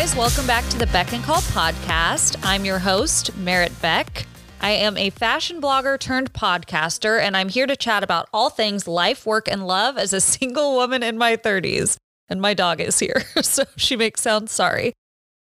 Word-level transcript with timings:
Guys, 0.00 0.16
welcome 0.16 0.46
back 0.46 0.66
to 0.70 0.78
the 0.78 0.86
Beck 0.86 1.12
and 1.12 1.22
Call 1.22 1.42
podcast. 1.42 2.34
I'm 2.42 2.64
your 2.64 2.78
host, 2.78 3.36
Merritt 3.36 3.82
Beck. 3.82 4.24
I 4.58 4.70
am 4.70 4.96
a 4.96 5.10
fashion 5.10 5.60
blogger 5.60 6.00
turned 6.00 6.32
podcaster, 6.32 7.20
and 7.20 7.36
I'm 7.36 7.50
here 7.50 7.66
to 7.66 7.76
chat 7.76 8.02
about 8.02 8.26
all 8.32 8.48
things 8.48 8.88
life, 8.88 9.26
work, 9.26 9.46
and 9.46 9.66
love 9.66 9.98
as 9.98 10.14
a 10.14 10.20
single 10.22 10.74
woman 10.74 11.02
in 11.02 11.18
my 11.18 11.36
30s. 11.36 11.98
And 12.30 12.40
my 12.40 12.54
dog 12.54 12.80
is 12.80 12.98
here, 12.98 13.24
so 13.42 13.64
she 13.76 13.94
makes 13.94 14.22
sound 14.22 14.48
sorry. 14.48 14.94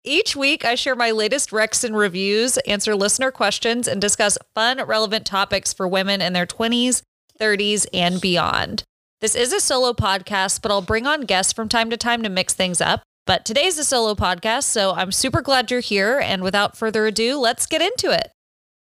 Each 0.05 0.37
week, 0.37 0.63
I 0.63 0.75
share 0.75 0.95
my 0.95 1.11
latest 1.11 1.49
recs 1.49 1.83
and 1.83 1.97
reviews, 1.97 2.55
answer 2.59 2.95
listener 2.95 3.31
questions, 3.31 3.89
and 3.89 3.99
discuss 3.99 4.37
fun, 4.53 4.81
relevant 4.85 5.25
topics 5.25 5.73
for 5.73 5.85
women 5.85 6.21
in 6.21 6.31
their 6.31 6.47
20s, 6.47 7.01
30s, 7.37 7.87
and 7.93 8.21
beyond. 8.21 8.83
This 9.19 9.35
is 9.35 9.51
a 9.51 9.59
solo 9.59 9.91
podcast, 9.91 10.61
but 10.61 10.71
I'll 10.71 10.81
bring 10.81 11.05
on 11.05 11.23
guests 11.23 11.51
from 11.51 11.67
time 11.67 11.89
to 11.89 11.97
time 11.97 12.23
to 12.23 12.29
mix 12.29 12.53
things 12.53 12.79
up. 12.79 13.01
But 13.25 13.43
today's 13.43 13.79
a 13.79 13.83
solo 13.83 14.13
podcast, 14.13 14.65
so 14.65 14.93
I'm 14.93 15.11
super 15.11 15.41
glad 15.41 15.71
you're 15.71 15.79
here. 15.79 16.19
And 16.19 16.43
without 16.43 16.77
further 16.77 17.07
ado, 17.07 17.39
let's 17.39 17.65
get 17.65 17.81
into 17.81 18.11
it. 18.11 18.31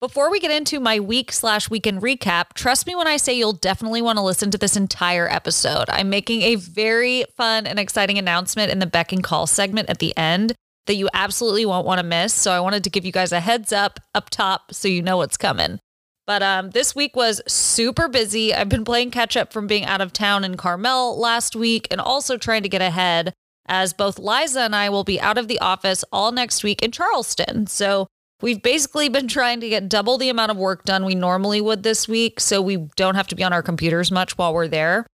Before 0.01 0.31
we 0.31 0.39
get 0.39 0.53
into 0.53 0.79
my 0.79 1.01
week 1.01 1.33
slash 1.33 1.69
weekend 1.69 2.03
recap, 2.03 2.55
trust 2.55 2.87
me 2.87 2.95
when 2.95 3.09
I 3.09 3.17
say 3.17 3.37
you'll 3.37 3.53
definitely 3.53 4.01
want 4.01 4.17
to 4.17 4.23
listen 4.23 4.53
to 4.53 4.59
this 4.59 4.77
entire 4.77 5.29
episode. 5.29 5.87
I'm 5.89 6.09
making 6.09 6.43
a 6.43 6.55
very 6.55 7.25
fun 7.37 7.67
and 7.67 7.81
exciting 7.81 8.17
announcement 8.17 8.71
in 8.71 8.79
the 8.79 8.87
Beck 8.87 9.13
and 9.13 9.25
Call 9.25 9.49
segment 9.49 9.91
at 9.91 9.99
the 9.99 10.17
end 10.17 10.55
that 10.87 10.95
you 10.95 11.09
absolutely 11.13 11.67
won't 11.67 11.85
want 11.85 11.99
to 11.99 12.07
miss. 12.07 12.33
So 12.33 12.53
I 12.53 12.61
wanted 12.61 12.85
to 12.85 12.91
give 12.91 13.05
you 13.05 13.11
guys 13.11 13.33
a 13.33 13.41
heads 13.41 13.73
up 13.73 13.99
up 14.15 14.31
top 14.31 14.73
so 14.73 14.87
you 14.87 15.03
know 15.03 15.17
what's 15.17 15.37
coming. 15.37 15.81
But 16.29 16.45
um, 16.45 16.71
this 16.71 16.95
week 16.95 17.17
was 17.17 17.43
super 17.49 18.07
busy. 18.07 18.55
I've 18.55 18.69
been 18.69 18.85
playing 18.85 19.11
catch 19.11 19.37
up 19.37 19.53
from 19.53 19.67
being 19.67 19.85
out 19.85 20.01
of 20.01 20.13
town 20.13 20.45
in 20.45 20.57
Carmel 20.57 21.19
last 21.19 21.57
week 21.57 21.89
and 21.91 22.01
also 22.01 22.37
trying 22.37 22.63
to 22.63 22.69
get 22.69 22.83
ahead 22.83 23.35
as 23.69 23.93
both 23.93 24.19
Liza 24.19 24.61
and 24.61 24.75
I 24.75 24.89
will 24.89 25.05
be 25.05 25.21
out 25.21 25.39
of 25.39 25.49
the 25.49 25.61
office 25.61 26.05
all 26.11 26.33
next 26.33 26.65
week 26.65 26.83
in 26.83 26.91
Charleston. 26.91 27.67
So 27.67 28.09
we've 28.41 28.63
basically 28.63 29.09
been 29.09 29.29
trying 29.39 29.61
to 29.61 29.69
get 29.69 29.89
double 29.89 30.19
the 30.19 30.31
amount 30.31 30.51
of 30.51 30.57
work 30.57 30.85
done 30.85 31.05
we 31.05 31.15
normally 31.15 31.61
would 31.61 31.83
this 31.83 32.09
week 32.09 32.41
so 32.41 32.63
we 32.63 32.89
don't 32.97 33.15
have 33.15 33.29
to 33.29 33.37
be 33.37 33.45
on 33.45 33.53
our 33.53 33.63
computers 33.63 34.11
much 34.11 34.39
while 34.39 34.55
we're 34.55 34.69
there. 34.69 35.07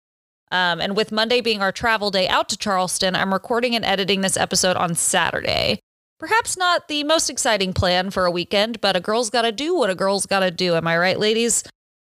Um, 0.51 0.83
and 0.83 0.95
with 0.95 1.11
Monday 1.11 1.41
being 1.41 1.63
our 1.63 1.73
travel 1.73 2.11
day 2.11 2.29
out 2.29 2.51
to 2.51 2.59
Charleston, 2.59 3.17
I'm 3.17 3.33
recording 3.33 3.75
and 3.75 3.87
editing 3.87 4.21
this 4.21 4.37
episode 4.37 4.77
on 4.77 4.95
Saturday. 4.95 5.81
Perhaps 6.19 6.59
not 6.59 6.89
the 6.89 7.05
most 7.05 7.31
exciting 7.31 7.73
plan 7.73 8.11
for 8.11 8.27
a 8.27 8.31
weekend, 8.31 8.81
but 8.83 8.95
a 8.95 9.01
girl's 9.01 9.31
got 9.31 9.43
to 9.43 9.51
do 9.51 9.75
what 9.75 9.91
a 9.91 9.95
girl's 9.95 10.27
got 10.27 10.41
to 10.41 10.51
do. 10.51 10.75
Am 10.75 10.87
I 10.87 10.97
right, 10.99 11.19
ladies? 11.19 11.65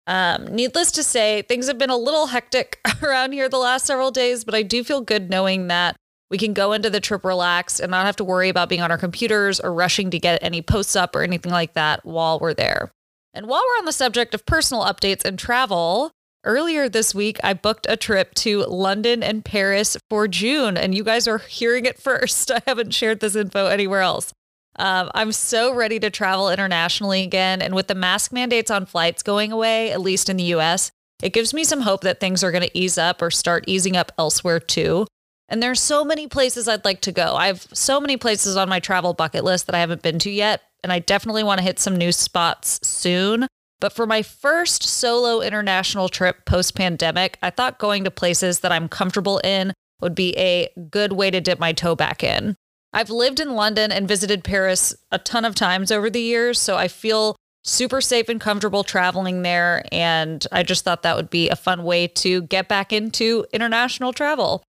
Um, 0.08 0.48
needless 0.48 0.92
to 0.94 1.04
say, 1.04 1.44
things 1.44 1.68
have 1.68 1.78
been 1.78 1.92
a 1.92 1.96
little 1.96 2.26
hectic 2.26 2.80
around 3.04 3.32
here 3.32 3.48
the 3.48 3.58
last 3.58 3.86
several 3.86 4.10
days, 4.10 4.44
but 4.44 4.56
I 4.56 4.64
do 4.64 4.84
feel 4.84 5.02
good 5.02 5.30
knowing 5.30 5.68
that 5.68 5.96
we 6.32 6.38
can 6.38 6.54
go 6.54 6.74
into 6.74 6.90
the 6.90 7.00
trip 7.00 7.24
relaxed 7.24 7.80
and 7.80 7.92
not 7.92 8.08
have 8.08 8.16
to 8.16 8.24
worry 8.24 8.50
about 8.50 8.70
being 8.70 8.82
on 8.82 8.90
our 8.90 8.98
computers 8.98 9.60
or 9.60 9.74
rushing 9.74 10.10
to 10.10 10.20
get 10.20 10.42
any 10.42 10.62
posts 10.62 10.96
up 10.96 11.16
or 11.16 11.22
anything 11.22 11.52
like 11.52 11.74
that 11.74 12.04
while 12.04 12.40
we're 12.40 12.54
there. 12.54 12.92
And 13.34 13.48
while 13.48 13.62
we're 13.62 13.80
on 13.80 13.86
the 13.86 13.92
subject 13.92 14.34
of 14.34 14.46
personal 14.46 14.84
updates 14.84 15.24
and 15.24 15.38
travel, 15.38 16.12
Earlier 16.44 16.90
this 16.90 17.14
week, 17.14 17.40
I 17.44 17.54
booked 17.54 17.86
a 17.88 17.96
trip 17.96 18.34
to 18.36 18.62
London 18.64 19.22
and 19.22 19.46
Paris 19.46 19.96
for 20.10 20.28
June, 20.28 20.76
and 20.76 20.96
you 20.96 21.04
guys 21.04 21.28
are 21.28 21.38
hearing 21.38 21.86
it 21.86 22.00
first. 22.02 22.50
I 22.50 22.64
haven't 22.66 22.96
shared 22.96 23.20
this 23.20 23.36
info 23.36 23.68
anywhere 23.68 24.02
else. 24.02 24.34
Um, 24.78 25.12
I'm 25.14 25.32
so 25.34 25.76
ready 25.76 26.00
to 26.00 26.10
travel 26.10 26.50
internationally 26.50 27.22
again. 27.22 27.62
And 27.62 27.76
with 27.76 27.88
the 27.88 27.96
mask 27.96 28.34
mandates 28.34 28.72
on 28.72 28.88
flights 28.88 29.22
going 29.22 29.52
away, 29.52 29.92
at 29.92 30.02
least 30.02 30.30
in 30.30 30.38
the 30.38 30.56
US, 30.56 30.92
it 31.22 31.34
gives 31.34 31.54
me 31.54 31.64
some 31.64 31.82
hope 31.82 32.02
that 32.02 32.20
things 32.20 32.44
are 32.44 32.52
going 32.52 32.64
to 32.64 32.78
ease 32.78 32.98
up 32.98 33.22
or 33.22 33.30
start 33.30 33.66
easing 33.68 33.96
up 33.96 34.12
elsewhere 34.18 34.60
too. 34.60 35.06
And 35.52 35.62
there's 35.62 35.82
so 35.82 36.06
many 36.06 36.28
places 36.28 36.70
I'd 36.70 36.86
like 36.86 37.02
to 37.02 37.12
go. 37.12 37.36
I 37.36 37.48
have 37.48 37.68
so 37.74 38.00
many 38.00 38.16
places 38.16 38.56
on 38.56 38.70
my 38.70 38.80
travel 38.80 39.14
bucket 39.14 39.44
list 39.44 39.66
that 39.66 39.76
I 39.76 39.80
haven't 39.80 40.02
been 40.02 40.18
to 40.20 40.32
yet. 40.32 40.62
And 40.82 40.94
I 40.94 41.00
definitely 41.00 41.44
want 41.44 41.60
to 41.60 41.64
hit 41.64 41.78
some 41.78 41.98
new 41.98 42.14
spots 42.14 42.80
soon. 42.88 43.48
But 43.82 43.92
for 43.92 44.08
my 44.08 44.22
first 44.22 44.82
solo 44.82 45.42
international 45.42 46.08
trip 46.08 46.46
post 46.46 46.74
pandemic, 46.74 47.38
I 47.42 47.50
thought 47.50 47.80
going 47.80 48.06
to 48.06 48.12
places 48.12 48.62
that 48.62 48.72
I'm 48.72 48.88
comfortable 48.88 49.40
in 49.40 49.74
would 50.00 50.16
be 50.16 50.36
a 50.38 50.70
good 50.90 51.12
way 51.12 51.30
to 51.30 51.42
dip 51.42 51.60
my 51.60 51.74
toe 51.74 51.96
back 51.96 52.24
in. 52.24 52.56
I've 52.94 53.10
lived 53.10 53.42
in 53.42 53.56
London 53.56 53.92
and 53.92 54.08
visited 54.08 54.46
Paris 54.46 54.96
a 55.12 55.20
ton 55.20 55.44
of 55.44 55.54
times 55.54 55.92
over 55.92 56.10
the 56.10 56.22
years, 56.22 56.60
so 56.60 56.78
I 56.78 56.88
feel 56.88 57.36
super 57.64 58.00
safe 58.00 58.30
and 58.30 58.40
comfortable 58.40 58.84
traveling 58.84 59.42
there. 59.42 59.86
And 59.92 60.46
I 60.52 60.64
just 60.64 60.86
thought 60.86 61.04
that 61.04 61.18
would 61.18 61.30
be 61.30 61.50
a 61.50 61.56
fun 61.56 61.84
way 61.84 62.08
to 62.08 62.42
get 62.44 62.68
back 62.68 62.94
into 62.94 63.46
international 63.52 64.14
travel. 64.14 64.64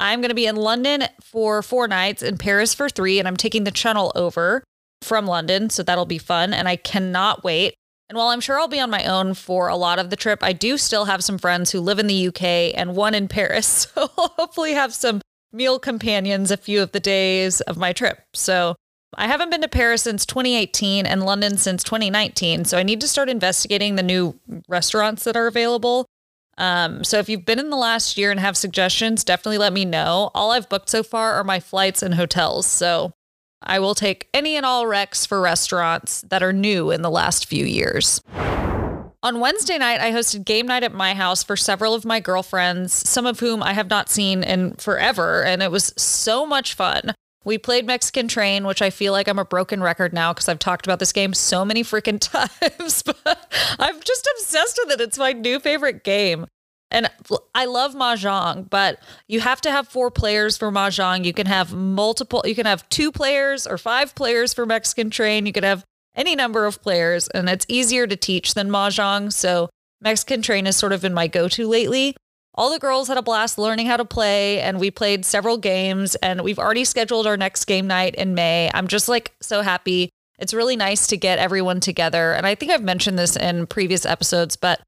I'm 0.00 0.20
going 0.20 0.30
to 0.30 0.34
be 0.34 0.46
in 0.46 0.56
London 0.56 1.04
for 1.22 1.62
four 1.62 1.86
nights, 1.86 2.22
in 2.22 2.38
Paris 2.38 2.74
for 2.74 2.88
three, 2.88 3.18
and 3.18 3.28
I'm 3.28 3.36
taking 3.36 3.64
the 3.64 3.70
Channel 3.70 4.10
over 4.14 4.64
from 5.02 5.26
London. 5.26 5.70
So 5.70 5.82
that'll 5.82 6.06
be 6.06 6.18
fun. 6.18 6.54
And 6.54 6.66
I 6.66 6.76
cannot 6.76 7.44
wait. 7.44 7.74
And 8.08 8.16
while 8.16 8.28
I'm 8.28 8.40
sure 8.40 8.58
I'll 8.58 8.66
be 8.66 8.80
on 8.80 8.90
my 8.90 9.04
own 9.04 9.34
for 9.34 9.68
a 9.68 9.76
lot 9.76 10.00
of 10.00 10.10
the 10.10 10.16
trip, 10.16 10.42
I 10.42 10.52
do 10.52 10.76
still 10.78 11.04
have 11.04 11.22
some 11.22 11.38
friends 11.38 11.70
who 11.70 11.80
live 11.80 12.00
in 12.00 12.08
the 12.08 12.28
UK 12.28 12.42
and 12.74 12.96
one 12.96 13.14
in 13.14 13.28
Paris. 13.28 13.86
So 13.94 14.10
I'll 14.18 14.34
hopefully 14.36 14.72
have 14.72 14.92
some 14.92 15.20
meal 15.52 15.78
companions 15.78 16.50
a 16.50 16.56
few 16.56 16.82
of 16.82 16.92
the 16.92 17.00
days 17.00 17.60
of 17.60 17.76
my 17.76 17.92
trip. 17.92 18.20
So 18.32 18.74
I 19.14 19.26
haven't 19.26 19.50
been 19.50 19.62
to 19.62 19.68
Paris 19.68 20.02
since 20.02 20.24
2018 20.24 21.06
and 21.06 21.24
London 21.24 21.56
since 21.56 21.84
2019. 21.84 22.64
So 22.64 22.78
I 22.78 22.82
need 22.82 23.00
to 23.00 23.08
start 23.08 23.28
investigating 23.28 23.96
the 23.96 24.02
new 24.02 24.38
restaurants 24.68 25.24
that 25.24 25.36
are 25.36 25.46
available. 25.46 26.06
Um, 26.60 27.04
so 27.04 27.18
if 27.18 27.30
you've 27.30 27.46
been 27.46 27.58
in 27.58 27.70
the 27.70 27.76
last 27.76 28.18
year 28.18 28.30
and 28.30 28.38
have 28.38 28.54
suggestions, 28.54 29.24
definitely 29.24 29.56
let 29.56 29.72
me 29.72 29.86
know. 29.86 30.30
All 30.34 30.50
I've 30.50 30.68
booked 30.68 30.90
so 30.90 31.02
far 31.02 31.32
are 31.32 31.44
my 31.44 31.58
flights 31.58 32.02
and 32.02 32.14
hotels. 32.14 32.66
So 32.66 33.12
I 33.62 33.78
will 33.78 33.94
take 33.94 34.28
any 34.34 34.56
and 34.56 34.66
all 34.66 34.84
recs 34.84 35.26
for 35.26 35.40
restaurants 35.40 36.20
that 36.28 36.42
are 36.42 36.52
new 36.52 36.90
in 36.90 37.00
the 37.00 37.10
last 37.10 37.46
few 37.46 37.64
years. 37.64 38.20
On 39.22 39.40
Wednesday 39.40 39.78
night, 39.78 40.00
I 40.00 40.12
hosted 40.12 40.44
game 40.44 40.66
night 40.66 40.82
at 40.82 40.92
my 40.92 41.14
house 41.14 41.42
for 41.42 41.56
several 41.56 41.94
of 41.94 42.04
my 42.04 42.20
girlfriends, 42.20 42.92
some 43.08 43.24
of 43.24 43.40
whom 43.40 43.62
I 43.62 43.72
have 43.72 43.88
not 43.88 44.10
seen 44.10 44.42
in 44.42 44.74
forever, 44.74 45.42
and 45.42 45.62
it 45.62 45.70
was 45.70 45.94
so 45.96 46.44
much 46.44 46.74
fun. 46.74 47.14
We 47.44 47.56
played 47.56 47.86
Mexican 47.86 48.28
Train, 48.28 48.66
which 48.66 48.82
I 48.82 48.90
feel 48.90 49.12
like 49.12 49.26
I'm 49.26 49.38
a 49.38 49.44
broken 49.44 49.82
record 49.82 50.12
now 50.12 50.32
because 50.32 50.48
I've 50.48 50.58
talked 50.58 50.86
about 50.86 50.98
this 50.98 51.12
game 51.12 51.32
so 51.32 51.64
many 51.64 51.82
freaking 51.82 52.20
times, 52.20 53.02
but 53.02 53.52
I'm 53.78 54.00
just 54.00 54.28
obsessed 54.36 54.78
with 54.84 54.94
it. 54.94 55.00
It's 55.00 55.18
my 55.18 55.32
new 55.32 55.58
favorite 55.58 56.04
game. 56.04 56.46
And 56.90 57.08
I 57.54 57.66
love 57.66 57.94
mahjong, 57.94 58.68
but 58.68 58.98
you 59.28 59.40
have 59.40 59.60
to 59.60 59.70
have 59.70 59.86
four 59.86 60.10
players 60.10 60.56
for 60.56 60.72
mahjong. 60.72 61.24
You 61.24 61.32
can 61.32 61.46
have 61.46 61.72
multiple, 61.72 62.42
you 62.44 62.56
can 62.56 62.66
have 62.66 62.88
two 62.88 63.12
players 63.12 63.66
or 63.66 63.78
five 63.78 64.14
players 64.16 64.52
for 64.52 64.66
Mexican 64.66 65.08
Train. 65.08 65.46
You 65.46 65.52
could 65.52 65.64
have 65.64 65.84
any 66.16 66.34
number 66.34 66.66
of 66.66 66.82
players, 66.82 67.28
and 67.28 67.48
it's 67.48 67.64
easier 67.68 68.08
to 68.08 68.16
teach 68.16 68.54
than 68.54 68.68
mahjong. 68.70 69.32
So 69.32 69.70
Mexican 70.00 70.42
Train 70.42 70.66
has 70.66 70.76
sort 70.76 70.92
of 70.92 71.02
been 71.02 71.14
my 71.14 71.28
go 71.28 71.48
to 71.48 71.68
lately. 71.68 72.16
All 72.54 72.70
the 72.70 72.78
girls 72.78 73.08
had 73.08 73.16
a 73.16 73.22
blast 73.22 73.58
learning 73.58 73.86
how 73.86 73.96
to 73.96 74.04
play, 74.04 74.60
and 74.60 74.80
we 74.80 74.90
played 74.90 75.24
several 75.24 75.56
games, 75.56 76.14
and 76.16 76.42
we've 76.42 76.58
already 76.58 76.84
scheduled 76.84 77.26
our 77.26 77.36
next 77.36 77.64
game 77.64 77.86
night 77.86 78.14
in 78.16 78.34
May. 78.34 78.70
I'm 78.74 78.88
just 78.88 79.08
like 79.08 79.32
so 79.40 79.62
happy. 79.62 80.10
It's 80.38 80.54
really 80.54 80.76
nice 80.76 81.06
to 81.08 81.16
get 81.16 81.38
everyone 81.38 81.80
together. 81.80 82.32
And 82.32 82.46
I 82.46 82.54
think 82.54 82.72
I've 82.72 82.82
mentioned 82.82 83.18
this 83.18 83.36
in 83.36 83.66
previous 83.66 84.04
episodes, 84.04 84.56
but 84.56 84.80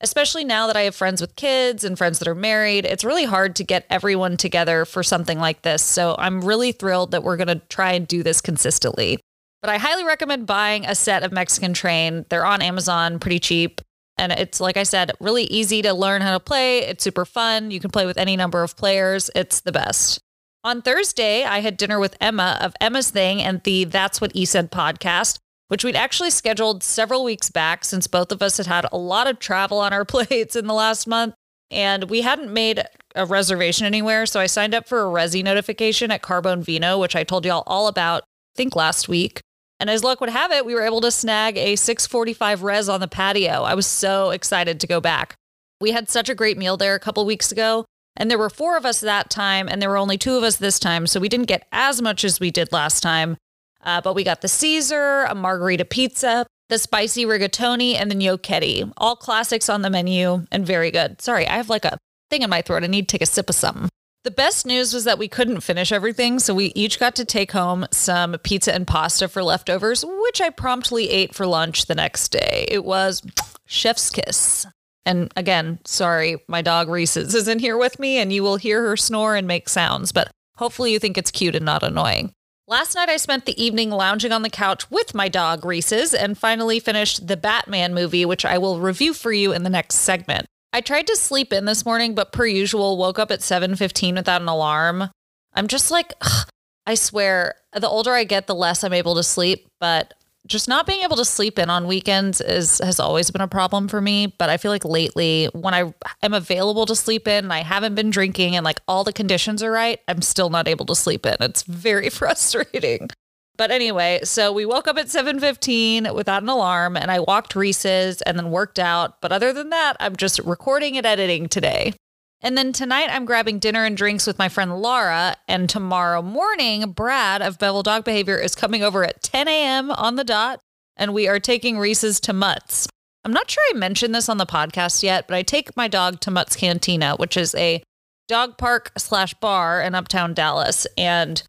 especially 0.00 0.44
now 0.44 0.66
that 0.68 0.76
I 0.76 0.82
have 0.82 0.94
friends 0.94 1.20
with 1.20 1.34
kids 1.34 1.82
and 1.82 1.98
friends 1.98 2.18
that 2.20 2.28
are 2.28 2.34
married, 2.34 2.84
it's 2.84 3.04
really 3.04 3.24
hard 3.24 3.56
to 3.56 3.64
get 3.64 3.86
everyone 3.90 4.36
together 4.36 4.84
for 4.84 5.02
something 5.02 5.40
like 5.40 5.62
this. 5.62 5.82
So 5.82 6.14
I'm 6.18 6.42
really 6.42 6.72
thrilled 6.72 7.10
that 7.10 7.24
we're 7.24 7.36
going 7.36 7.48
to 7.48 7.62
try 7.68 7.92
and 7.92 8.06
do 8.06 8.22
this 8.22 8.40
consistently. 8.40 9.18
But 9.60 9.70
I 9.70 9.78
highly 9.78 10.04
recommend 10.04 10.46
buying 10.46 10.86
a 10.86 10.94
set 10.94 11.24
of 11.24 11.32
Mexican 11.32 11.74
Train. 11.74 12.26
They're 12.28 12.46
on 12.46 12.62
Amazon 12.62 13.18
pretty 13.18 13.40
cheap. 13.40 13.80
And 14.18 14.32
it's, 14.32 14.60
like 14.60 14.76
I 14.76 14.82
said, 14.82 15.12
really 15.20 15.44
easy 15.44 15.82
to 15.82 15.94
learn 15.94 16.22
how 16.22 16.32
to 16.32 16.40
play. 16.40 16.80
It's 16.80 17.04
super 17.04 17.24
fun. 17.24 17.70
You 17.70 17.80
can 17.80 17.90
play 17.90 18.06
with 18.06 18.18
any 18.18 18.36
number 18.36 18.62
of 18.62 18.76
players. 18.76 19.30
It's 19.34 19.60
the 19.60 19.72
best. 19.72 20.20
On 20.64 20.82
Thursday, 20.82 21.44
I 21.44 21.60
had 21.60 21.76
dinner 21.76 22.00
with 22.00 22.16
Emma 22.20 22.58
of 22.60 22.74
Emma's 22.80 23.10
Thing 23.10 23.40
and 23.40 23.62
the 23.62 23.84
That's 23.84 24.20
What 24.20 24.32
E 24.34 24.44
Said 24.44 24.72
podcast 24.72 25.38
which 25.68 25.84
we'd 25.84 25.96
actually 25.96 26.30
scheduled 26.30 26.82
several 26.82 27.22
weeks 27.22 27.50
back 27.50 27.84
since 27.84 28.06
both 28.06 28.32
of 28.32 28.42
us 28.42 28.56
had 28.56 28.66
had 28.66 28.86
a 28.90 28.98
lot 28.98 29.26
of 29.26 29.38
travel 29.38 29.78
on 29.78 29.92
our 29.92 30.04
plates 30.04 30.56
in 30.56 30.66
the 30.66 30.74
last 30.74 31.06
month. 31.06 31.34
And 31.70 32.04
we 32.04 32.22
hadn't 32.22 32.52
made 32.52 32.82
a 33.14 33.26
reservation 33.26 33.86
anywhere. 33.86 34.24
So 34.24 34.40
I 34.40 34.46
signed 34.46 34.74
up 34.74 34.88
for 34.88 35.02
a 35.02 35.10
Resy 35.10 35.44
notification 35.44 36.10
at 36.10 36.22
Carbone 36.22 36.62
Vino, 36.62 36.98
which 36.98 37.14
I 37.14 37.24
told 37.24 37.44
y'all 37.44 37.62
all 37.66 37.88
about, 37.88 38.22
I 38.22 38.56
think 38.56 38.74
last 38.74 39.08
week. 39.08 39.40
And 39.80 39.88
as 39.88 40.02
luck 40.02 40.20
would 40.20 40.30
have 40.30 40.50
it, 40.50 40.66
we 40.66 40.74
were 40.74 40.82
able 40.82 41.00
to 41.02 41.10
snag 41.10 41.56
a 41.56 41.76
645 41.76 42.62
res 42.62 42.88
on 42.88 43.00
the 43.00 43.08
patio. 43.08 43.62
I 43.62 43.74
was 43.74 43.86
so 43.86 44.30
excited 44.30 44.80
to 44.80 44.86
go 44.86 45.00
back. 45.00 45.34
We 45.80 45.92
had 45.92 46.08
such 46.08 46.28
a 46.28 46.34
great 46.34 46.58
meal 46.58 46.76
there 46.76 46.94
a 46.94 47.00
couple 47.00 47.24
weeks 47.24 47.52
ago, 47.52 47.84
and 48.16 48.28
there 48.28 48.38
were 48.38 48.50
four 48.50 48.76
of 48.76 48.84
us 48.84 49.00
that 49.00 49.30
time, 49.30 49.68
and 49.68 49.80
there 49.80 49.88
were 49.88 49.96
only 49.96 50.18
two 50.18 50.36
of 50.36 50.42
us 50.42 50.56
this 50.56 50.80
time. 50.80 51.06
So 51.06 51.20
we 51.20 51.28
didn't 51.28 51.46
get 51.46 51.68
as 51.70 52.02
much 52.02 52.24
as 52.24 52.40
we 52.40 52.50
did 52.50 52.72
last 52.72 53.00
time. 53.00 53.36
Uh, 53.84 54.00
but 54.00 54.14
we 54.14 54.24
got 54.24 54.40
the 54.40 54.48
Caesar, 54.48 55.22
a 55.22 55.34
margarita 55.36 55.84
pizza, 55.84 56.44
the 56.68 56.78
spicy 56.78 57.24
rigatoni, 57.24 57.94
and 57.94 58.10
the 58.10 58.16
gnocchetti. 58.16 58.92
All 58.96 59.14
classics 59.14 59.68
on 59.68 59.82
the 59.82 59.90
menu 59.90 60.44
and 60.50 60.66
very 60.66 60.90
good. 60.90 61.22
Sorry, 61.22 61.46
I 61.46 61.56
have 61.56 61.70
like 61.70 61.84
a 61.84 61.96
thing 62.30 62.42
in 62.42 62.50
my 62.50 62.60
throat. 62.60 62.82
I 62.82 62.88
need 62.88 63.08
to 63.08 63.12
take 63.12 63.22
a 63.22 63.26
sip 63.26 63.48
of 63.48 63.54
something. 63.54 63.88
The 64.28 64.34
best 64.34 64.66
news 64.66 64.92
was 64.92 65.04
that 65.04 65.18
we 65.18 65.26
couldn't 65.26 65.62
finish 65.62 65.90
everything, 65.90 66.38
so 66.38 66.54
we 66.54 66.70
each 66.74 67.00
got 67.00 67.16
to 67.16 67.24
take 67.24 67.52
home 67.52 67.86
some 67.90 68.36
pizza 68.42 68.74
and 68.74 68.86
pasta 68.86 69.26
for 69.26 69.42
leftovers, 69.42 70.04
which 70.06 70.42
I 70.42 70.50
promptly 70.50 71.08
ate 71.08 71.34
for 71.34 71.46
lunch 71.46 71.86
the 71.86 71.94
next 71.94 72.28
day. 72.28 72.66
It 72.70 72.84
was 72.84 73.22
chef's 73.64 74.10
kiss. 74.10 74.66
And 75.06 75.32
again, 75.34 75.78
sorry, 75.86 76.42
my 76.46 76.60
dog 76.60 76.90
Reese's 76.90 77.34
isn't 77.34 77.60
here 77.62 77.78
with 77.78 77.98
me, 77.98 78.18
and 78.18 78.30
you 78.30 78.42
will 78.42 78.56
hear 78.56 78.82
her 78.82 78.98
snore 78.98 79.34
and 79.34 79.46
make 79.46 79.66
sounds, 79.66 80.12
but 80.12 80.30
hopefully 80.56 80.92
you 80.92 80.98
think 80.98 81.16
it's 81.16 81.30
cute 81.30 81.56
and 81.56 81.64
not 81.64 81.82
annoying. 81.82 82.34
Last 82.66 82.96
night, 82.96 83.08
I 83.08 83.16
spent 83.16 83.46
the 83.46 83.58
evening 83.58 83.88
lounging 83.88 84.32
on 84.32 84.42
the 84.42 84.50
couch 84.50 84.90
with 84.90 85.14
my 85.14 85.30
dog 85.30 85.64
Reese's 85.64 86.12
and 86.12 86.36
finally 86.36 86.80
finished 86.80 87.28
the 87.28 87.38
Batman 87.38 87.94
movie, 87.94 88.26
which 88.26 88.44
I 88.44 88.58
will 88.58 88.78
review 88.78 89.14
for 89.14 89.32
you 89.32 89.54
in 89.54 89.62
the 89.62 89.70
next 89.70 89.94
segment. 89.94 90.44
I 90.72 90.80
tried 90.80 91.06
to 91.06 91.16
sleep 91.16 91.52
in 91.52 91.64
this 91.64 91.84
morning, 91.84 92.14
but 92.14 92.32
per 92.32 92.46
usual, 92.46 92.98
woke 92.98 93.18
up 93.18 93.30
at 93.30 93.40
7:15 93.40 94.16
without 94.16 94.42
an 94.42 94.48
alarm. 94.48 95.10
I'm 95.54 95.66
just 95.66 95.90
like, 95.90 96.12
ugh, 96.20 96.48
I 96.86 96.94
swear, 96.94 97.54
the 97.72 97.88
older 97.88 98.12
I 98.12 98.24
get, 98.24 98.46
the 98.46 98.54
less 98.54 98.84
I'm 98.84 98.92
able 98.92 99.14
to 99.14 99.22
sleep. 99.22 99.66
But 99.80 100.14
just 100.46 100.68
not 100.68 100.86
being 100.86 101.02
able 101.02 101.16
to 101.16 101.24
sleep 101.24 101.58
in 101.58 101.68
on 101.68 101.86
weekends 101.86 102.40
is 102.40 102.78
has 102.78 103.00
always 103.00 103.30
been 103.30 103.42
a 103.42 103.48
problem 103.48 103.88
for 103.88 104.00
me. 104.00 104.34
But 104.38 104.50
I 104.50 104.56
feel 104.56 104.70
like 104.70 104.84
lately, 104.84 105.48
when 105.52 105.74
I 105.74 105.92
am 106.22 106.34
available 106.34 106.86
to 106.86 106.94
sleep 106.94 107.26
in, 107.26 107.44
and 107.44 107.52
I 107.52 107.62
haven't 107.62 107.94
been 107.94 108.10
drinking, 108.10 108.54
and 108.54 108.64
like 108.64 108.80
all 108.86 109.04
the 109.04 109.12
conditions 109.12 109.62
are 109.62 109.70
right, 109.70 110.00
I'm 110.06 110.22
still 110.22 110.50
not 110.50 110.68
able 110.68 110.86
to 110.86 110.94
sleep 110.94 111.24
in. 111.24 111.36
It's 111.40 111.62
very 111.62 112.10
frustrating. 112.10 113.08
But 113.58 113.72
anyway, 113.72 114.20
so 114.22 114.52
we 114.52 114.64
woke 114.64 114.88
up 114.88 114.96
at 114.96 115.08
7:15 115.08 116.14
without 116.14 116.42
an 116.42 116.48
alarm 116.48 116.96
and 116.96 117.10
I 117.10 117.20
walked 117.20 117.56
Reese's 117.56 118.22
and 118.22 118.38
then 118.38 118.50
worked 118.50 118.78
out, 118.78 119.20
but 119.20 119.32
other 119.32 119.52
than 119.52 119.70
that, 119.70 119.96
I'm 120.00 120.16
just 120.16 120.38
recording 120.38 120.96
and 120.96 121.04
editing 121.04 121.48
today. 121.48 121.92
And 122.40 122.56
then 122.56 122.72
tonight 122.72 123.10
I'm 123.10 123.24
grabbing 123.24 123.58
dinner 123.58 123.84
and 123.84 123.96
drinks 123.96 124.24
with 124.24 124.38
my 124.38 124.48
friend 124.48 124.80
Laura, 124.80 125.34
and 125.48 125.68
tomorrow 125.68 126.22
morning 126.22 126.92
Brad 126.92 127.42
of 127.42 127.58
Bevel 127.58 127.82
Dog 127.82 128.04
Behavior 128.04 128.38
is 128.38 128.54
coming 128.54 128.84
over 128.84 129.04
at 129.04 129.24
10 129.24 129.48
a.m. 129.48 129.90
on 129.90 130.14
the 130.14 130.24
dot 130.24 130.60
and 130.96 131.12
we 131.12 131.26
are 131.26 131.40
taking 131.40 131.78
Reese's 131.78 132.20
to 132.20 132.32
Mutt's. 132.32 132.88
I'm 133.24 133.32
not 133.32 133.50
sure 133.50 133.62
I 133.70 133.76
mentioned 133.76 134.14
this 134.14 134.28
on 134.28 134.38
the 134.38 134.46
podcast 134.46 135.02
yet, 135.02 135.26
but 135.26 135.36
I 135.36 135.42
take 135.42 135.76
my 135.76 135.88
dog 135.88 136.20
to 136.20 136.30
Mutt's 136.30 136.56
Cantina, 136.56 137.16
which 137.16 137.36
is 137.36 137.54
a 137.56 137.82
dog 138.28 138.56
park 138.56 138.92
slash 138.96 139.34
bar 139.34 139.80
in 139.80 139.94
uptown 139.94 140.34
Dallas. 140.34 140.86
And 140.96 141.42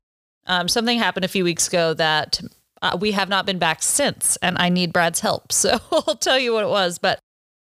um, 0.49 0.67
something 0.67 0.97
happened 0.97 1.23
a 1.23 1.29
few 1.29 1.43
weeks 1.43 1.67
ago 1.67 1.93
that 1.93 2.41
uh, 2.81 2.97
we 2.99 3.11
have 3.11 3.29
not 3.29 3.45
been 3.45 3.59
back 3.59 3.81
since, 3.81 4.37
and 4.41 4.57
I 4.57 4.69
need 4.69 4.91
Brad's 4.91 5.21
help. 5.21 5.51
So 5.59 5.77
I'll 5.91 6.15
tell 6.15 6.39
you 6.39 6.53
what 6.53 6.63
it 6.63 6.69
was. 6.69 6.97
But 6.97 7.19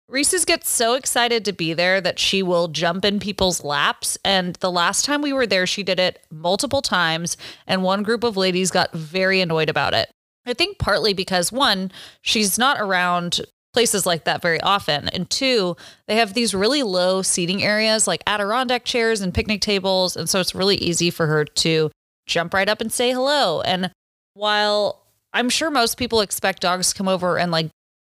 Reese's 0.08 0.44
gets 0.44 0.70
so 0.70 0.94
excited 0.94 1.44
to 1.44 1.52
be 1.52 1.74
there 1.74 2.00
that 2.00 2.18
she 2.18 2.42
will 2.42 2.68
jump 2.68 3.04
in 3.04 3.18
people's 3.18 3.64
laps. 3.64 4.16
And 4.24 4.54
the 4.56 4.70
last 4.70 5.04
time 5.04 5.20
we 5.20 5.32
were 5.32 5.46
there, 5.46 5.66
she 5.66 5.82
did 5.82 5.98
it 5.98 6.24
multiple 6.30 6.80
times, 6.80 7.36
and 7.66 7.82
one 7.82 8.02
group 8.02 8.22
of 8.22 8.36
ladies 8.36 8.70
got 8.70 8.92
very 8.92 9.40
annoyed 9.40 9.68
about 9.68 9.94
it. 9.94 10.10
I 10.46 10.54
think 10.54 10.78
partly 10.78 11.12
because 11.12 11.50
one, 11.50 11.90
she's 12.22 12.56
not 12.56 12.80
around 12.80 13.40
places 13.72 14.06
like 14.06 14.24
that 14.24 14.40
very 14.40 14.60
often. 14.60 15.08
And 15.08 15.28
two, 15.28 15.76
they 16.06 16.16
have 16.16 16.34
these 16.34 16.54
really 16.54 16.82
low 16.82 17.20
seating 17.20 17.62
areas 17.62 18.06
like 18.06 18.22
Adirondack 18.26 18.84
chairs 18.84 19.20
and 19.20 19.34
picnic 19.34 19.60
tables. 19.60 20.16
And 20.16 20.30
so 20.30 20.40
it's 20.40 20.54
really 20.54 20.76
easy 20.76 21.10
for 21.10 21.26
her 21.26 21.44
to 21.44 21.90
jump 22.26 22.54
right 22.54 22.68
up 22.68 22.80
and 22.80 22.92
say 22.92 23.12
hello. 23.12 23.60
And 23.62 23.90
while 24.34 25.02
I'm 25.32 25.48
sure 25.48 25.70
most 25.70 25.96
people 25.96 26.20
expect 26.20 26.62
dogs 26.62 26.90
to 26.90 26.94
come 26.94 27.08
over 27.08 27.38
and 27.38 27.50
like 27.52 27.70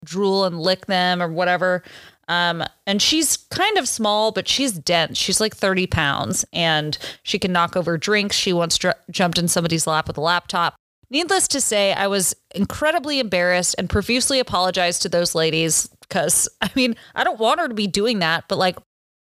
drool 0.05 0.45
and 0.45 0.61
lick 0.61 0.87
them 0.87 1.23
or 1.23 1.29
whatever, 1.29 1.83
um, 2.29 2.65
and 2.87 3.01
she's 3.01 3.37
kind 3.37 3.79
of 3.79 3.89
small, 3.89 4.33
but 4.33 4.49
she's 4.49 4.73
dense. 4.73 5.17
She's 5.17 5.41
like 5.41 5.55
30 5.55 5.87
pounds 5.87 6.45
and 6.53 6.99
she 7.23 7.39
can 7.39 7.53
knock 7.53 7.77
over 7.77 7.97
drinks. 7.97 8.37
She 8.37 8.53
once 8.53 8.77
dr- 8.79 8.97
jumped 9.11 9.39
in 9.39 9.49
somebody's 9.49 9.87
lap 9.87 10.09
with 10.09 10.19
a 10.19 10.23
laptop. 10.23 10.75
Needless 11.09 11.47
to 11.49 11.61
say, 11.61 11.93
I 11.93 12.09
was 12.09 12.35
incredibly 12.55 13.21
embarrassed 13.21 13.77
and 13.79 13.89
profusely 13.89 14.41
apologized 14.41 15.03
to 15.03 15.09
those 15.09 15.37
ladies 15.37 15.89
because 16.01 16.49
I 16.61 16.71
mean, 16.75 16.97
I 17.15 17.23
don't 17.25 17.39
want 17.39 17.61
her 17.61 17.69
to 17.69 17.75
be 17.75 17.87
doing 17.87 18.19
that, 18.21 18.45
but 18.49 18.59
like 18.59 18.77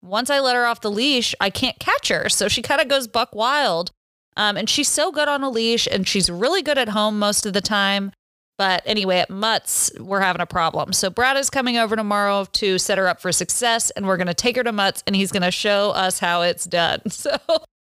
once 0.03 0.29
I 0.29 0.39
let 0.39 0.55
her 0.55 0.65
off 0.65 0.81
the 0.81 0.91
leash, 0.91 1.33
I 1.39 1.49
can't 1.49 1.79
catch 1.79 2.09
her. 2.09 2.29
So 2.29 2.47
she 2.47 2.61
kind 2.61 2.81
of 2.81 2.87
goes 2.87 3.07
buck 3.07 3.33
wild. 3.33 3.91
Um, 4.37 4.57
and 4.57 4.69
she's 4.69 4.87
so 4.87 5.11
good 5.11 5.27
on 5.27 5.43
a 5.43 5.49
leash 5.49 5.87
and 5.91 6.07
she's 6.07 6.29
really 6.29 6.61
good 6.61 6.77
at 6.77 6.89
home 6.89 7.19
most 7.19 7.45
of 7.45 7.53
the 7.53 7.61
time. 7.61 8.11
But 8.57 8.83
anyway, 8.85 9.17
at 9.17 9.29
Mutt's, 9.29 9.91
we're 9.99 10.21
having 10.21 10.41
a 10.41 10.45
problem. 10.45 10.93
So 10.93 11.09
Brad 11.09 11.35
is 11.35 11.49
coming 11.49 11.77
over 11.77 11.95
tomorrow 11.95 12.45
to 12.53 12.77
set 12.77 12.99
her 12.99 13.07
up 13.07 13.19
for 13.19 13.31
success, 13.31 13.89
and 13.89 14.05
we're 14.05 14.17
going 14.17 14.27
to 14.27 14.35
take 14.35 14.55
her 14.55 14.63
to 14.63 14.71
Mutt's 14.71 15.03
and 15.07 15.15
he's 15.15 15.31
going 15.31 15.41
to 15.41 15.51
show 15.51 15.89
us 15.91 16.19
how 16.19 16.41
it's 16.41 16.65
done. 16.65 17.01
So 17.09 17.37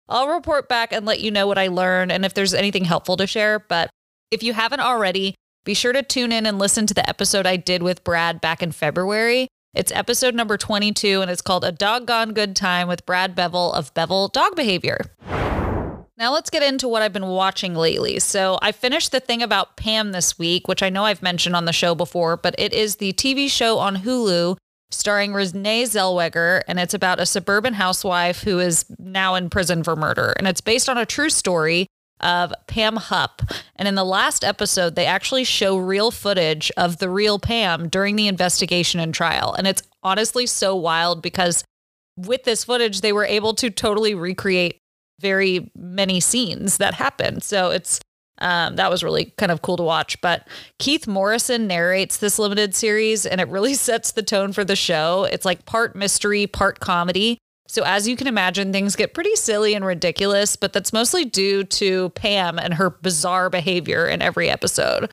I'll 0.07 0.27
report 0.27 0.69
back 0.69 0.93
and 0.93 1.05
let 1.05 1.19
you 1.19 1.31
know 1.31 1.47
what 1.47 1.57
I 1.57 1.67
learned 1.67 2.11
and 2.11 2.25
if 2.25 2.35
there's 2.35 2.53
anything 2.53 2.85
helpful 2.85 3.17
to 3.17 3.25
share. 3.25 3.57
But 3.57 3.89
if 4.29 4.43
you 4.43 4.53
haven't 4.53 4.81
already, 4.81 5.33
be 5.63 5.73
sure 5.73 5.93
to 5.93 6.03
tune 6.03 6.31
in 6.31 6.45
and 6.45 6.59
listen 6.59 6.85
to 6.87 6.93
the 6.93 7.07
episode 7.09 7.47
I 7.47 7.55
did 7.55 7.81
with 7.81 8.03
Brad 8.03 8.39
back 8.39 8.61
in 8.61 8.71
February. 8.71 9.47
It's 9.73 9.91
episode 9.91 10.35
number 10.35 10.57
22, 10.57 11.21
and 11.21 11.31
it's 11.31 11.41
called 11.41 11.65
A 11.65 11.71
Doggone 11.71 12.33
Good 12.33 12.55
Time 12.55 12.87
with 12.87 13.05
Brad 13.05 13.33
Bevel 13.33 13.73
of 13.73 13.93
Bevel 13.93 14.27
Dog 14.27 14.55
Behavior. 14.55 14.99
Now 16.17 16.31
let's 16.31 16.49
get 16.49 16.63
into 16.63 16.87
what 16.87 17.01
I've 17.01 17.11
been 17.11 17.27
watching 17.27 17.75
lately. 17.75 18.19
So 18.19 18.57
I 18.61 18.71
finished 18.71 19.11
the 19.11 19.19
thing 19.19 19.41
about 19.41 19.75
Pam 19.75 20.13
this 20.13 20.39
week, 20.39 20.67
which 20.67 20.81
I 20.81 20.89
know 20.89 21.03
I've 21.03 21.21
mentioned 21.21 21.55
on 21.55 21.65
the 21.65 21.73
show 21.73 21.93
before, 21.93 22.37
but 22.37 22.55
it 22.57 22.73
is 22.73 22.95
the 22.95 23.11
TV 23.13 23.49
show 23.49 23.79
on 23.79 23.97
Hulu 23.97 24.55
starring 24.91 25.33
Renee 25.33 25.83
Zellweger, 25.83 26.61
and 26.67 26.79
it's 26.79 26.93
about 26.93 27.19
a 27.19 27.25
suburban 27.25 27.73
housewife 27.73 28.43
who 28.43 28.59
is 28.59 28.85
now 28.97 29.35
in 29.35 29.49
prison 29.49 29.83
for 29.83 29.95
murder. 29.95 30.33
And 30.37 30.47
it's 30.47 30.61
based 30.61 30.87
on 30.87 30.97
a 30.97 31.05
true 31.05 31.29
story 31.29 31.87
of 32.21 32.53
Pam 32.67 32.95
Hupp. 32.95 33.41
And 33.75 33.87
in 33.87 33.95
the 33.95 34.05
last 34.05 34.45
episode, 34.45 34.95
they 34.95 35.05
actually 35.05 35.43
show 35.43 35.75
real 35.75 36.11
footage 36.11 36.71
of 36.77 36.99
the 36.99 37.09
real 37.09 37.39
Pam 37.39 37.89
during 37.89 38.15
the 38.15 38.29
investigation 38.29 39.01
and 39.01 39.13
trial. 39.13 39.53
And 39.53 39.67
it's 39.67 39.83
honestly 40.01 40.45
so 40.45 40.77
wild 40.77 41.21
because 41.21 41.65
with 42.15 42.45
this 42.45 42.63
footage, 42.63 43.01
they 43.01 43.11
were 43.11 43.25
able 43.25 43.53
to 43.55 43.69
totally 43.69 44.15
recreate 44.15 44.79
very 45.19 45.71
many 45.75 46.19
scenes 46.19 46.77
that 46.77 46.95
happen. 46.95 47.41
So 47.41 47.71
it's 47.71 47.99
um, 48.39 48.75
that 48.75 48.89
was 48.89 49.03
really 49.03 49.33
kind 49.37 49.51
of 49.51 49.61
cool 49.61 49.77
to 49.77 49.83
watch. 49.83 50.19
But 50.21 50.47
Keith 50.79 51.07
Morrison 51.07 51.67
narrates 51.67 52.17
this 52.17 52.37
limited 52.37 52.75
series, 52.75 53.25
and 53.25 53.39
it 53.39 53.47
really 53.47 53.73
sets 53.75 54.11
the 54.11 54.23
tone 54.23 54.53
for 54.53 54.63
the 54.63 54.75
show. 54.75 55.27
It's 55.31 55.45
like 55.45 55.65
part 55.65 55.95
mystery, 55.95 56.47
part 56.47 56.79
comedy. 56.79 57.37
So, 57.67 57.83
as 57.83 58.07
you 58.07 58.15
can 58.15 58.27
imagine, 58.27 58.71
things 58.71 58.95
get 58.95 59.13
pretty 59.13 59.35
silly 59.35 59.73
and 59.73 59.83
ridiculous, 59.83 60.55
but 60.55 60.71
that's 60.71 60.93
mostly 60.93 61.25
due 61.25 61.63
to 61.63 62.09
Pam 62.09 62.59
and 62.59 62.75
her 62.75 62.91
bizarre 62.91 63.49
behavior 63.49 64.07
in 64.07 64.21
every 64.21 64.49
episode. 64.49 65.09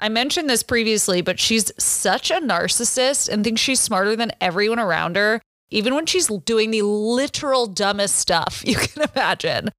I 0.00 0.08
mentioned 0.08 0.48
this 0.48 0.62
previously, 0.62 1.20
but 1.20 1.38
she's 1.38 1.70
such 1.78 2.30
a 2.30 2.40
narcissist 2.40 3.28
and 3.28 3.44
thinks 3.44 3.60
she's 3.60 3.78
smarter 3.78 4.16
than 4.16 4.32
everyone 4.40 4.80
around 4.80 5.16
her 5.16 5.40
even 5.72 5.94
when 5.94 6.06
she's 6.06 6.28
doing 6.44 6.70
the 6.70 6.82
literal 6.82 7.66
dumbest 7.66 8.16
stuff 8.16 8.62
you 8.66 8.76
can 8.76 9.08
imagine. 9.14 9.70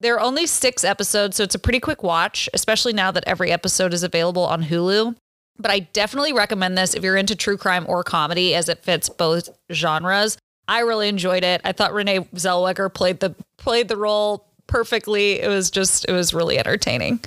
There 0.00 0.16
are 0.16 0.20
only 0.20 0.46
six 0.46 0.82
episodes, 0.82 1.36
so 1.36 1.44
it's 1.44 1.54
a 1.54 1.60
pretty 1.60 1.78
quick 1.78 2.02
watch, 2.02 2.48
especially 2.54 2.92
now 2.92 3.12
that 3.12 3.22
every 3.24 3.52
episode 3.52 3.94
is 3.94 4.02
available 4.02 4.44
on 4.44 4.64
Hulu. 4.64 5.14
But 5.58 5.70
I 5.70 5.80
definitely 5.80 6.32
recommend 6.32 6.76
this 6.76 6.94
if 6.94 7.04
you're 7.04 7.16
into 7.16 7.36
true 7.36 7.56
crime 7.56 7.86
or 7.88 8.02
comedy, 8.02 8.54
as 8.54 8.68
it 8.68 8.82
fits 8.82 9.08
both 9.08 9.48
genres. 9.70 10.38
I 10.66 10.80
really 10.80 11.08
enjoyed 11.08 11.44
it. 11.44 11.60
I 11.64 11.72
thought 11.72 11.92
Renee 11.92 12.20
Zellweger 12.34 12.92
played 12.92 13.20
the 13.20 13.34
played 13.58 13.88
the 13.88 13.96
role 13.96 14.46
perfectly. 14.66 15.40
It 15.40 15.48
was 15.48 15.70
just 15.70 16.06
it 16.08 16.12
was 16.12 16.34
really 16.34 16.58
entertaining. 16.58 17.20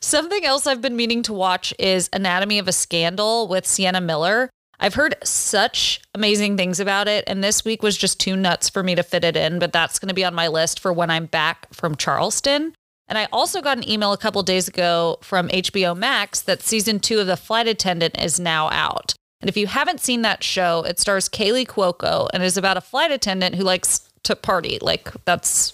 Something 0.00 0.44
else 0.44 0.66
I've 0.66 0.80
been 0.80 0.96
meaning 0.96 1.22
to 1.24 1.32
watch 1.32 1.74
is 1.78 2.08
Anatomy 2.12 2.58
of 2.58 2.68
a 2.68 2.72
Scandal 2.72 3.48
with 3.48 3.66
Sienna 3.66 4.00
Miller. 4.00 4.48
I've 4.80 4.94
heard 4.94 5.16
such 5.24 6.00
amazing 6.14 6.56
things 6.56 6.78
about 6.78 7.08
it, 7.08 7.24
and 7.26 7.42
this 7.42 7.64
week 7.64 7.82
was 7.82 7.96
just 7.96 8.20
too 8.20 8.36
nuts 8.36 8.68
for 8.68 8.82
me 8.82 8.94
to 8.94 9.02
fit 9.02 9.24
it 9.24 9.36
in, 9.36 9.58
but 9.58 9.72
that's 9.72 9.98
going 9.98 10.08
to 10.08 10.14
be 10.14 10.24
on 10.24 10.34
my 10.34 10.48
list 10.48 10.78
for 10.78 10.92
when 10.92 11.10
I'm 11.10 11.26
back 11.26 11.72
from 11.74 11.96
Charleston. 11.96 12.74
And 13.08 13.18
I 13.18 13.26
also 13.32 13.62
got 13.62 13.78
an 13.78 13.88
email 13.88 14.12
a 14.12 14.18
couple 14.18 14.42
days 14.42 14.68
ago 14.68 15.18
from 15.22 15.48
HBO 15.48 15.96
Max 15.96 16.42
that 16.42 16.62
season 16.62 17.00
two 17.00 17.18
of 17.18 17.26
The 17.26 17.36
Flight 17.36 17.66
Attendant 17.66 18.20
is 18.20 18.38
now 18.38 18.68
out. 18.70 19.14
And 19.40 19.48
if 19.48 19.56
you 19.56 19.66
haven't 19.66 20.00
seen 20.00 20.22
that 20.22 20.44
show, 20.44 20.82
it 20.82 20.98
stars 20.98 21.28
Kaley 21.28 21.66
Cuoco 21.66 22.28
and 22.32 22.42
is 22.42 22.56
about 22.56 22.76
a 22.76 22.82
flight 22.82 23.10
attendant 23.10 23.54
who 23.54 23.62
likes 23.64 24.08
to 24.24 24.36
party. 24.36 24.78
Like, 24.80 25.10
that's 25.24 25.72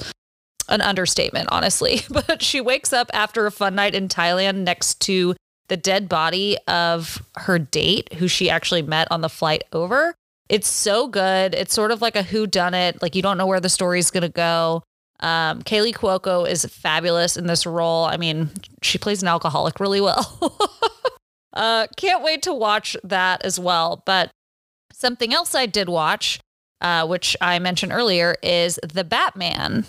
an 0.68 0.80
understatement, 0.80 1.48
honestly. 1.50 2.02
But 2.10 2.42
she 2.42 2.60
wakes 2.60 2.92
up 2.92 3.10
after 3.12 3.46
a 3.46 3.50
fun 3.50 3.74
night 3.74 3.94
in 3.94 4.08
Thailand 4.08 4.58
next 4.58 5.00
to 5.02 5.34
the 5.68 5.76
dead 5.76 6.08
body 6.08 6.58
of 6.68 7.22
her 7.36 7.58
date, 7.58 8.14
who 8.14 8.28
she 8.28 8.50
actually 8.50 8.82
met 8.82 9.08
on 9.10 9.20
the 9.20 9.28
flight 9.28 9.64
over. 9.72 10.14
It's 10.48 10.68
so 10.68 11.08
good. 11.08 11.54
It's 11.54 11.72
sort 11.72 11.90
of 11.90 12.02
like 12.02 12.16
a 12.16 12.22
who 12.22 12.46
done 12.46 12.74
it. 12.74 13.00
Like 13.00 13.14
you 13.14 13.22
don't 13.22 13.38
know 13.38 13.46
where 13.46 13.60
the 13.60 13.68
story's 13.68 14.10
gonna 14.10 14.28
go. 14.28 14.82
Um, 15.20 15.62
Kaley 15.62 15.94
Cuoco 15.94 16.48
is 16.48 16.64
fabulous 16.66 17.36
in 17.36 17.46
this 17.46 17.66
role. 17.66 18.04
I 18.04 18.16
mean, 18.16 18.50
she 18.82 18.98
plays 18.98 19.22
an 19.22 19.28
alcoholic 19.28 19.80
really 19.80 20.00
well. 20.00 20.58
uh, 21.54 21.86
can't 21.96 22.22
wait 22.22 22.42
to 22.42 22.52
watch 22.52 22.96
that 23.04 23.44
as 23.44 23.58
well. 23.58 24.02
But 24.04 24.30
something 24.92 25.32
else 25.32 25.54
I 25.54 25.66
did 25.66 25.88
watch, 25.88 26.40
uh, 26.80 27.06
which 27.06 27.36
I 27.40 27.58
mentioned 27.58 27.92
earlier, 27.92 28.36
is 28.42 28.78
The 28.82 29.04
Batman. 29.04 29.86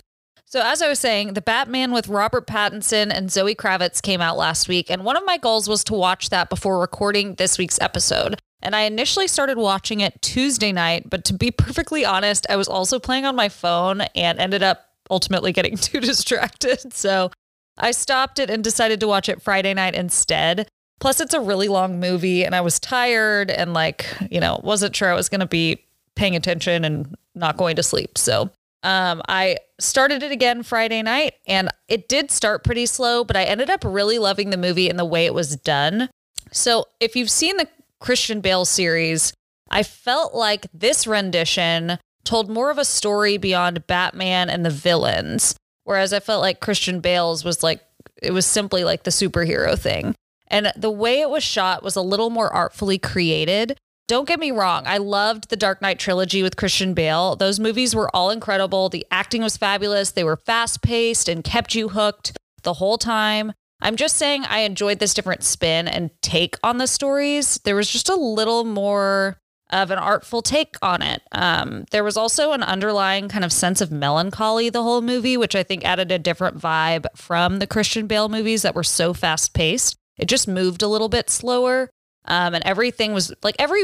So, 0.48 0.62
as 0.64 0.82
I 0.82 0.88
was 0.88 1.00
saying, 1.00 1.34
The 1.34 1.42
Batman 1.42 1.92
with 1.92 2.08
Robert 2.08 2.46
Pattinson 2.46 3.12
and 3.12 3.32
Zoe 3.32 3.56
Kravitz 3.56 4.02
came 4.02 4.22
out 4.22 4.38
last 4.38 4.68
week. 4.68 4.92
And 4.92 5.04
one 5.04 5.18
of 5.18 5.26
my 5.26 5.38
goals 5.38 5.68
was 5.68 5.84
to 5.86 5.94
watch 5.94 6.30
that 6.30 6.50
before 6.50 6.80
recording 6.80 7.36
this 7.36 7.58
week's 7.58 7.82
episode. 7.82 8.40
And 8.62 8.76
I 8.76 8.82
initially 8.82 9.28
started 9.28 9.58
watching 9.58 10.02
it 10.02 10.22
Tuesday 10.22 10.72
night. 10.72 11.10
But 11.10 11.26
to 11.26 11.34
be 11.34 11.50
perfectly 11.58 12.06
honest, 12.06 12.46
I 12.48 12.58
was 12.58 12.68
also 12.68 13.00
playing 13.00 13.26
on 13.26 13.36
my 13.36 13.50
phone 13.50 14.02
and 14.16 14.40
ended 14.40 14.62
up 14.62 14.86
ultimately 15.10 15.52
getting 15.52 15.78
too 15.78 16.00
distracted. 16.00 16.94
So, 16.94 17.32
I 17.78 17.92
stopped 17.92 18.40
it 18.40 18.50
and 18.50 18.64
decided 18.64 19.00
to 19.02 19.08
watch 19.08 19.28
it 19.28 19.42
Friday 19.42 19.74
night 19.74 19.96
instead. 19.96 20.70
Plus, 21.00 21.20
it's 21.20 21.34
a 21.34 21.42
really 21.42 21.68
long 21.68 22.00
movie, 22.00 22.46
and 22.46 22.56
I 22.56 22.62
was 22.62 22.80
tired 22.80 23.52
and, 23.52 23.74
like, 23.74 24.06
you 24.32 24.40
know, 24.40 24.62
wasn't 24.64 24.96
sure 24.96 25.12
I 25.12 25.16
was 25.16 25.28
going 25.28 25.42
to 25.42 25.46
be 25.46 25.84
paying 26.16 26.38
attention 26.38 26.86
and 26.86 27.16
not 27.34 27.58
going 27.58 27.76
to 27.76 27.84
sleep. 27.84 28.18
So, 28.18 28.50
um, 28.86 29.24
I 29.28 29.58
started 29.80 30.22
it 30.22 30.32
again 30.32 30.62
Friday 30.62 31.02
night 31.02 31.34
and 31.48 31.70
it 31.88 32.08
did 32.08 32.30
start 32.30 32.64
pretty 32.64 32.86
slow, 32.86 33.24
but 33.24 33.36
I 33.36 33.44
ended 33.44 33.70
up 33.72 33.84
really 33.84 34.20
loving 34.20 34.52
the 34.52 34.58
movie 34.58 34.90
and 34.90 35.00
the 35.00 35.06
way 35.06 35.26
it 35.26 35.34
was 35.34 35.56
done. 35.56 36.08
So, 36.52 36.86
if 37.00 37.16
you've 37.16 37.32
seen 37.32 37.58
the 37.58 37.68
Christian 38.00 38.42
Bale 38.42 38.64
series, 38.64 39.34
I 39.72 39.82
felt 39.82 40.36
like 40.36 40.68
this 40.72 41.08
rendition 41.08 41.98
told 42.24 42.48
more 42.48 42.70
of 42.70 42.78
a 42.78 42.86
story 42.86 43.38
beyond 43.38 43.88
Batman 43.88 44.52
and 44.52 44.64
the 44.64 44.70
villains, 44.70 45.56
whereas 45.84 46.14
I 46.14 46.20
felt 46.20 46.42
like 46.42 46.60
Christian 46.60 47.00
Bale's 47.00 47.44
was 47.44 47.64
like, 47.64 47.82
it 48.22 48.32
was 48.32 48.46
simply 48.46 48.84
like 48.84 49.04
the 49.04 49.12
superhero 49.12 49.78
thing. 49.78 50.14
And 50.48 50.72
the 50.76 50.92
way 50.92 51.22
it 51.22 51.30
was 51.32 51.44
shot 51.44 51.82
was 51.82 51.96
a 51.96 52.02
little 52.02 52.30
more 52.30 52.54
artfully 52.54 53.00
created. 53.00 53.80
Don't 54.08 54.28
get 54.28 54.40
me 54.40 54.52
wrong, 54.52 54.84
I 54.86 55.00
loved 55.00 55.50
the 55.50 55.56
Dark 55.56 55.82
Knight 55.82 55.98
trilogy 55.98 56.44
with 56.44 56.58
Christian 56.58 56.94
Bale. 56.94 57.36
Those 57.36 57.60
movies 57.60 57.96
were 57.96 58.16
all 58.16 58.30
incredible. 58.30 58.88
The 58.88 59.04
acting 59.10 59.42
was 59.42 59.58
fabulous. 59.58 60.12
They 60.12 60.24
were 60.24 60.38
fast 60.38 60.84
paced 60.84 61.28
and 61.28 61.44
kept 61.44 61.74
you 61.74 61.90
hooked 61.90 62.38
the 62.62 62.74
whole 62.74 63.00
time. 63.00 63.54
I'm 63.82 63.96
just 63.96 64.18
saying 64.18 64.46
I 64.46 64.60
enjoyed 64.60 65.00
this 65.00 65.16
different 65.16 65.44
spin 65.44 65.88
and 65.88 66.12
take 66.22 66.56
on 66.64 66.78
the 66.78 66.86
stories. 66.86 67.60
There 67.64 67.76
was 67.76 67.90
just 67.90 68.08
a 68.08 68.16
little 68.16 68.64
more 68.64 69.38
of 69.72 69.90
an 69.90 69.98
artful 69.98 70.44
take 70.44 70.76
on 70.84 71.02
it. 71.02 71.24
Um, 71.32 71.86
there 71.90 72.04
was 72.04 72.16
also 72.16 72.52
an 72.52 72.62
underlying 72.62 73.28
kind 73.28 73.44
of 73.44 73.52
sense 73.52 73.82
of 73.82 73.92
melancholy 73.92 74.70
the 74.70 74.84
whole 74.84 75.02
movie, 75.02 75.36
which 75.36 75.56
I 75.56 75.64
think 75.64 75.84
added 75.84 76.12
a 76.12 76.20
different 76.20 76.60
vibe 76.60 77.08
from 77.16 77.58
the 77.58 77.66
Christian 77.66 78.06
Bale 78.06 78.30
movies 78.30 78.62
that 78.62 78.76
were 78.76 78.84
so 78.84 79.16
fast 79.16 79.56
paced. 79.56 79.96
It 80.16 80.28
just 80.28 80.48
moved 80.48 80.84
a 80.84 80.88
little 80.88 81.10
bit 81.10 81.32
slower. 81.32 81.90
Um, 82.28 82.56
and 82.56 82.64
everything 82.66 83.14
was 83.14 83.34
like 83.44 83.56
every 83.60 83.84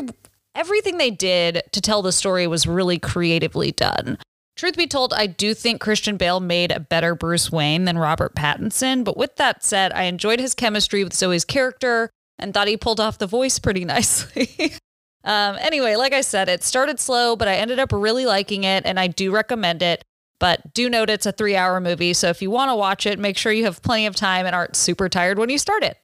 everything 0.55 0.97
they 0.97 1.11
did 1.11 1.63
to 1.71 1.81
tell 1.81 2.01
the 2.01 2.11
story 2.11 2.47
was 2.47 2.67
really 2.67 2.99
creatively 2.99 3.71
done. 3.71 4.17
Truth 4.57 4.77
be 4.77 4.87
told, 4.87 5.13
I 5.13 5.27
do 5.27 5.53
think 5.53 5.81
Christian 5.81 6.17
Bale 6.17 6.39
made 6.39 6.71
a 6.71 6.79
better 6.79 7.15
Bruce 7.15 7.51
Wayne 7.51 7.85
than 7.85 7.97
Robert 7.97 8.35
Pattinson. 8.35 9.03
But 9.03 9.17
with 9.17 9.37
that 9.37 9.63
said, 9.63 9.93
I 9.93 10.03
enjoyed 10.03 10.39
his 10.39 10.53
chemistry 10.53 11.03
with 11.03 11.13
Zoe's 11.13 11.45
character 11.45 12.09
and 12.37 12.53
thought 12.53 12.67
he 12.67 12.77
pulled 12.77 12.99
off 12.99 13.17
the 13.17 13.27
voice 13.27 13.59
pretty 13.59 13.85
nicely. 13.85 14.73
um, 15.23 15.57
anyway, 15.59 15.95
like 15.95 16.13
I 16.13 16.21
said, 16.21 16.49
it 16.49 16.63
started 16.63 16.99
slow, 16.99 17.35
but 17.35 17.47
I 17.47 17.55
ended 17.55 17.79
up 17.79 17.91
really 17.91 18.25
liking 18.25 18.63
it 18.63 18.85
and 18.85 18.99
I 18.99 19.07
do 19.07 19.31
recommend 19.31 19.81
it. 19.81 20.03
But 20.39 20.73
do 20.73 20.89
note 20.89 21.09
it's 21.09 21.27
a 21.27 21.31
three 21.31 21.55
hour 21.55 21.79
movie. 21.79 22.13
So 22.13 22.29
if 22.29 22.41
you 22.41 22.51
want 22.51 22.69
to 22.69 22.75
watch 22.75 23.05
it, 23.05 23.19
make 23.19 23.37
sure 23.37 23.51
you 23.51 23.63
have 23.65 23.81
plenty 23.83 24.07
of 24.07 24.15
time 24.15 24.45
and 24.45 24.55
aren't 24.55 24.75
super 24.75 25.07
tired 25.07 25.37
when 25.39 25.49
you 25.49 25.57
start 25.59 25.83
it. 25.83 25.97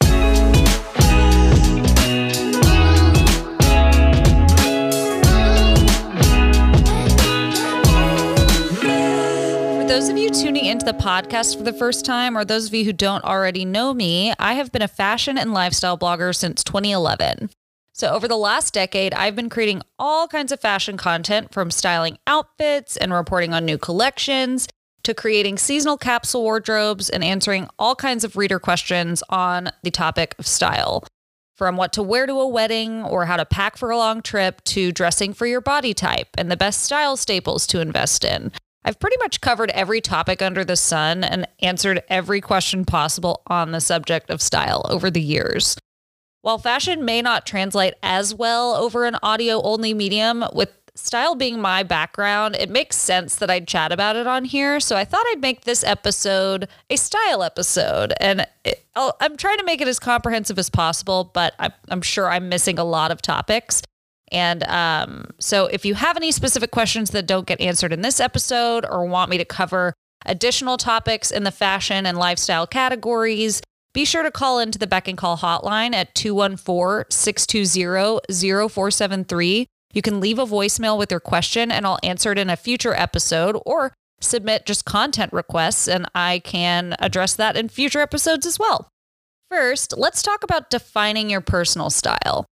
Those 9.87 10.09
of 10.09 10.17
you 10.17 10.29
tuning 10.29 10.65
into 10.65 10.85
the 10.85 10.91
podcast 10.91 11.55
for 11.55 11.63
the 11.63 11.71
first 11.71 12.03
time, 12.03 12.37
or 12.37 12.43
those 12.43 12.67
of 12.67 12.73
you 12.73 12.83
who 12.83 12.91
don't 12.91 13.23
already 13.23 13.63
know 13.63 13.93
me, 13.93 14.33
I 14.37 14.53
have 14.55 14.69
been 14.69 14.81
a 14.81 14.87
fashion 14.87 15.37
and 15.37 15.53
lifestyle 15.53 15.97
blogger 15.97 16.35
since 16.35 16.61
2011. 16.65 17.49
So, 17.93 18.09
over 18.09 18.27
the 18.27 18.35
last 18.35 18.73
decade, 18.73 19.13
I've 19.13 19.35
been 19.35 19.49
creating 19.49 19.81
all 19.97 20.27
kinds 20.27 20.51
of 20.51 20.59
fashion 20.59 20.97
content 20.97 21.53
from 21.53 21.71
styling 21.71 22.17
outfits 22.27 22.97
and 22.97 23.13
reporting 23.13 23.53
on 23.53 23.63
new 23.63 23.77
collections 23.77 24.67
to 25.03 25.13
creating 25.13 25.57
seasonal 25.57 25.97
capsule 25.97 26.43
wardrobes 26.43 27.09
and 27.09 27.23
answering 27.23 27.69
all 27.79 27.95
kinds 27.95 28.25
of 28.25 28.35
reader 28.35 28.59
questions 28.59 29.23
on 29.29 29.69
the 29.83 29.91
topic 29.91 30.35
of 30.37 30.45
style. 30.45 31.05
From 31.55 31.77
what 31.77 31.93
to 31.93 32.03
wear 32.03 32.25
to 32.25 32.33
a 32.33 32.47
wedding 32.47 33.03
or 33.05 33.25
how 33.25 33.37
to 33.37 33.45
pack 33.45 33.77
for 33.77 33.89
a 33.89 33.97
long 33.97 34.21
trip 34.21 34.61
to 34.65 34.91
dressing 34.91 35.33
for 35.33 35.47
your 35.47 35.61
body 35.61 35.93
type 35.93 36.27
and 36.37 36.51
the 36.51 36.57
best 36.57 36.83
style 36.83 37.15
staples 37.15 37.65
to 37.67 37.79
invest 37.79 38.25
in. 38.25 38.51
I've 38.87 38.99
pretty 38.99 39.17
much 39.19 39.41
covered 39.41 39.69
every 39.71 39.99
topic 39.99 40.41
under 40.41 40.63
the 40.63 40.77
sun 40.77 41.21
and 41.21 41.45
answered 41.59 42.03
every 42.07 42.39
question 42.39 42.85
possible 42.85 43.41
on 43.47 43.73
the 43.73 43.81
subject 43.81 44.29
of 44.29 44.41
style 44.41 44.85
over 44.89 45.11
the 45.11 45.21
years. 45.21 45.75
While 46.41 46.57
fashion 46.57 47.03
may 47.03 47.21
not 47.21 47.45
translate 47.45 47.95
as 48.01 48.33
well 48.33 48.75
over 48.75 49.03
an 49.03 49.17
audio 49.21 49.61
only 49.61 49.93
medium, 49.93 50.45
with 50.53 50.71
style 50.95 51.35
being 51.35 51.59
my 51.59 51.83
background, 51.83 52.55
it 52.55 52.69
makes 52.69 52.95
sense 52.95 53.35
that 53.35 53.49
I'd 53.49 53.67
chat 53.67 53.91
about 53.91 54.15
it 54.15 54.25
on 54.25 54.45
here. 54.45 54.79
So 54.79 54.95
I 54.95 55.03
thought 55.03 55.25
I'd 55.31 55.41
make 55.41 55.65
this 55.65 55.83
episode 55.83 56.69
a 56.89 56.95
style 56.95 57.43
episode. 57.43 58.13
And 58.21 58.47
it, 58.63 58.85
I'm 58.95 59.35
trying 59.35 59.57
to 59.57 59.65
make 59.65 59.81
it 59.81 59.89
as 59.89 59.99
comprehensive 59.99 60.57
as 60.57 60.69
possible, 60.69 61.29
but 61.33 61.55
I'm, 61.59 61.73
I'm 61.89 62.01
sure 62.01 62.29
I'm 62.29 62.47
missing 62.47 62.79
a 62.79 62.85
lot 62.85 63.11
of 63.11 63.21
topics. 63.21 63.81
And 64.31 64.63
um, 64.63 65.31
so, 65.39 65.67
if 65.67 65.85
you 65.85 65.95
have 65.95 66.17
any 66.17 66.31
specific 66.31 66.71
questions 66.71 67.11
that 67.11 67.27
don't 67.27 67.47
get 67.47 67.61
answered 67.61 67.93
in 67.93 68.01
this 68.01 68.19
episode 68.19 68.85
or 68.89 69.05
want 69.05 69.29
me 69.29 69.37
to 69.37 69.45
cover 69.45 69.93
additional 70.25 70.77
topics 70.77 71.31
in 71.31 71.43
the 71.43 71.51
fashion 71.51 72.05
and 72.05 72.17
lifestyle 72.17 72.67
categories, 72.67 73.61
be 73.93 74.05
sure 74.05 74.23
to 74.23 74.31
call 74.31 74.59
into 74.59 74.77
the 74.77 74.87
Beck 74.87 75.07
and 75.07 75.17
Call 75.17 75.37
hotline 75.37 75.93
at 75.93 76.13
214 76.13 77.05
620 77.09 78.69
0473. 78.69 79.65
You 79.93 80.01
can 80.01 80.19
leave 80.19 80.37
a 80.37 80.45
voicemail 80.45 80.97
with 80.97 81.09
your 81.09 81.19
question 81.19 81.71
and 81.71 81.85
I'll 81.85 81.99
answer 82.03 82.31
it 82.31 82.37
in 82.37 82.49
a 82.49 82.57
future 82.57 82.93
episode 82.93 83.59
or 83.65 83.93
submit 84.19 84.65
just 84.65 84.85
content 84.85 85.33
requests 85.33 85.87
and 85.87 86.05
I 86.13 86.39
can 86.39 86.95
address 86.99 87.33
that 87.35 87.55
in 87.55 87.69
future 87.69 88.01
episodes 88.01 88.45
as 88.45 88.59
well. 88.59 88.89
First, 89.49 89.97
let's 89.97 90.21
talk 90.21 90.43
about 90.43 90.69
defining 90.69 91.29
your 91.29 91.41
personal 91.41 91.89
style. 91.89 92.45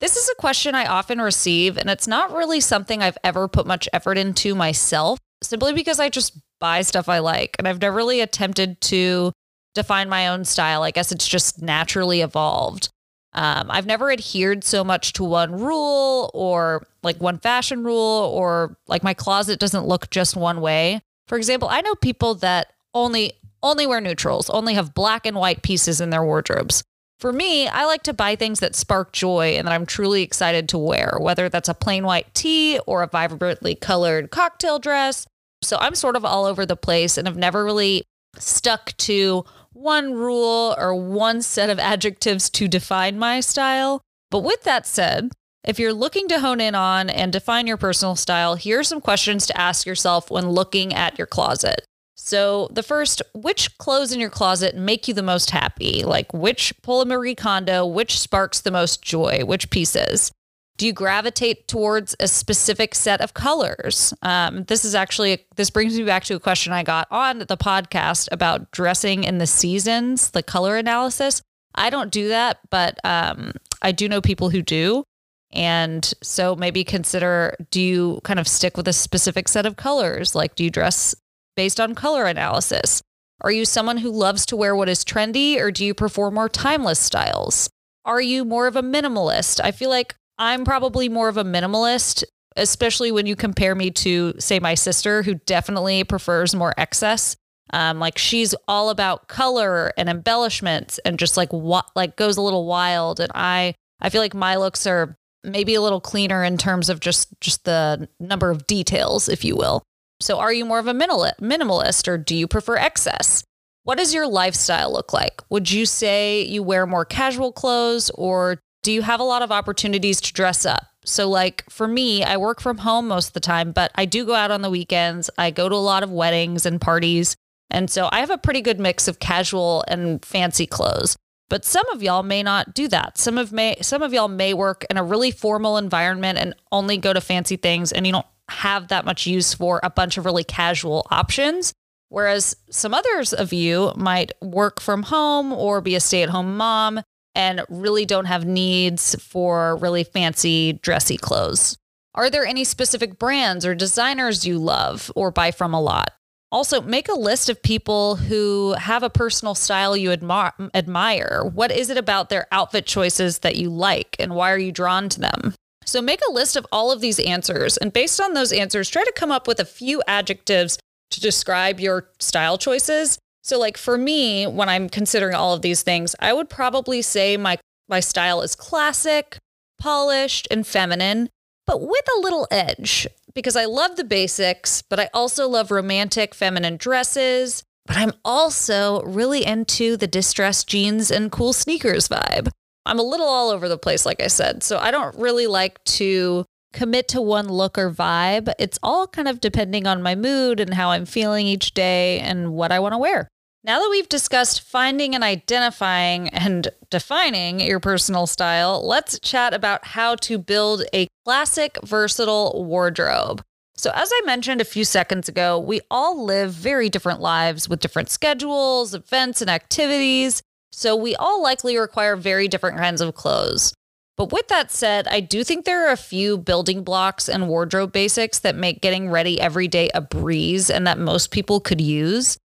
This 0.00 0.16
is 0.16 0.30
a 0.30 0.40
question 0.40 0.74
I 0.74 0.86
often 0.86 1.20
receive, 1.20 1.76
and 1.76 1.90
it's 1.90 2.08
not 2.08 2.32
really 2.32 2.60
something 2.60 3.02
I've 3.02 3.18
ever 3.22 3.48
put 3.48 3.66
much 3.66 3.86
effort 3.92 4.16
into 4.16 4.54
myself, 4.54 5.18
simply 5.42 5.74
because 5.74 6.00
I 6.00 6.08
just 6.08 6.38
buy 6.58 6.80
stuff 6.82 7.08
I 7.08 7.18
like. 7.18 7.54
And 7.58 7.68
I've 7.68 7.80
never 7.80 7.96
really 7.96 8.20
attempted 8.22 8.80
to 8.82 9.32
define 9.74 10.08
my 10.08 10.28
own 10.28 10.46
style. 10.46 10.82
I 10.82 10.90
guess 10.90 11.12
it's 11.12 11.28
just 11.28 11.60
naturally 11.60 12.22
evolved. 12.22 12.88
Um, 13.34 13.70
I've 13.70 13.86
never 13.86 14.10
adhered 14.10 14.64
so 14.64 14.82
much 14.82 15.12
to 15.14 15.24
one 15.24 15.52
rule 15.52 16.30
or 16.34 16.86
like 17.02 17.20
one 17.20 17.38
fashion 17.38 17.84
rule, 17.84 18.32
or 18.34 18.78
like 18.88 19.04
my 19.04 19.14
closet 19.14 19.60
doesn't 19.60 19.86
look 19.86 20.10
just 20.10 20.34
one 20.34 20.62
way. 20.62 21.02
For 21.28 21.36
example, 21.36 21.68
I 21.68 21.82
know 21.82 21.94
people 21.94 22.34
that 22.36 22.72
only 22.94 23.34
only 23.62 23.86
wear 23.86 24.00
neutrals, 24.00 24.48
only 24.48 24.74
have 24.74 24.94
black 24.94 25.26
and 25.26 25.36
white 25.36 25.62
pieces 25.62 26.00
in 26.00 26.08
their 26.08 26.24
wardrobes. 26.24 26.82
For 27.20 27.34
me, 27.34 27.68
I 27.68 27.84
like 27.84 28.02
to 28.04 28.14
buy 28.14 28.34
things 28.34 28.60
that 28.60 28.74
spark 28.74 29.12
joy 29.12 29.50
and 29.58 29.68
that 29.68 29.74
I'm 29.74 29.84
truly 29.84 30.22
excited 30.22 30.70
to 30.70 30.78
wear, 30.78 31.18
whether 31.20 31.50
that's 31.50 31.68
a 31.68 31.74
plain 31.74 32.04
white 32.04 32.32
tee 32.32 32.80
or 32.86 33.02
a 33.02 33.08
vibrantly 33.08 33.74
colored 33.74 34.30
cocktail 34.30 34.78
dress. 34.78 35.26
So 35.60 35.76
I'm 35.78 35.94
sort 35.94 36.16
of 36.16 36.24
all 36.24 36.46
over 36.46 36.64
the 36.64 36.76
place 36.76 37.18
and 37.18 37.28
have 37.28 37.36
never 37.36 37.62
really 37.62 38.04
stuck 38.38 38.96
to 38.96 39.44
one 39.74 40.14
rule 40.14 40.74
or 40.78 40.94
one 40.94 41.42
set 41.42 41.68
of 41.68 41.78
adjectives 41.78 42.48
to 42.50 42.66
define 42.66 43.18
my 43.18 43.40
style. 43.40 44.00
But 44.30 44.40
with 44.40 44.62
that 44.62 44.86
said, 44.86 45.30
if 45.62 45.78
you're 45.78 45.92
looking 45.92 46.26
to 46.28 46.40
hone 46.40 46.60
in 46.60 46.74
on 46.74 47.10
and 47.10 47.30
define 47.30 47.66
your 47.66 47.76
personal 47.76 48.16
style, 48.16 48.54
here 48.54 48.78
are 48.78 48.84
some 48.84 49.02
questions 49.02 49.46
to 49.46 49.60
ask 49.60 49.84
yourself 49.84 50.30
when 50.30 50.48
looking 50.48 50.94
at 50.94 51.18
your 51.18 51.26
closet. 51.26 51.84
So, 52.22 52.68
the 52.70 52.82
first, 52.82 53.22
which 53.32 53.78
clothes 53.78 54.12
in 54.12 54.20
your 54.20 54.28
closet 54.28 54.76
make 54.76 55.08
you 55.08 55.14
the 55.14 55.22
most 55.22 55.50
happy? 55.50 56.04
Like, 56.04 56.34
which 56.34 56.74
pull 56.82 57.00
a 57.00 57.06
Marie 57.06 57.34
Kondo, 57.34 57.86
which 57.86 58.20
sparks 58.20 58.60
the 58.60 58.70
most 58.70 59.00
joy, 59.00 59.42
which 59.46 59.70
pieces? 59.70 60.30
Do 60.76 60.86
you 60.86 60.92
gravitate 60.92 61.66
towards 61.66 62.14
a 62.20 62.28
specific 62.28 62.94
set 62.94 63.22
of 63.22 63.32
colors? 63.32 64.12
Um, 64.20 64.64
this 64.64 64.84
is 64.84 64.94
actually, 64.94 65.46
this 65.56 65.70
brings 65.70 65.98
me 65.98 66.04
back 66.04 66.24
to 66.24 66.34
a 66.34 66.40
question 66.40 66.74
I 66.74 66.82
got 66.82 67.08
on 67.10 67.38
the 67.38 67.56
podcast 67.56 68.28
about 68.30 68.70
dressing 68.70 69.24
in 69.24 69.38
the 69.38 69.46
seasons, 69.46 70.30
the 70.30 70.42
color 70.42 70.76
analysis. 70.76 71.40
I 71.74 71.88
don't 71.88 72.12
do 72.12 72.28
that, 72.28 72.58
but 72.68 72.98
um, 73.02 73.52
I 73.80 73.92
do 73.92 74.10
know 74.10 74.20
people 74.20 74.50
who 74.50 74.60
do. 74.60 75.04
And 75.52 76.12
so 76.22 76.54
maybe 76.54 76.84
consider 76.84 77.56
do 77.70 77.80
you 77.80 78.20
kind 78.24 78.38
of 78.38 78.46
stick 78.46 78.76
with 78.76 78.86
a 78.88 78.92
specific 78.92 79.48
set 79.48 79.64
of 79.64 79.76
colors? 79.76 80.34
Like, 80.34 80.54
do 80.54 80.64
you 80.64 80.70
dress 80.70 81.14
based 81.60 81.78
on 81.78 81.94
color 81.94 82.24
analysis? 82.24 83.02
Are 83.42 83.52
you 83.52 83.66
someone 83.66 83.98
who 83.98 84.10
loves 84.10 84.46
to 84.46 84.56
wear 84.56 84.74
what 84.74 84.88
is 84.88 85.04
trendy 85.04 85.58
or 85.58 85.70
do 85.70 85.84
you 85.84 85.92
prefer 85.92 86.30
more 86.30 86.48
timeless 86.48 86.98
styles? 86.98 87.68
Are 88.06 88.22
you 88.22 88.46
more 88.46 88.66
of 88.66 88.76
a 88.76 88.82
minimalist? 88.82 89.60
I 89.62 89.70
feel 89.70 89.90
like 89.90 90.14
I'm 90.38 90.64
probably 90.64 91.10
more 91.10 91.28
of 91.28 91.36
a 91.36 91.44
minimalist, 91.44 92.24
especially 92.56 93.12
when 93.12 93.26
you 93.26 93.36
compare 93.36 93.74
me 93.74 93.90
to, 93.90 94.32
say, 94.38 94.58
my 94.58 94.72
sister, 94.72 95.22
who 95.22 95.34
definitely 95.34 96.02
prefers 96.02 96.54
more 96.54 96.72
excess. 96.78 97.36
Um, 97.74 97.98
like 97.98 98.16
she's 98.16 98.54
all 98.66 98.88
about 98.88 99.28
color 99.28 99.92
and 99.98 100.08
embellishments 100.08 100.98
and 101.04 101.18
just 101.18 101.36
like 101.36 101.52
what 101.52 101.90
like 101.94 102.16
goes 102.16 102.38
a 102.38 102.42
little 102.42 102.64
wild. 102.64 103.20
And 103.20 103.30
I 103.34 103.74
I 104.00 104.08
feel 104.08 104.22
like 104.22 104.32
my 104.32 104.56
looks 104.56 104.86
are 104.86 105.14
maybe 105.44 105.74
a 105.74 105.82
little 105.82 106.00
cleaner 106.00 106.42
in 106.42 106.56
terms 106.56 106.88
of 106.88 107.00
just 107.00 107.28
just 107.42 107.66
the 107.66 108.08
number 108.18 108.50
of 108.50 108.66
details, 108.66 109.28
if 109.28 109.44
you 109.44 109.56
will. 109.56 109.82
So 110.20 110.38
are 110.38 110.52
you 110.52 110.64
more 110.64 110.78
of 110.78 110.86
a 110.86 110.92
minimalist 110.92 112.06
or 112.06 112.18
do 112.18 112.34
you 112.36 112.46
prefer 112.46 112.76
excess? 112.76 113.42
What 113.84 113.98
does 113.98 114.12
your 114.12 114.26
lifestyle 114.26 114.92
look 114.92 115.12
like? 115.12 115.40
Would 115.48 115.70
you 115.70 115.86
say 115.86 116.42
you 116.42 116.62
wear 116.62 116.86
more 116.86 117.04
casual 117.04 117.52
clothes 117.52 118.10
or 118.14 118.60
do 118.82 118.92
you 118.92 119.02
have 119.02 119.20
a 119.20 119.24
lot 119.24 119.42
of 119.42 119.50
opportunities 119.50 120.20
to 120.20 120.32
dress 120.32 120.66
up? 120.66 120.86
So, 121.04 121.28
like 121.28 121.64
for 121.70 121.88
me, 121.88 122.22
I 122.22 122.36
work 122.36 122.60
from 122.60 122.78
home 122.78 123.08
most 123.08 123.28
of 123.28 123.32
the 123.32 123.40
time, 123.40 123.72
but 123.72 123.90
I 123.94 124.04
do 124.04 124.26
go 124.26 124.34
out 124.34 124.50
on 124.50 124.60
the 124.60 124.70
weekends. 124.70 125.30
I 125.38 125.50
go 125.50 125.68
to 125.68 125.74
a 125.74 125.76
lot 125.76 126.02
of 126.02 126.12
weddings 126.12 126.66
and 126.66 126.80
parties. 126.80 127.36
And 127.70 127.90
so 127.90 128.08
I 128.12 128.20
have 128.20 128.30
a 128.30 128.38
pretty 128.38 128.60
good 128.60 128.80
mix 128.80 129.08
of 129.08 129.18
casual 129.18 129.84
and 129.88 130.24
fancy 130.24 130.66
clothes. 130.66 131.16
But 131.48 131.64
some 131.64 131.88
of 131.90 132.02
y'all 132.02 132.22
may 132.22 132.42
not 132.42 132.74
do 132.74 132.86
that. 132.88 133.16
Some 133.18 133.38
of 133.38 133.52
may 133.52 133.76
some 133.80 134.02
of 134.02 134.12
y'all 134.12 134.28
may 134.28 134.54
work 134.54 134.84
in 134.90 134.96
a 134.96 135.02
really 135.02 135.30
formal 135.30 135.78
environment 135.78 136.38
and 136.38 136.54
only 136.70 136.96
go 136.96 137.12
to 137.12 137.20
fancy 137.20 137.56
things 137.56 137.92
and 137.92 138.06
you 138.06 138.12
don't 138.12 138.26
have 138.50 138.88
that 138.88 139.04
much 139.04 139.26
use 139.26 139.54
for 139.54 139.80
a 139.82 139.90
bunch 139.90 140.18
of 140.18 140.24
really 140.24 140.44
casual 140.44 141.06
options. 141.10 141.72
Whereas 142.08 142.56
some 142.70 142.92
others 142.92 143.32
of 143.32 143.52
you 143.52 143.92
might 143.96 144.32
work 144.42 144.80
from 144.80 145.04
home 145.04 145.52
or 145.52 145.80
be 145.80 145.94
a 145.94 146.00
stay-at-home 146.00 146.56
mom 146.56 147.00
and 147.36 147.62
really 147.68 148.04
don't 148.04 148.24
have 148.24 148.44
needs 148.44 149.14
for 149.22 149.76
really 149.76 150.02
fancy 150.02 150.72
dressy 150.72 151.16
clothes. 151.16 151.76
Are 152.14 152.28
there 152.28 152.44
any 152.44 152.64
specific 152.64 153.20
brands 153.20 153.64
or 153.64 153.76
designers 153.76 154.44
you 154.44 154.58
love 154.58 155.12
or 155.14 155.30
buy 155.30 155.52
from 155.52 155.72
a 155.72 155.80
lot? 155.80 156.10
Also, 156.50 156.80
make 156.80 157.08
a 157.08 157.14
list 157.14 157.48
of 157.48 157.62
people 157.62 158.16
who 158.16 158.74
have 158.76 159.04
a 159.04 159.10
personal 159.10 159.54
style 159.54 159.96
you 159.96 160.10
admi- 160.10 160.70
admire. 160.74 161.44
What 161.44 161.70
is 161.70 161.90
it 161.90 161.96
about 161.96 162.28
their 162.28 162.48
outfit 162.50 162.86
choices 162.86 163.38
that 163.38 163.54
you 163.54 163.70
like, 163.70 164.16
and 164.18 164.34
why 164.34 164.50
are 164.50 164.58
you 164.58 164.72
drawn 164.72 165.08
to 165.10 165.20
them? 165.20 165.54
So, 165.90 166.00
make 166.00 166.20
a 166.28 166.32
list 166.32 166.54
of 166.54 166.64
all 166.70 166.92
of 166.92 167.00
these 167.00 167.18
answers, 167.18 167.76
and 167.76 167.92
based 167.92 168.20
on 168.20 168.32
those 168.32 168.52
answers, 168.52 168.88
try 168.88 169.02
to 169.02 169.12
come 169.16 169.32
up 169.32 169.48
with 169.48 169.58
a 169.58 169.64
few 169.64 170.00
adjectives 170.06 170.78
to 171.10 171.20
describe 171.20 171.80
your 171.80 172.08
style 172.20 172.58
choices. 172.58 173.18
So, 173.42 173.58
like 173.58 173.76
for 173.76 173.98
me, 173.98 174.46
when 174.46 174.68
I'm 174.68 174.88
considering 174.88 175.34
all 175.34 175.52
of 175.52 175.62
these 175.62 175.82
things, 175.82 176.14
I 176.20 176.32
would 176.32 176.48
probably 176.48 177.02
say 177.02 177.36
my 177.36 177.58
my 177.88 177.98
style 177.98 178.40
is 178.40 178.54
classic, 178.54 179.38
polished, 179.80 180.46
and 180.48 180.64
feminine, 180.64 181.28
but 181.66 181.80
with 181.80 182.06
a 182.16 182.20
little 182.20 182.46
edge 182.52 183.08
because 183.34 183.56
I 183.56 183.64
love 183.64 183.96
the 183.96 184.04
basics, 184.04 184.82
but 184.82 185.00
I 185.00 185.10
also 185.12 185.48
love 185.48 185.72
romantic 185.72 186.36
feminine 186.36 186.76
dresses. 186.76 187.64
But 187.86 187.96
I'm 187.96 188.12
also 188.24 189.02
really 189.02 189.44
into 189.44 189.96
the 189.96 190.06
distressed 190.06 190.68
jeans 190.68 191.10
and 191.10 191.32
cool 191.32 191.52
sneakers 191.52 192.08
vibe. 192.08 192.50
I'm 192.90 192.98
a 192.98 193.04
little 193.04 193.28
all 193.28 193.50
over 193.50 193.68
the 193.68 193.78
place, 193.78 194.04
like 194.04 194.20
I 194.20 194.26
said. 194.26 194.64
So 194.64 194.78
I 194.78 194.90
don't 194.90 195.16
really 195.16 195.46
like 195.46 195.82
to 195.84 196.44
commit 196.72 197.06
to 197.08 197.22
one 197.22 197.48
look 197.48 197.78
or 197.78 197.88
vibe. 197.90 198.52
It's 198.58 198.80
all 198.82 199.06
kind 199.06 199.28
of 199.28 199.40
depending 199.40 199.86
on 199.86 200.02
my 200.02 200.16
mood 200.16 200.58
and 200.58 200.74
how 200.74 200.90
I'm 200.90 201.06
feeling 201.06 201.46
each 201.46 201.72
day 201.72 202.18
and 202.18 202.52
what 202.52 202.72
I 202.72 202.80
want 202.80 202.94
to 202.94 202.98
wear. 202.98 203.28
Now 203.62 203.78
that 203.78 203.90
we've 203.90 204.08
discussed 204.08 204.62
finding 204.62 205.14
and 205.14 205.22
identifying 205.22 206.30
and 206.30 206.68
defining 206.90 207.60
your 207.60 207.78
personal 207.78 208.26
style, 208.26 208.84
let's 208.84 209.20
chat 209.20 209.54
about 209.54 209.86
how 209.86 210.16
to 210.16 210.38
build 210.38 210.82
a 210.92 211.06
classic, 211.24 211.78
versatile 211.84 212.64
wardrobe. 212.64 213.42
So, 213.76 213.92
as 213.94 214.10
I 214.12 214.22
mentioned 214.26 214.60
a 214.60 214.64
few 214.64 214.84
seconds 214.84 215.28
ago, 215.28 215.58
we 215.58 215.80
all 215.90 216.24
live 216.24 216.52
very 216.52 216.90
different 216.90 217.20
lives 217.20 217.68
with 217.68 217.80
different 217.80 218.10
schedules, 218.10 218.94
events, 218.94 219.40
and 219.40 219.48
activities. 219.48 220.42
So, 220.72 220.94
we 220.96 221.16
all 221.16 221.42
likely 221.42 221.76
require 221.76 222.16
very 222.16 222.48
different 222.48 222.78
kinds 222.78 223.00
of 223.00 223.14
clothes. 223.14 223.74
But 224.16 224.32
with 224.32 224.48
that 224.48 224.70
said, 224.70 225.08
I 225.08 225.20
do 225.20 225.42
think 225.42 225.64
there 225.64 225.88
are 225.88 225.92
a 225.92 225.96
few 225.96 226.36
building 226.36 226.84
blocks 226.84 227.26
and 227.26 227.48
wardrobe 227.48 227.92
basics 227.92 228.38
that 228.40 228.54
make 228.54 228.82
getting 228.82 229.08
ready 229.08 229.40
every 229.40 229.66
day 229.66 229.88
a 229.94 230.02
breeze 230.02 230.68
and 230.68 230.86
that 230.86 230.98
most 230.98 231.30
people 231.30 231.58
could 231.58 231.80
use. 231.80 232.36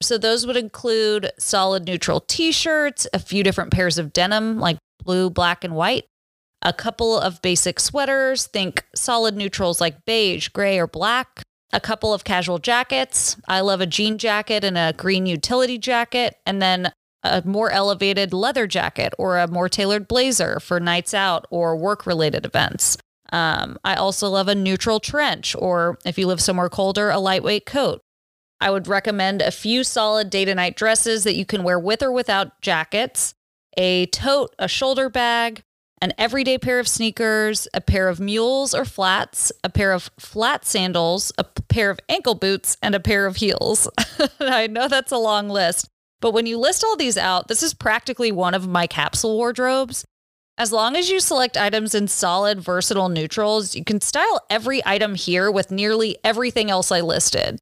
So 0.00 0.16
those 0.16 0.46
would 0.46 0.56
include 0.56 1.30
solid 1.38 1.84
neutral 1.84 2.20
t-shirts, 2.20 3.06
a 3.12 3.18
few 3.18 3.42
different 3.42 3.72
pairs 3.72 3.98
of 3.98 4.12
denim 4.12 4.58
like 4.58 4.78
blue, 5.04 5.28
black 5.28 5.64
and 5.64 5.74
white, 5.74 6.06
a 6.62 6.72
couple 6.72 7.18
of 7.18 7.42
basic 7.42 7.78
sweaters, 7.78 8.46
think 8.46 8.84
solid 8.94 9.36
neutrals 9.36 9.80
like 9.80 10.04
beige, 10.06 10.48
gray 10.48 10.78
or 10.78 10.86
black, 10.86 11.42
a 11.72 11.80
couple 11.80 12.14
of 12.14 12.24
casual 12.24 12.58
jackets. 12.58 13.36
I 13.46 13.60
love 13.60 13.80
a 13.80 13.86
jean 13.86 14.18
jacket 14.18 14.64
and 14.64 14.78
a 14.78 14.94
green 14.96 15.26
utility 15.26 15.78
jacket, 15.78 16.36
and 16.46 16.62
then 16.62 16.90
a 17.22 17.42
more 17.44 17.70
elevated 17.70 18.32
leather 18.32 18.66
jacket 18.66 19.12
or 19.18 19.38
a 19.38 19.48
more 19.48 19.68
tailored 19.68 20.08
blazer 20.08 20.60
for 20.60 20.78
nights 20.78 21.12
out 21.12 21.46
or 21.50 21.76
work 21.76 22.06
related 22.06 22.46
events. 22.46 22.96
Um, 23.32 23.78
I 23.84 23.94
also 23.94 24.28
love 24.28 24.48
a 24.48 24.54
neutral 24.54 25.00
trench, 25.00 25.54
or 25.58 25.98
if 26.04 26.18
you 26.18 26.26
live 26.26 26.40
somewhere 26.40 26.68
colder, 26.68 27.10
a 27.10 27.18
lightweight 27.18 27.66
coat. 27.66 28.00
I 28.60 28.70
would 28.70 28.88
recommend 28.88 29.42
a 29.42 29.50
few 29.50 29.84
solid 29.84 30.30
day 30.30 30.44
to 30.44 30.54
night 30.54 30.76
dresses 30.76 31.24
that 31.24 31.36
you 31.36 31.44
can 31.44 31.62
wear 31.62 31.78
with 31.78 32.02
or 32.02 32.10
without 32.10 32.60
jackets, 32.60 33.34
a 33.76 34.06
tote, 34.06 34.54
a 34.58 34.66
shoulder 34.66 35.08
bag, 35.08 35.62
an 36.00 36.12
everyday 36.18 36.58
pair 36.58 36.78
of 36.78 36.88
sneakers, 36.88 37.68
a 37.74 37.80
pair 37.80 38.08
of 38.08 38.20
mules 38.20 38.74
or 38.74 38.84
flats, 38.84 39.52
a 39.62 39.68
pair 39.68 39.92
of 39.92 40.10
flat 40.18 40.64
sandals, 40.64 41.32
a 41.38 41.44
pair 41.44 41.90
of 41.90 42.00
ankle 42.08 42.34
boots, 42.34 42.76
and 42.82 42.94
a 42.94 43.00
pair 43.00 43.26
of 43.26 43.36
heels. 43.36 43.88
I 44.40 44.66
know 44.66 44.88
that's 44.88 45.12
a 45.12 45.18
long 45.18 45.48
list, 45.48 45.88
but 46.20 46.32
when 46.32 46.46
you 46.46 46.58
list 46.58 46.84
all 46.84 46.96
these 46.96 47.16
out, 47.16 47.48
this 47.48 47.62
is 47.62 47.74
practically 47.74 48.32
one 48.32 48.54
of 48.54 48.68
my 48.68 48.86
capsule 48.86 49.36
wardrobes. 49.36 50.04
As 50.56 50.72
long 50.72 50.96
as 50.96 51.08
you 51.08 51.20
select 51.20 51.56
items 51.56 51.94
in 51.94 52.08
solid, 52.08 52.60
versatile 52.60 53.08
neutrals, 53.08 53.76
you 53.76 53.84
can 53.84 54.00
style 54.00 54.40
every 54.50 54.82
item 54.84 55.14
here 55.14 55.50
with 55.50 55.70
nearly 55.70 56.18
everything 56.24 56.70
else 56.70 56.90
I 56.90 57.00
listed. 57.00 57.60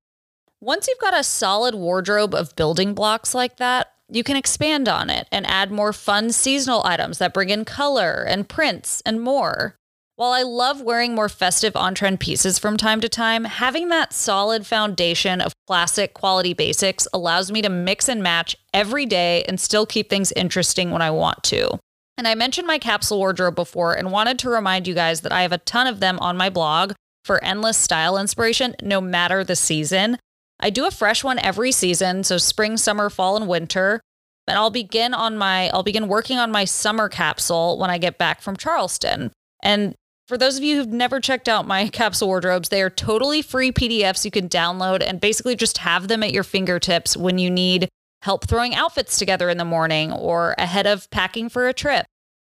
Once 0.62 0.88
you've 0.88 0.98
got 0.98 1.18
a 1.18 1.22
solid 1.22 1.74
wardrobe 1.74 2.34
of 2.34 2.56
building 2.56 2.94
blocks 2.94 3.34
like 3.34 3.58
that, 3.58 3.92
you 4.08 4.24
can 4.24 4.36
expand 4.36 4.88
on 4.88 5.10
it 5.10 5.28
and 5.30 5.46
add 5.46 5.70
more 5.70 5.92
fun 5.92 6.32
seasonal 6.32 6.82
items 6.84 7.18
that 7.18 7.34
bring 7.34 7.50
in 7.50 7.64
color 7.66 8.24
and 8.26 8.48
prints 8.48 9.02
and 9.04 9.20
more. 9.20 9.76
While 10.18 10.32
I 10.32 10.44
love 10.44 10.80
wearing 10.80 11.14
more 11.14 11.28
festive 11.28 11.76
on 11.76 11.94
trend 11.94 12.20
pieces 12.20 12.58
from 12.58 12.78
time 12.78 13.02
to 13.02 13.08
time, 13.08 13.44
having 13.44 13.90
that 13.90 14.14
solid 14.14 14.66
foundation 14.66 15.42
of 15.42 15.52
classic 15.66 16.14
quality 16.14 16.54
basics 16.54 17.06
allows 17.12 17.52
me 17.52 17.60
to 17.60 17.68
mix 17.68 18.08
and 18.08 18.22
match 18.22 18.56
every 18.72 19.04
day 19.04 19.44
and 19.46 19.60
still 19.60 19.84
keep 19.84 20.08
things 20.08 20.32
interesting 20.32 20.90
when 20.90 21.02
I 21.02 21.10
want 21.10 21.42
to. 21.44 21.78
And 22.16 22.26
I 22.26 22.34
mentioned 22.34 22.66
my 22.66 22.78
capsule 22.78 23.18
wardrobe 23.18 23.56
before 23.56 23.92
and 23.92 24.10
wanted 24.10 24.38
to 24.38 24.48
remind 24.48 24.88
you 24.88 24.94
guys 24.94 25.20
that 25.20 25.32
I 25.32 25.42
have 25.42 25.52
a 25.52 25.58
ton 25.58 25.86
of 25.86 26.00
them 26.00 26.18
on 26.20 26.38
my 26.38 26.48
blog 26.48 26.94
for 27.22 27.44
endless 27.44 27.76
style 27.76 28.16
inspiration, 28.16 28.74
no 28.80 29.02
matter 29.02 29.44
the 29.44 29.54
season. 29.54 30.16
I 30.58 30.70
do 30.70 30.86
a 30.86 30.90
fresh 30.90 31.24
one 31.24 31.38
every 31.40 31.72
season, 31.72 32.24
so 32.24 32.38
spring, 32.38 32.78
summer, 32.78 33.10
fall, 33.10 33.36
and 33.36 33.46
winter. 33.46 34.00
And 34.48 34.56
I'll 34.56 34.70
begin 34.70 35.12
on 35.12 35.36
my 35.36 35.68
I'll 35.74 35.82
begin 35.82 36.08
working 36.08 36.38
on 36.38 36.50
my 36.50 36.64
summer 36.64 37.10
capsule 37.10 37.78
when 37.78 37.90
I 37.90 37.98
get 37.98 38.16
back 38.16 38.40
from 38.40 38.56
Charleston. 38.56 39.30
And 39.62 39.94
for 40.26 40.36
those 40.36 40.56
of 40.56 40.64
you 40.64 40.76
who've 40.76 40.88
never 40.88 41.20
checked 41.20 41.48
out 41.48 41.66
my 41.66 41.88
capsule 41.88 42.28
wardrobes, 42.28 42.68
they 42.68 42.82
are 42.82 42.90
totally 42.90 43.42
free 43.42 43.70
PDFs 43.70 44.24
you 44.24 44.30
can 44.30 44.48
download 44.48 45.02
and 45.02 45.20
basically 45.20 45.54
just 45.54 45.78
have 45.78 46.08
them 46.08 46.22
at 46.22 46.32
your 46.32 46.42
fingertips 46.42 47.16
when 47.16 47.38
you 47.38 47.50
need 47.50 47.88
help 48.22 48.46
throwing 48.46 48.74
outfits 48.74 49.18
together 49.18 49.48
in 49.48 49.58
the 49.58 49.64
morning 49.64 50.12
or 50.12 50.54
ahead 50.58 50.86
of 50.86 51.08
packing 51.10 51.48
for 51.48 51.68
a 51.68 51.72
trip. 51.72 52.06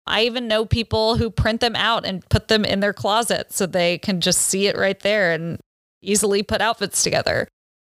I 0.07 0.23
even 0.23 0.47
know 0.47 0.65
people 0.65 1.17
who 1.17 1.29
print 1.29 1.61
them 1.61 1.75
out 1.75 2.05
and 2.05 2.27
put 2.29 2.47
them 2.47 2.63
in 2.63 2.79
their 2.79 2.93
closet 2.93 3.51
so 3.51 3.65
they 3.65 3.97
can 3.97 4.21
just 4.21 4.41
see 4.41 4.67
it 4.67 4.77
right 4.77 4.99
there 4.99 5.31
and 5.31 5.59
easily 6.01 6.43
put 6.43 6.61
outfits 6.61 7.03
together. 7.03 7.47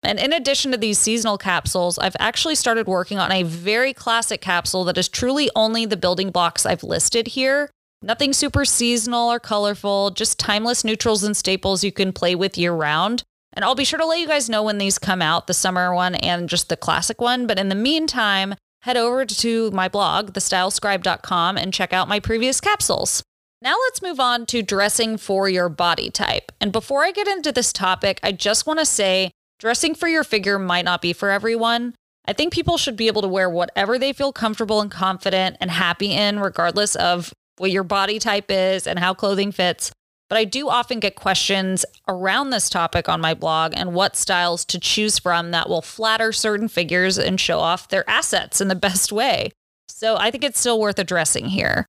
And 0.03 0.19
in 0.19 0.33
addition 0.33 0.73
to 0.73 0.79
these 0.79 0.99
seasonal 0.99 1.39
capsules, 1.39 1.99
I've 1.99 2.17
actually 2.19 2.55
started 2.55 2.87
working 2.87 3.19
on 3.19 3.31
a 3.31 3.45
very 3.45 3.93
classic 3.95 4.41
capsule 4.41 4.85
that 4.85 4.99
is 4.99 5.09
truly 5.09 5.51
only 5.55 5.87
the 5.87 5.97
building 5.97 6.31
blocks 6.31 6.67
I've 6.67 6.83
listed 6.83 7.29
here. 7.29 7.71
Nothing 8.03 8.33
super 8.33 8.65
seasonal 8.65 9.31
or 9.31 9.39
colorful, 9.39 10.11
just 10.11 10.39
timeless 10.39 10.85
neutrals 10.85 11.23
and 11.23 11.37
staples 11.37 11.85
you 11.85 11.93
can 11.93 12.13
play 12.13 12.35
with 12.35 12.57
year 12.57 12.73
round. 12.73 13.23
And 13.53 13.65
I'll 13.65 13.75
be 13.75 13.85
sure 13.85 13.99
to 13.99 14.07
let 14.07 14.21
you 14.21 14.27
guys 14.27 14.49
know 14.49 14.63
when 14.63 14.79
these 14.79 14.99
come 14.99 15.21
out 15.21 15.47
the 15.47 15.55
summer 15.55 15.95
one 15.95 16.15
and 16.15 16.49
just 16.49 16.69
the 16.69 16.77
classic 16.77 17.21
one. 17.21 17.47
But 17.47 17.59
in 17.59 17.69
the 17.69 17.75
meantime, 17.75 18.55
head 18.83 18.97
over 18.97 19.27
to 19.27 19.71
my 19.73 19.89
blog, 19.89 20.33
thestylescribe.com, 20.33 21.59
and 21.59 21.75
check 21.75 21.93
out 21.93 22.09
my 22.09 22.21
previous 22.21 22.61
capsules. 22.61 23.23
Now 23.61 23.77
let's 23.87 24.01
move 24.01 24.21
on 24.21 24.47
to 24.47 24.63
dressing 24.63 25.19
for 25.19 25.49
your 25.49 25.69
body 25.69 26.09
type. 26.11 26.53
And 26.61 26.73
before 26.73 27.05
I 27.05 27.11
get 27.11 27.29
into 27.29 27.53
this 27.53 27.73
topic, 27.73 28.19
I 28.23 28.33
just 28.33 28.67
want 28.67 28.79
to 28.79 28.87
say 28.87 29.33
Dressing 29.61 29.95
for 29.95 30.09
your 30.09 30.25
figure 30.25 30.59
might 30.59 30.87
not 30.87 31.03
be 31.03 31.13
for 31.13 31.29
everyone. 31.29 31.95
I 32.27 32.33
think 32.33 32.51
people 32.51 32.79
should 32.79 32.97
be 32.97 33.09
able 33.09 33.21
to 33.21 33.29
wear 33.29 33.49
whatever 33.51 33.99
they 33.99 34.15
feel 34.15 34.33
comfortable 34.33 34.81
and 34.81 34.91
confident 34.91 35.59
and 35.61 35.71
happy 35.71 36.15
in, 36.15 36.41
regardless 36.41 36.97
of 36.97 37.31
what 37.61 37.71
your 37.71 37.85
body 37.85 38.19
type 38.19 38.51
is 38.51 38.87
and 38.87 38.99
how 38.99 39.15
clothing 39.15 39.53
fits. 39.53 39.93
but 40.29 40.39
I 40.39 40.45
do 40.45 40.69
often 40.69 41.01
get 41.01 41.17
questions 41.17 41.85
around 42.07 42.51
this 42.51 42.71
topic 42.71 43.09
on 43.09 43.21
my 43.21 43.35
blog 43.35 43.73
and 43.75 43.95
what 43.95 44.15
styles 44.17 44.65
to 44.67 44.79
choose 44.79 45.19
from 45.19 45.51
that 45.51 45.69
will 45.69 45.83
flatter 45.83 46.31
certain 46.33 46.69
figures 46.69 47.19
and 47.19 47.41
show 47.41 47.59
off 47.59 47.89
their 47.89 48.09
assets 48.09 48.61
in 48.61 48.69
the 48.69 48.77
best 48.77 49.11
way. 49.11 49.51
So 49.89 50.17
I 50.17 50.31
think 50.31 50.45
it's 50.45 50.61
still 50.61 50.81
worth 50.81 51.01
addressing 51.01 51.47
here. 51.47 51.85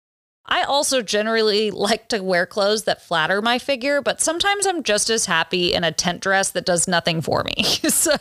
I 0.47 0.63
also 0.63 1.01
generally 1.01 1.71
like 1.87 2.09
to 2.09 2.21
wear 2.21 2.45
clothes 2.45 2.83
that 2.83 3.01
flatter 3.01 3.41
my 3.41 3.59
figure, 3.59 4.01
but 4.01 4.21
sometimes 4.21 4.65
I'm 4.65 4.83
just 4.83 5.09
as 5.09 5.27
happy 5.27 5.73
in 5.73 5.83
a 5.83 5.91
tent 5.91 6.21
dress 6.21 6.49
that 6.51 6.65
does 6.65 6.87
nothing 6.87 7.21
for 7.21 7.43
me. 7.43 7.63
so 7.89 8.15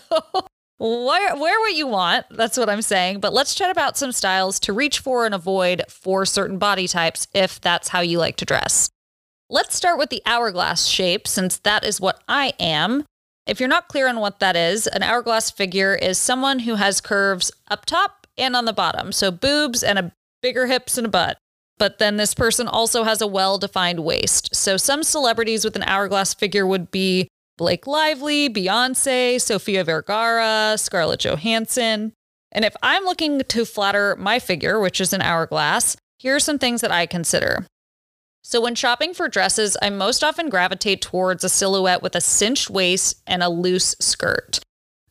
wear, 0.81 1.61
what 1.61 1.75
you 1.75 1.87
want. 1.87 2.27
That's 2.31 2.57
what 2.57 2.71
I'm 2.71 2.83
saying. 2.83 3.21
But 3.21 3.33
let's 3.33 3.55
chat 3.55 3.71
about 3.71 3.99
some 3.99 4.13
styles 4.13 4.59
to 4.61 4.73
reach 4.73 4.99
for 4.99 5.27
and 5.27 5.35
avoid 5.35 5.83
for 5.89 6.25
certain 6.25 6.59
body 6.59 6.89
types 6.89 7.27
if 7.35 7.61
that's 7.61 7.89
how 7.89 8.01
you 8.01 8.19
like 8.19 8.37
to 8.37 8.45
dress. 8.45 8.89
Let's 9.49 9.75
start 9.75 9.99
with 9.99 10.11
the 10.11 10.23
hourglass 10.27 10.87
shape, 10.87 11.27
since 11.27 11.59
that 11.59 11.85
is 11.85 12.01
what 12.01 12.23
I 12.29 12.53
am. 12.59 13.05
If 13.47 13.59
you're 13.59 13.69
not 13.69 13.89
clear 13.89 14.09
on 14.09 14.21
what 14.21 14.39
that 14.39 14.55
is, 14.55 14.87
an 14.87 15.03
hourglass 15.03 15.51
figure 15.51 15.95
is 15.95 16.19
someone 16.19 16.61
who 16.61 16.77
has 16.77 17.01
curves 17.01 17.51
up 17.69 17.85
top 17.85 18.27
and 18.39 18.55
on 18.55 18.65
the 18.65 18.73
bottom, 18.73 19.11
so 19.13 19.31
boobs 19.31 19.83
and 19.83 19.99
a 19.99 20.13
bigger 20.41 20.67
hips 20.67 20.97
and 20.97 21.07
a 21.07 21.11
butt. 21.11 21.37
But 21.79 21.99
then 21.99 22.17
this 22.17 22.35
person 22.35 22.69
also 22.69 23.05
has 23.05 23.21
a 23.21 23.27
well 23.27 23.59
defined 23.59 24.05
waist. 24.05 24.55
So 24.55 24.77
some 24.77 25.03
celebrities 25.03 25.65
with 25.65 25.77
an 25.77 25.83
hourglass 25.83 26.35
figure 26.35 26.67
would 26.67 26.91
be 26.91 27.29
Blake 27.61 27.87
Lively, 27.87 28.49
Beyonce, 28.49 29.39
Sofia 29.39 29.85
Vergara, 29.85 30.77
Scarlett 30.79 31.21
Johansson. 31.21 32.15
And 32.51 32.65
if 32.65 32.75
I'm 32.83 33.05
looking 33.05 33.39
to 33.39 33.67
flatter 33.67 34.17
my 34.17 34.39
figure, 34.39 34.81
which 34.81 34.99
is 34.99 35.13
an 35.13 35.21
hourglass, 35.21 35.95
here 36.19 36.35
are 36.35 36.41
some 36.41 36.59
things 36.59 36.81
that 36.81 36.91
I 36.91 37.05
consider. 37.05 37.67
So, 38.43 38.63
when 38.63 38.75
shopping 38.75 39.13
for 39.13 39.29
dresses, 39.29 39.77
I 39.83 39.91
most 39.91 40.25
often 40.25 40.49
gravitate 40.49 41.03
towards 41.03 41.45
a 41.45 41.51
silhouette 41.51 42.03
with 42.03 42.17
a 42.17 42.23
cinched 42.23 42.71
waist 42.71 43.21
and 43.27 43.43
a 43.43 43.51
loose 43.51 43.95
skirt. 44.01 44.61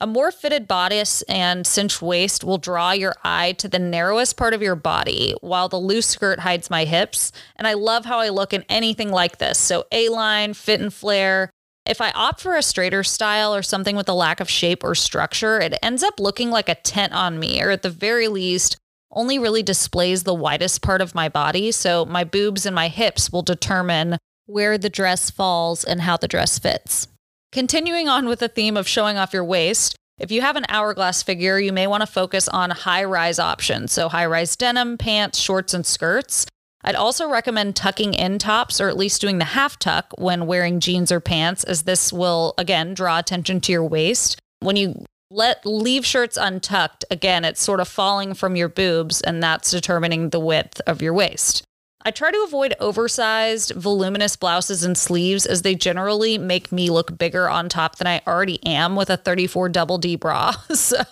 A 0.02 0.08
more 0.08 0.32
fitted 0.32 0.68
bodice 0.68 1.22
and 1.30 1.68
cinched 1.68 2.02
waist 2.02 2.44
will 2.44 2.58
draw 2.58 2.94
your 2.94 3.14
eye 3.24 3.52
to 3.60 3.68
the 3.68 3.78
narrowest 3.78 4.38
part 4.38 4.56
of 4.56 4.64
your 4.64 4.76
body, 4.76 5.36
while 5.42 5.70
the 5.70 5.78
loose 5.78 6.08
skirt 6.08 6.40
hides 6.40 6.72
my 6.72 6.86
hips. 6.86 7.32
And 7.58 7.68
I 7.68 7.74
love 7.74 8.06
how 8.06 8.18
I 8.18 8.30
look 8.30 8.54
in 8.54 8.66
anything 8.70 9.12
like 9.12 9.38
this. 9.38 9.60
So, 9.60 9.86
A 9.92 10.10
line, 10.10 10.56
fit 10.56 10.82
and 10.82 10.92
flare. 10.92 11.52
If 11.86 12.02
I 12.02 12.12
opt 12.12 12.42
for 12.42 12.56
a 12.56 12.62
straighter 12.62 13.04
style 13.04 13.56
or 13.56 13.62
something 13.62 13.96
with 13.96 14.10
a 14.10 14.14
lack 14.14 14.40
of 14.40 14.50
shape 14.50 14.84
or 14.84 14.94
structure, 14.96 15.60
it 15.60 15.78
ends 15.82 16.04
up 16.04 16.20
looking 16.20 16.52
like 16.52 16.70
a 16.70 16.76
tent 16.76 17.14
on 17.14 17.40
me, 17.40 17.62
or 17.62 17.72
at 17.72 17.82
the 17.82 17.90
very 17.90 18.28
least, 18.28 18.78
only 19.12 19.40
really 19.40 19.64
displays 19.64 20.24
the 20.24 20.34
widest 20.34 20.82
part 20.82 21.02
of 21.02 21.16
my 21.16 21.30
body. 21.30 21.72
So 21.72 22.06
my 22.06 22.24
boobs 22.24 22.66
and 22.66 22.76
my 22.76 22.90
hips 22.90 23.32
will 23.32 23.42
determine 23.42 24.18
where 24.46 24.78
the 24.78 24.90
dress 24.90 25.32
falls 25.32 25.84
and 25.84 26.02
how 26.02 26.18
the 26.18 26.28
dress 26.28 26.60
fits. 26.60 27.08
Continuing 27.52 28.08
on 28.08 28.28
with 28.28 28.40
the 28.40 28.48
theme 28.48 28.78
of 28.78 28.88
showing 28.88 29.18
off 29.18 29.34
your 29.34 29.44
waist, 29.44 29.96
if 30.20 30.32
you 30.32 30.42
have 30.42 30.58
an 30.58 30.66
hourglass 30.70 31.24
figure, 31.24 31.58
you 31.60 31.72
may 31.72 31.88
want 31.88 32.02
to 32.02 32.08
focus 32.08 32.48
on 32.48 32.70
high 32.70 33.04
rise 33.04 33.40
options. 33.40 33.92
So 33.92 34.10
high 34.10 34.26
rise 34.26 34.56
denim, 34.56 34.98
pants, 34.98 35.40
shorts, 35.40 35.74
and 35.74 35.86
skirts. 35.86 36.46
I'd 36.84 36.96
also 36.96 37.30
recommend 37.30 37.76
tucking 37.76 38.14
in 38.14 38.40
tops 38.40 38.80
or 38.80 38.88
at 38.88 38.98
least 38.98 39.22
doing 39.22 39.38
the 39.38 39.46
half 39.46 39.78
tuck 39.78 40.14
when 40.18 40.48
wearing 40.48 40.80
jeans 40.80 41.12
or 41.12 41.20
pants, 41.20 41.64
as 41.64 41.84
this 41.84 42.14
will, 42.14 42.54
again, 42.58 42.94
draw 42.94 43.20
attention 43.20 43.60
to 43.62 43.72
your 43.72 43.84
waist. 43.84 44.40
When 44.62 44.76
you 44.76 45.06
let 45.32 45.66
leave 45.66 46.06
shirts 46.06 46.38
untucked, 46.38 47.06
again, 47.12 47.46
it's 47.46 47.62
sort 47.62 47.80
of 47.80 47.88
falling 47.88 48.34
from 48.34 48.56
your 48.56 48.70
boobs, 48.70 49.22
and 49.22 49.44
that's 49.44 49.72
determining 49.72 50.30
the 50.30 50.40
width 50.40 50.82
of 50.88 51.02
your 51.02 51.14
waist. 51.14 51.64
I 52.02 52.12
try 52.12 52.32
to 52.32 52.44
avoid 52.48 52.76
oversized, 52.80 53.74
voluminous 53.76 54.38
blouses 54.38 54.84
and 54.84 54.98
sleeves 54.98 55.46
as 55.46 55.64
they 55.64 55.76
generally 55.76 56.38
make 56.38 56.72
me 56.72 56.90
look 56.90 57.18
bigger 57.18 57.50
on 57.50 57.68
top 57.68 57.98
than 57.98 58.08
I 58.08 58.22
already 58.26 58.66
am 58.66 58.96
with 58.96 59.10
a 59.10 59.18
34 59.18 59.70
double 59.70 59.98
D 59.98 60.16
bra. 60.16 60.52
so, 60.72 61.04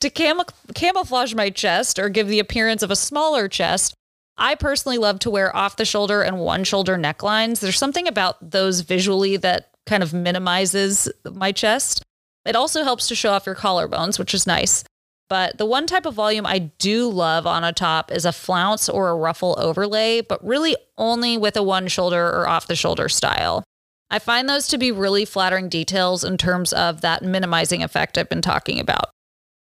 to 0.00 0.10
cam- 0.10 0.40
camouflage 0.74 1.34
my 1.34 1.50
chest 1.50 2.00
or 2.00 2.08
give 2.08 2.26
the 2.26 2.40
appearance 2.40 2.82
of 2.82 2.90
a 2.90 2.96
smaller 2.96 3.46
chest, 3.48 3.94
I 4.36 4.54
personally 4.56 4.98
love 4.98 5.20
to 5.20 5.30
wear 5.30 5.54
off 5.54 5.76
the 5.76 5.84
shoulder 5.84 6.22
and 6.22 6.40
one 6.40 6.64
shoulder 6.64 6.96
necklines. 6.96 7.60
There's 7.60 7.78
something 7.78 8.08
about 8.08 8.50
those 8.50 8.80
visually 8.80 9.36
that 9.38 9.70
kind 9.86 10.02
of 10.02 10.12
minimizes 10.12 11.08
my 11.24 11.52
chest. 11.52 12.02
It 12.44 12.56
also 12.56 12.82
helps 12.82 13.08
to 13.08 13.14
show 13.14 13.32
off 13.32 13.46
your 13.46 13.54
collarbones, 13.54 14.18
which 14.18 14.34
is 14.34 14.46
nice. 14.46 14.84
But 15.30 15.56
the 15.56 15.66
one 15.66 15.86
type 15.86 16.04
of 16.04 16.14
volume 16.14 16.44
I 16.46 16.58
do 16.58 17.08
love 17.08 17.46
on 17.46 17.64
a 17.64 17.72
top 17.72 18.12
is 18.12 18.24
a 18.24 18.32
flounce 18.32 18.88
or 18.88 19.08
a 19.08 19.16
ruffle 19.16 19.54
overlay, 19.58 20.20
but 20.20 20.44
really 20.44 20.76
only 20.98 21.38
with 21.38 21.56
a 21.56 21.62
one 21.62 21.88
shoulder 21.88 22.28
or 22.28 22.46
off 22.46 22.66
the 22.66 22.76
shoulder 22.76 23.08
style. 23.08 23.64
I 24.10 24.18
find 24.18 24.48
those 24.48 24.68
to 24.68 24.78
be 24.78 24.92
really 24.92 25.24
flattering 25.24 25.68
details 25.68 26.24
in 26.24 26.36
terms 26.36 26.72
of 26.72 27.00
that 27.00 27.22
minimizing 27.22 27.82
effect 27.82 28.18
I've 28.18 28.28
been 28.28 28.42
talking 28.42 28.78
about. 28.78 29.10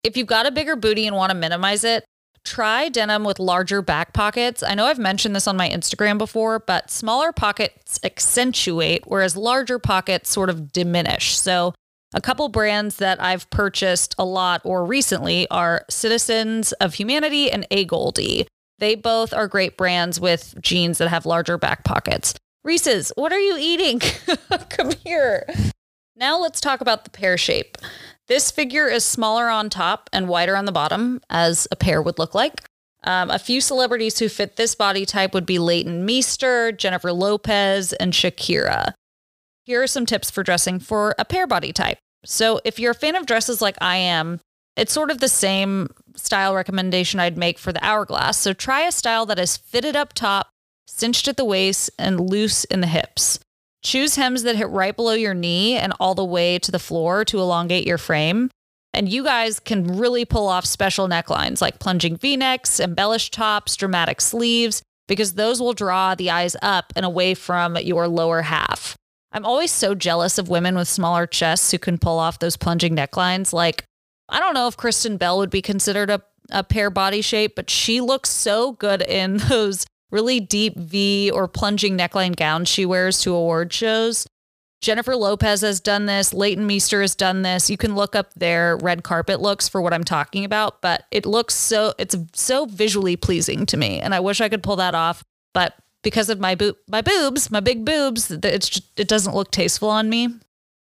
If 0.03 0.17
you've 0.17 0.27
got 0.27 0.47
a 0.47 0.51
bigger 0.51 0.75
booty 0.75 1.05
and 1.05 1.15
want 1.15 1.29
to 1.29 1.37
minimize 1.37 1.83
it, 1.83 2.03
try 2.43 2.89
denim 2.89 3.23
with 3.23 3.39
larger 3.39 3.81
back 3.81 4.13
pockets. 4.13 4.63
I 4.63 4.73
know 4.75 4.85
I've 4.85 4.99
mentioned 4.99 5.35
this 5.35 5.47
on 5.47 5.57
my 5.57 5.69
Instagram 5.69 6.17
before, 6.17 6.59
but 6.59 6.89
smaller 6.89 7.31
pockets 7.31 7.99
accentuate, 8.03 9.03
whereas 9.05 9.37
larger 9.37 9.79
pockets 9.79 10.29
sort 10.29 10.49
of 10.49 10.71
diminish. 10.71 11.37
So 11.39 11.73
a 12.13 12.21
couple 12.21 12.49
brands 12.49 12.97
that 12.97 13.21
I've 13.21 13.49
purchased 13.49 14.15
a 14.17 14.25
lot 14.25 14.61
or 14.65 14.85
recently 14.85 15.47
are 15.49 15.85
Citizens 15.89 16.73
of 16.73 16.95
Humanity 16.95 17.49
and 17.49 17.65
AGOLDE. 17.71 18.47
They 18.79 18.95
both 18.95 19.33
are 19.33 19.47
great 19.47 19.77
brands 19.77 20.19
with 20.19 20.55
jeans 20.59 20.97
that 20.97 21.07
have 21.07 21.25
larger 21.25 21.57
back 21.57 21.83
pockets. 21.83 22.33
Reese's, 22.63 23.11
what 23.15 23.31
are 23.31 23.39
you 23.39 23.55
eating? 23.59 23.99
Come 24.69 24.91
here. 25.03 25.45
Now 26.15 26.39
let's 26.39 26.59
talk 26.59 26.81
about 26.81 27.03
the 27.03 27.09
pear 27.09 27.37
shape. 27.37 27.77
This 28.31 28.49
figure 28.49 28.87
is 28.87 29.03
smaller 29.03 29.49
on 29.49 29.69
top 29.69 30.09
and 30.13 30.29
wider 30.29 30.55
on 30.55 30.63
the 30.63 30.71
bottom, 30.71 31.19
as 31.29 31.67
a 31.69 31.75
pear 31.75 32.01
would 32.01 32.17
look 32.17 32.33
like. 32.33 32.63
Um, 33.03 33.29
a 33.29 33.37
few 33.37 33.59
celebrities 33.59 34.19
who 34.19 34.29
fit 34.29 34.55
this 34.55 34.73
body 34.73 35.05
type 35.05 35.33
would 35.33 35.45
be 35.45 35.59
Leighton 35.59 36.05
Meester, 36.05 36.71
Jennifer 36.71 37.11
Lopez, 37.11 37.91
and 37.91 38.13
Shakira. 38.13 38.93
Here 39.65 39.83
are 39.83 39.87
some 39.87 40.05
tips 40.05 40.31
for 40.31 40.43
dressing 40.43 40.79
for 40.79 41.13
a 41.19 41.25
pear 41.25 41.45
body 41.45 41.73
type. 41.73 41.97
So, 42.23 42.61
if 42.63 42.79
you're 42.79 42.91
a 42.91 42.95
fan 42.95 43.17
of 43.17 43.25
dresses 43.25 43.61
like 43.61 43.75
I 43.81 43.97
am, 43.97 44.39
it's 44.77 44.93
sort 44.93 45.11
of 45.11 45.19
the 45.19 45.27
same 45.27 45.89
style 46.15 46.55
recommendation 46.55 47.19
I'd 47.19 47.37
make 47.37 47.59
for 47.59 47.73
the 47.73 47.85
hourglass. 47.85 48.37
So, 48.37 48.53
try 48.53 48.83
a 48.83 48.93
style 48.93 49.25
that 49.25 49.39
is 49.39 49.57
fitted 49.57 49.97
up 49.97 50.13
top, 50.13 50.47
cinched 50.87 51.27
at 51.27 51.35
the 51.35 51.43
waist, 51.43 51.89
and 51.99 52.29
loose 52.29 52.63
in 52.63 52.79
the 52.79 52.87
hips. 52.87 53.39
Choose 53.83 54.15
hems 54.15 54.43
that 54.43 54.55
hit 54.55 54.69
right 54.69 54.95
below 54.95 55.13
your 55.13 55.33
knee 55.33 55.75
and 55.75 55.93
all 55.99 56.13
the 56.13 56.25
way 56.25 56.59
to 56.59 56.71
the 56.71 56.79
floor 56.79 57.25
to 57.25 57.39
elongate 57.39 57.87
your 57.87 57.97
frame. 57.97 58.49
And 58.93 59.09
you 59.09 59.23
guys 59.23 59.59
can 59.59 59.97
really 59.97 60.25
pull 60.25 60.47
off 60.47 60.65
special 60.65 61.07
necklines 61.07 61.61
like 61.61 61.79
plunging 61.79 62.17
v 62.17 62.37
necks, 62.37 62.79
embellished 62.79 63.33
tops, 63.33 63.75
dramatic 63.75 64.21
sleeves, 64.21 64.81
because 65.07 65.33
those 65.33 65.59
will 65.59 65.73
draw 65.73 66.13
the 66.13 66.29
eyes 66.29 66.55
up 66.61 66.93
and 66.95 67.05
away 67.05 67.33
from 67.33 67.77
your 67.77 68.07
lower 68.07 68.43
half. 68.43 68.95
I'm 69.31 69.45
always 69.45 69.71
so 69.71 69.95
jealous 69.95 70.37
of 70.37 70.49
women 70.49 70.75
with 70.75 70.87
smaller 70.87 71.25
chests 71.25 71.71
who 71.71 71.79
can 71.79 71.97
pull 71.97 72.19
off 72.19 72.39
those 72.39 72.57
plunging 72.57 72.95
necklines. 72.95 73.53
Like, 73.53 73.85
I 74.29 74.39
don't 74.39 74.53
know 74.53 74.67
if 74.67 74.77
Kristen 74.77 75.17
Bell 75.17 75.37
would 75.37 75.49
be 75.49 75.61
considered 75.61 76.09
a, 76.09 76.21
a 76.49 76.63
pear 76.63 76.89
body 76.89 77.21
shape, 77.21 77.55
but 77.55 77.69
she 77.69 78.01
looks 78.01 78.29
so 78.29 78.73
good 78.73 79.01
in 79.01 79.37
those 79.49 79.85
really 80.11 80.39
deep 80.39 80.77
V 80.77 81.31
or 81.31 81.47
plunging 81.47 81.97
neckline 81.97 82.35
gowns 82.35 82.69
she 82.69 82.85
wears 82.85 83.21
to 83.21 83.33
award 83.33 83.73
shows. 83.73 84.27
Jennifer 84.81 85.15
Lopez 85.15 85.61
has 85.61 85.79
done 85.79 86.07
this. 86.07 86.33
Leighton 86.33 86.65
Meester 86.65 87.01
has 87.01 87.15
done 87.15 87.43
this. 87.43 87.69
You 87.69 87.77
can 87.77 87.95
look 87.95 88.15
up 88.15 88.33
their 88.33 88.77
red 88.77 89.03
carpet 89.03 89.39
looks 89.39 89.69
for 89.69 89.79
what 89.79 89.93
I'm 89.93 90.03
talking 90.03 90.43
about, 90.43 90.81
but 90.81 91.03
it 91.11 91.25
looks 91.25 91.53
so, 91.53 91.93
it's 91.99 92.15
so 92.33 92.65
visually 92.65 93.15
pleasing 93.15 93.67
to 93.67 93.77
me. 93.77 93.99
And 93.99 94.15
I 94.15 94.19
wish 94.19 94.41
I 94.41 94.49
could 94.49 94.63
pull 94.63 94.77
that 94.77 94.95
off. 94.95 95.23
But 95.53 95.75
because 96.03 96.29
of 96.29 96.39
my 96.39 96.55
boob 96.55 96.77
my 96.87 97.01
boobs, 97.01 97.51
my 97.51 97.59
big 97.59 97.85
boobs, 97.85 98.31
it's 98.31 98.69
just, 98.69 98.99
it 98.99 99.07
doesn't 99.07 99.35
look 99.35 99.51
tasteful 99.51 99.89
on 99.89 100.09
me. 100.09 100.29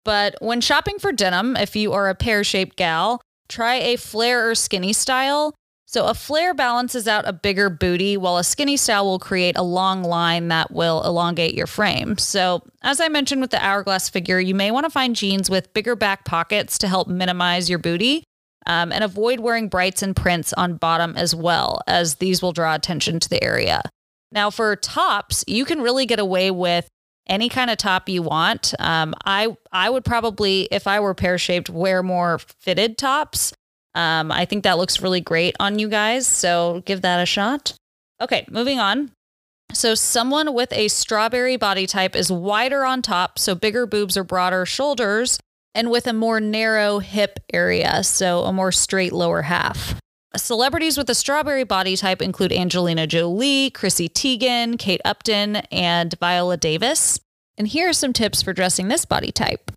But 0.04 0.34
when 0.40 0.60
shopping 0.60 0.98
for 0.98 1.12
denim, 1.12 1.56
if 1.56 1.76
you 1.76 1.92
are 1.92 2.08
a 2.08 2.14
pear-shaped 2.16 2.76
gal, 2.76 3.20
try 3.48 3.76
a 3.76 3.96
flare 3.96 4.50
or 4.50 4.56
skinny 4.56 4.92
style. 4.92 5.54
So 5.94 6.06
a 6.06 6.14
flare 6.14 6.54
balances 6.54 7.06
out 7.06 7.22
a 7.24 7.32
bigger 7.32 7.70
booty 7.70 8.16
while 8.16 8.36
a 8.36 8.42
skinny 8.42 8.76
style 8.76 9.04
will 9.04 9.20
create 9.20 9.56
a 9.56 9.62
long 9.62 10.02
line 10.02 10.48
that 10.48 10.72
will 10.72 11.04
elongate 11.04 11.54
your 11.54 11.68
frame. 11.68 12.18
So, 12.18 12.64
as 12.82 12.98
I 13.00 13.06
mentioned 13.06 13.40
with 13.40 13.52
the 13.52 13.64
hourglass 13.64 14.08
figure, 14.08 14.40
you 14.40 14.56
may 14.56 14.72
want 14.72 14.86
to 14.86 14.90
find 14.90 15.14
jeans 15.14 15.48
with 15.48 15.72
bigger 15.72 15.94
back 15.94 16.24
pockets 16.24 16.78
to 16.78 16.88
help 16.88 17.06
minimize 17.06 17.70
your 17.70 17.78
booty. 17.78 18.24
Um, 18.66 18.90
and 18.90 19.04
avoid 19.04 19.38
wearing 19.38 19.68
brights 19.68 20.02
and 20.02 20.16
prints 20.16 20.52
on 20.54 20.78
bottom 20.78 21.16
as 21.16 21.32
well, 21.32 21.80
as 21.86 22.16
these 22.16 22.42
will 22.42 22.52
draw 22.52 22.74
attention 22.74 23.20
to 23.20 23.28
the 23.28 23.44
area. 23.44 23.80
Now, 24.32 24.50
for 24.50 24.74
tops, 24.74 25.44
you 25.46 25.64
can 25.64 25.80
really 25.80 26.06
get 26.06 26.18
away 26.18 26.50
with 26.50 26.88
any 27.28 27.48
kind 27.48 27.70
of 27.70 27.78
top 27.78 28.08
you 28.08 28.22
want. 28.22 28.74
Um, 28.80 29.14
I 29.24 29.56
I 29.70 29.90
would 29.90 30.04
probably, 30.04 30.66
if 30.72 30.88
I 30.88 30.98
were 30.98 31.14
pear 31.14 31.38
shaped, 31.38 31.70
wear 31.70 32.02
more 32.02 32.40
fitted 32.58 32.98
tops. 32.98 33.52
Um, 33.94 34.32
I 34.32 34.44
think 34.44 34.64
that 34.64 34.78
looks 34.78 35.00
really 35.00 35.20
great 35.20 35.54
on 35.60 35.78
you 35.78 35.88
guys. 35.88 36.26
So 36.26 36.82
give 36.84 37.02
that 37.02 37.20
a 37.20 37.26
shot. 37.26 37.74
Okay, 38.20 38.46
moving 38.50 38.78
on. 38.78 39.10
So, 39.72 39.94
someone 39.94 40.54
with 40.54 40.72
a 40.72 40.88
strawberry 40.88 41.56
body 41.56 41.86
type 41.86 42.14
is 42.14 42.30
wider 42.30 42.84
on 42.84 43.02
top, 43.02 43.38
so 43.38 43.54
bigger 43.54 43.86
boobs 43.86 44.16
or 44.16 44.22
broader 44.22 44.64
shoulders, 44.66 45.40
and 45.74 45.90
with 45.90 46.06
a 46.06 46.12
more 46.12 46.38
narrow 46.38 47.00
hip 47.00 47.40
area, 47.52 48.04
so 48.04 48.44
a 48.44 48.52
more 48.52 48.70
straight 48.70 49.12
lower 49.12 49.42
half. 49.42 49.98
Celebrities 50.36 50.98
with 50.98 51.08
a 51.10 51.14
strawberry 51.14 51.64
body 51.64 51.96
type 51.96 52.20
include 52.20 52.52
Angelina 52.52 53.06
Jolie, 53.06 53.70
Chrissy 53.70 54.08
Teigen, 54.08 54.78
Kate 54.78 55.00
Upton, 55.04 55.56
and 55.72 56.14
Viola 56.20 56.56
Davis. 56.56 57.18
And 57.56 57.68
here 57.68 57.88
are 57.88 57.92
some 57.92 58.12
tips 58.12 58.42
for 58.42 58.52
dressing 58.52 58.88
this 58.88 59.04
body 59.04 59.32
type. 59.32 59.70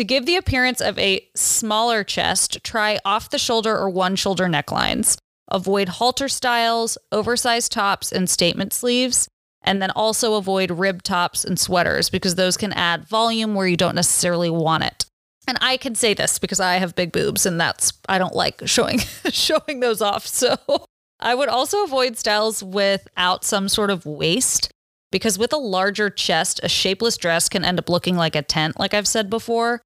To 0.00 0.04
give 0.04 0.24
the 0.24 0.36
appearance 0.36 0.80
of 0.80 0.98
a 0.98 1.28
smaller 1.34 2.04
chest, 2.04 2.64
try 2.64 2.98
off 3.04 3.28
the 3.28 3.36
shoulder 3.36 3.76
or 3.76 3.90
one 3.90 4.16
shoulder 4.16 4.46
necklines. 4.46 5.18
Avoid 5.50 5.90
halter 5.90 6.26
styles, 6.26 6.96
oversized 7.12 7.70
tops, 7.70 8.10
and 8.10 8.30
statement 8.30 8.72
sleeves. 8.72 9.28
And 9.60 9.82
then 9.82 9.90
also 9.90 10.36
avoid 10.36 10.70
rib 10.70 11.02
tops 11.02 11.44
and 11.44 11.60
sweaters 11.60 12.08
because 12.08 12.36
those 12.36 12.56
can 12.56 12.72
add 12.72 13.06
volume 13.08 13.54
where 13.54 13.66
you 13.66 13.76
don't 13.76 13.94
necessarily 13.94 14.48
want 14.48 14.84
it. 14.84 15.04
And 15.46 15.58
I 15.60 15.76
can 15.76 15.94
say 15.94 16.14
this 16.14 16.38
because 16.38 16.60
I 16.60 16.76
have 16.76 16.96
big 16.96 17.12
boobs 17.12 17.44
and 17.44 17.60
that's 17.60 17.92
I 18.08 18.16
don't 18.16 18.34
like 18.34 18.62
showing 18.64 19.00
showing 19.30 19.80
those 19.80 20.00
off. 20.00 20.26
So 20.26 20.56
I 21.20 21.34
would 21.34 21.50
also 21.50 21.84
avoid 21.84 22.16
styles 22.16 22.62
without 22.62 23.44
some 23.44 23.68
sort 23.68 23.90
of 23.90 24.06
waist 24.06 24.70
because 25.12 25.38
with 25.38 25.52
a 25.52 25.58
larger 25.58 26.08
chest, 26.08 26.58
a 26.62 26.70
shapeless 26.70 27.18
dress 27.18 27.50
can 27.50 27.66
end 27.66 27.78
up 27.78 27.90
looking 27.90 28.16
like 28.16 28.34
a 28.34 28.40
tent, 28.40 28.80
like 28.80 28.94
I've 28.94 29.06
said 29.06 29.28
before. 29.28 29.82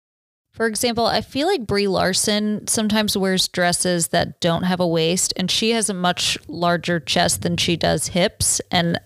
For 0.54 0.66
example, 0.66 1.06
I 1.06 1.20
feel 1.20 1.48
like 1.48 1.66
Brie 1.66 1.88
Larson 1.88 2.68
sometimes 2.68 3.16
wears 3.16 3.48
dresses 3.48 4.08
that 4.08 4.40
don't 4.40 4.62
have 4.62 4.78
a 4.78 4.86
waist, 4.86 5.34
and 5.36 5.50
she 5.50 5.70
has 5.70 5.90
a 5.90 5.94
much 5.94 6.38
larger 6.46 7.00
chest 7.00 7.42
than 7.42 7.56
she 7.56 7.76
does 7.76 8.08
hips. 8.08 8.60
And 8.70 9.00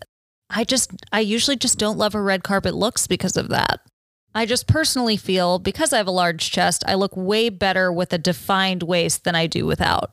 I 0.51 0.65
just, 0.65 0.91
I 1.11 1.21
usually 1.21 1.57
just 1.57 1.79
don't 1.79 1.97
love 1.97 2.13
her 2.13 2.23
red 2.23 2.45
carpet 2.45 2.75
looks 2.75 3.07
because 3.07 3.39
of 3.39 3.49
that. 3.49 3.81
I 4.35 4.45
just 4.45 4.67
personally 4.67 5.17
feel 5.17 5.59
because 5.59 5.95
I 5.95 5.97
have 5.97 6.07
a 6.07 6.13
large 6.13 6.51
chest, 6.51 6.85
I 6.87 6.95
look 6.95 7.17
way 7.17 7.49
better 7.49 7.91
with 7.91 8.13
a 8.13 8.19
defined 8.19 8.83
waist 8.83 9.25
than 9.25 9.35
I 9.35 9.47
do 9.47 9.65
without. 9.65 10.13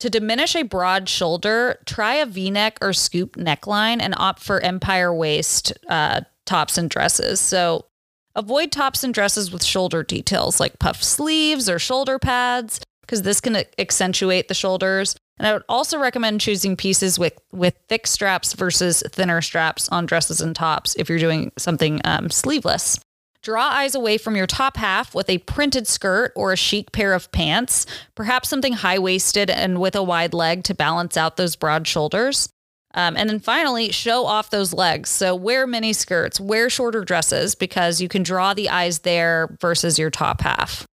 To 0.00 0.10
diminish 0.10 0.54
a 0.54 0.64
broad 0.64 1.08
shoulder, 1.08 1.78
try 1.86 2.16
a 2.16 2.26
v 2.26 2.50
neck 2.50 2.78
or 2.82 2.92
scoop 2.92 3.36
neckline 3.36 4.02
and 4.02 4.14
opt 4.18 4.42
for 4.42 4.60
empire 4.60 5.14
waist 5.14 5.72
uh, 5.88 6.20
tops 6.44 6.76
and 6.76 6.90
dresses. 6.90 7.40
So 7.40 7.86
avoid 8.34 8.72
tops 8.72 9.04
and 9.04 9.14
dresses 9.14 9.50
with 9.50 9.64
shoulder 9.64 10.02
details 10.02 10.60
like 10.60 10.78
puff 10.78 11.02
sleeves 11.02 11.68
or 11.68 11.78
shoulder 11.78 12.18
pads, 12.18 12.80
because 13.02 13.22
this 13.22 13.40
can 13.40 13.64
accentuate 13.78 14.48
the 14.48 14.54
shoulders. 14.54 15.16
And 15.38 15.46
I 15.46 15.52
would 15.52 15.64
also 15.68 15.98
recommend 15.98 16.40
choosing 16.40 16.76
pieces 16.76 17.18
with, 17.18 17.38
with 17.52 17.76
thick 17.88 18.06
straps 18.06 18.52
versus 18.52 19.02
thinner 19.10 19.42
straps 19.42 19.88
on 19.88 20.06
dresses 20.06 20.40
and 20.40 20.54
tops 20.54 20.94
if 20.96 21.08
you're 21.08 21.18
doing 21.18 21.52
something 21.58 22.00
um, 22.04 22.30
sleeveless. 22.30 23.00
Draw 23.42 23.62
eyes 23.62 23.94
away 23.94 24.16
from 24.16 24.36
your 24.36 24.46
top 24.46 24.78
half 24.78 25.14
with 25.14 25.28
a 25.28 25.38
printed 25.38 25.86
skirt 25.86 26.32
or 26.34 26.52
a 26.52 26.56
chic 26.56 26.92
pair 26.92 27.12
of 27.12 27.30
pants, 27.30 27.84
perhaps 28.14 28.48
something 28.48 28.72
high 28.72 28.98
waisted 28.98 29.50
and 29.50 29.80
with 29.80 29.94
a 29.94 30.02
wide 30.02 30.32
leg 30.32 30.64
to 30.64 30.74
balance 30.74 31.16
out 31.18 31.36
those 31.36 31.56
broad 31.56 31.86
shoulders. 31.86 32.48
Um, 32.94 33.16
and 33.16 33.28
then 33.28 33.40
finally, 33.40 33.90
show 33.90 34.24
off 34.24 34.50
those 34.50 34.72
legs. 34.72 35.10
So 35.10 35.34
wear 35.34 35.66
mini 35.66 35.92
skirts, 35.92 36.40
wear 36.40 36.70
shorter 36.70 37.04
dresses 37.04 37.54
because 37.54 38.00
you 38.00 38.08
can 38.08 38.22
draw 38.22 38.54
the 38.54 38.70
eyes 38.70 39.00
there 39.00 39.56
versus 39.60 39.98
your 39.98 40.10
top 40.10 40.40
half. 40.40 40.86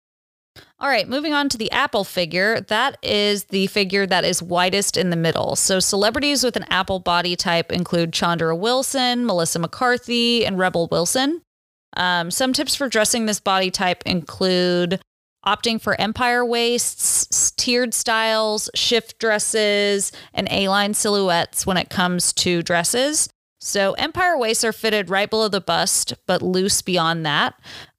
All 0.79 0.89
right, 0.89 1.07
moving 1.07 1.31
on 1.31 1.47
to 1.49 1.59
the 1.59 1.71
apple 1.71 2.03
figure. 2.03 2.59
That 2.61 2.97
is 3.03 3.43
the 3.45 3.67
figure 3.67 4.07
that 4.07 4.25
is 4.25 4.41
widest 4.41 4.97
in 4.97 5.11
the 5.11 5.15
middle. 5.15 5.55
So 5.55 5.79
celebrities 5.79 6.43
with 6.43 6.55
an 6.55 6.65
apple 6.71 6.99
body 6.99 7.35
type 7.35 7.71
include 7.71 8.13
Chandra 8.13 8.55
Wilson, 8.55 9.27
Melissa 9.27 9.59
McCarthy, 9.59 10.43
and 10.43 10.57
Rebel 10.57 10.87
Wilson. 10.91 11.43
Um, 11.97 12.31
some 12.31 12.51
tips 12.51 12.75
for 12.75 12.89
dressing 12.89 13.27
this 13.27 13.39
body 13.39 13.69
type 13.69 14.01
include 14.07 14.99
opting 15.45 15.82
for 15.82 15.99
empire 15.99 16.45
waists, 16.45 17.51
tiered 17.51 17.93
styles, 17.93 18.69
shift 18.75 19.19
dresses, 19.19 20.12
and 20.34 20.47
A 20.51 20.67
line 20.67 20.93
silhouettes 20.93 21.65
when 21.65 21.77
it 21.77 21.89
comes 21.89 22.34
to 22.34 22.62
dresses. 22.62 23.30
So, 23.60 23.93
empire 23.93 24.38
waists 24.38 24.63
are 24.63 24.73
fitted 24.73 25.10
right 25.10 25.30
below 25.30 25.47
the 25.47 25.62
bust, 25.62 26.15
but 26.25 26.41
loose 26.41 26.82
beyond 26.82 27.25
that. 27.27 27.54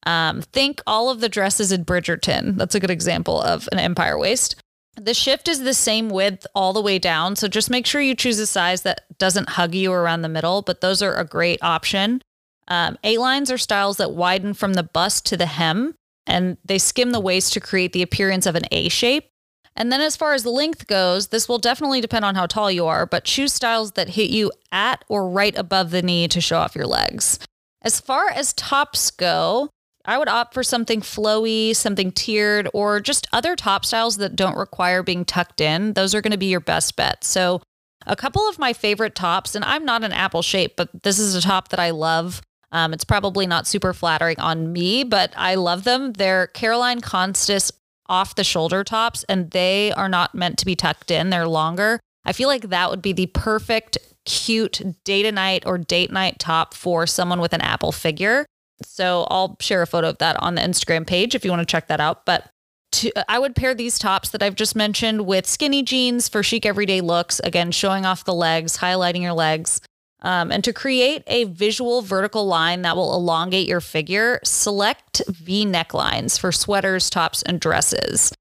Um, 0.04 0.42
think 0.42 0.82
all 0.86 1.08
of 1.08 1.20
the 1.20 1.28
dresses 1.28 1.70
in 1.70 1.84
Bridgerton. 1.84 2.56
That's 2.56 2.74
a 2.74 2.80
good 2.80 2.90
example 2.90 3.40
of 3.40 3.68
an 3.70 3.78
empire 3.78 4.18
waist. 4.18 4.56
The 4.96 5.14
shift 5.14 5.46
is 5.46 5.60
the 5.60 5.72
same 5.72 6.10
width 6.10 6.46
all 6.54 6.72
the 6.72 6.82
way 6.82 6.98
down. 6.98 7.36
So, 7.36 7.46
just 7.46 7.70
make 7.70 7.86
sure 7.86 8.00
you 8.00 8.16
choose 8.16 8.40
a 8.40 8.46
size 8.46 8.82
that 8.82 9.02
doesn't 9.18 9.50
hug 9.50 9.74
you 9.74 9.92
around 9.92 10.22
the 10.22 10.28
middle, 10.28 10.62
but 10.62 10.80
those 10.80 11.00
are 11.00 11.14
a 11.14 11.24
great 11.24 11.62
option. 11.62 12.22
Um, 12.66 12.98
A 13.04 13.18
lines 13.18 13.50
are 13.50 13.58
styles 13.58 13.98
that 13.98 14.12
widen 14.12 14.54
from 14.54 14.74
the 14.74 14.82
bust 14.82 15.26
to 15.26 15.36
the 15.36 15.46
hem, 15.46 15.94
and 16.26 16.56
they 16.64 16.78
skim 16.78 17.10
the 17.10 17.20
waist 17.20 17.52
to 17.52 17.60
create 17.60 17.92
the 17.92 18.02
appearance 18.02 18.46
of 18.46 18.54
an 18.54 18.64
A 18.70 18.88
shape. 18.88 19.28
And 19.74 19.90
then, 19.90 20.00
as 20.00 20.16
far 20.16 20.34
as 20.34 20.44
length 20.44 20.86
goes, 20.86 21.28
this 21.28 21.48
will 21.48 21.58
definitely 21.58 22.00
depend 22.00 22.24
on 22.24 22.34
how 22.34 22.46
tall 22.46 22.70
you 22.70 22.86
are, 22.86 23.06
but 23.06 23.24
choose 23.24 23.54
styles 23.54 23.92
that 23.92 24.10
hit 24.10 24.30
you 24.30 24.52
at 24.70 25.04
or 25.08 25.28
right 25.28 25.56
above 25.56 25.90
the 25.90 26.02
knee 26.02 26.28
to 26.28 26.40
show 26.40 26.58
off 26.58 26.76
your 26.76 26.86
legs. 26.86 27.38
As 27.80 27.98
far 27.98 28.28
as 28.28 28.52
tops 28.52 29.10
go, 29.10 29.70
I 30.04 30.18
would 30.18 30.28
opt 30.28 30.52
for 30.52 30.62
something 30.62 31.00
flowy, 31.00 31.74
something 31.74 32.12
tiered, 32.12 32.68
or 32.74 33.00
just 33.00 33.26
other 33.32 33.56
top 33.56 33.84
styles 33.84 34.16
that 34.18 34.36
don't 34.36 34.56
require 34.56 35.02
being 35.02 35.24
tucked 35.24 35.60
in. 35.60 35.94
Those 35.94 36.14
are 36.14 36.20
going 36.20 36.32
to 36.32 36.38
be 36.38 36.46
your 36.46 36.60
best 36.60 36.96
bet. 36.96 37.24
So, 37.24 37.62
a 38.04 38.16
couple 38.16 38.48
of 38.48 38.58
my 38.58 38.72
favorite 38.72 39.14
tops, 39.14 39.54
and 39.54 39.64
I'm 39.64 39.84
not 39.84 40.02
an 40.02 40.12
apple 40.12 40.42
shape, 40.42 40.74
but 40.76 40.90
this 41.02 41.20
is 41.20 41.36
a 41.36 41.40
top 41.40 41.68
that 41.68 41.78
I 41.78 41.90
love. 41.90 42.42
Um, 42.72 42.92
it's 42.92 43.04
probably 43.04 43.46
not 43.46 43.66
super 43.66 43.92
flattering 43.92 44.40
on 44.40 44.72
me, 44.72 45.04
but 45.04 45.32
I 45.36 45.54
love 45.54 45.84
them. 45.84 46.14
They're 46.14 46.48
Caroline 46.48 47.00
Constas 47.00 47.70
off 48.06 48.34
the 48.34 48.44
shoulder 48.44 48.82
tops, 48.82 49.24
and 49.28 49.50
they 49.50 49.92
are 49.92 50.08
not 50.08 50.34
meant 50.34 50.58
to 50.58 50.66
be 50.66 50.74
tucked 50.74 51.10
in. 51.10 51.30
They're 51.30 51.46
longer. 51.46 52.00
I 52.24 52.32
feel 52.32 52.48
like 52.48 52.68
that 52.70 52.90
would 52.90 53.02
be 53.02 53.12
the 53.12 53.26
perfect, 53.26 53.98
cute 54.24 54.80
date 55.04 55.26
a 55.26 55.32
night 55.32 55.64
or 55.66 55.78
date 55.78 56.10
night 56.10 56.38
top 56.38 56.74
for 56.74 57.06
someone 57.06 57.40
with 57.40 57.52
an 57.52 57.60
apple 57.60 57.92
figure. 57.92 58.46
So 58.84 59.26
I'll 59.30 59.56
share 59.60 59.82
a 59.82 59.86
photo 59.86 60.08
of 60.08 60.18
that 60.18 60.40
on 60.42 60.54
the 60.54 60.62
Instagram 60.62 61.06
page 61.06 61.34
if 61.34 61.44
you 61.44 61.50
want 61.50 61.60
to 61.60 61.70
check 61.70 61.88
that 61.88 62.00
out. 62.00 62.24
But 62.24 62.48
to, 62.92 63.30
I 63.30 63.38
would 63.38 63.56
pair 63.56 63.74
these 63.74 63.98
tops 63.98 64.30
that 64.30 64.42
I've 64.42 64.54
just 64.54 64.76
mentioned 64.76 65.26
with 65.26 65.46
skinny 65.46 65.82
jeans 65.82 66.28
for 66.28 66.42
chic 66.42 66.66
everyday 66.66 67.00
looks. 67.00 67.40
Again, 67.40 67.70
showing 67.70 68.04
off 68.04 68.24
the 68.24 68.34
legs, 68.34 68.78
highlighting 68.78 69.22
your 69.22 69.32
legs. 69.32 69.80
Um, 70.22 70.50
and 70.50 70.62
to 70.64 70.72
create 70.72 71.22
a 71.26 71.44
visual 71.44 72.00
vertical 72.02 72.46
line 72.46 72.82
that 72.82 72.96
will 72.96 73.14
elongate 73.14 73.68
your 73.68 73.80
figure, 73.80 74.40
select 74.44 75.22
V 75.28 75.66
necklines 75.66 76.38
for 76.38 76.52
sweaters, 76.52 77.10
tops, 77.10 77.42
and 77.42 77.60
dresses. 77.60 78.32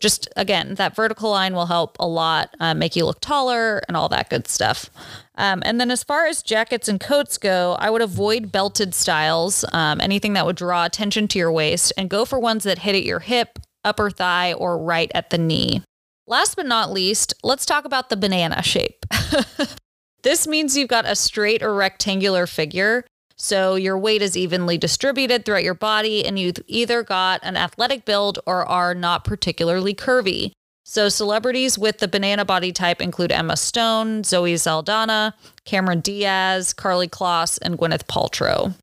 Just 0.00 0.28
again, 0.36 0.74
that 0.74 0.94
vertical 0.94 1.30
line 1.30 1.54
will 1.54 1.66
help 1.66 1.96
a 1.98 2.06
lot, 2.06 2.54
uh, 2.60 2.74
make 2.74 2.94
you 2.94 3.04
look 3.04 3.20
taller 3.20 3.82
and 3.88 3.96
all 3.96 4.08
that 4.10 4.30
good 4.30 4.46
stuff. 4.46 4.90
Um, 5.34 5.62
and 5.64 5.80
then 5.80 5.90
as 5.90 6.04
far 6.04 6.26
as 6.26 6.42
jackets 6.42 6.88
and 6.88 7.00
coats 7.00 7.36
go, 7.36 7.76
I 7.80 7.90
would 7.90 8.02
avoid 8.02 8.52
belted 8.52 8.94
styles, 8.94 9.64
um, 9.72 10.00
anything 10.00 10.34
that 10.34 10.46
would 10.46 10.56
draw 10.56 10.84
attention 10.84 11.26
to 11.28 11.38
your 11.38 11.50
waist, 11.50 11.92
and 11.96 12.10
go 12.10 12.24
for 12.24 12.38
ones 12.38 12.64
that 12.64 12.80
hit 12.80 12.94
at 12.94 13.04
your 13.04 13.20
hip, 13.20 13.58
upper 13.84 14.10
thigh, 14.10 14.52
or 14.52 14.78
right 14.78 15.10
at 15.14 15.30
the 15.30 15.38
knee. 15.38 15.82
Last 16.28 16.56
but 16.56 16.66
not 16.66 16.92
least, 16.92 17.34
let's 17.42 17.66
talk 17.66 17.84
about 17.84 18.08
the 18.08 18.16
banana 18.16 18.62
shape. 18.62 19.04
This 20.22 20.46
means 20.46 20.76
you've 20.76 20.88
got 20.88 21.06
a 21.06 21.14
straight 21.14 21.62
or 21.62 21.74
rectangular 21.74 22.46
figure. 22.46 23.04
So 23.36 23.76
your 23.76 23.96
weight 23.96 24.20
is 24.20 24.36
evenly 24.36 24.76
distributed 24.76 25.44
throughout 25.44 25.62
your 25.62 25.74
body, 25.74 26.26
and 26.26 26.38
you've 26.38 26.58
either 26.66 27.04
got 27.04 27.40
an 27.44 27.56
athletic 27.56 28.04
build 28.04 28.40
or 28.46 28.66
are 28.66 28.94
not 28.94 29.24
particularly 29.24 29.94
curvy. 29.94 30.50
So 30.84 31.08
celebrities 31.08 31.78
with 31.78 31.98
the 31.98 32.08
banana 32.08 32.44
body 32.44 32.72
type 32.72 33.00
include 33.00 33.30
Emma 33.30 33.56
Stone, 33.56 34.24
Zoe 34.24 34.56
Saldana, 34.56 35.34
Cameron 35.64 36.00
Diaz, 36.00 36.72
Karlie 36.72 37.10
Kloss, 37.10 37.58
and 37.62 37.78
Gwyneth 37.78 38.06
Paltrow. 38.06 38.74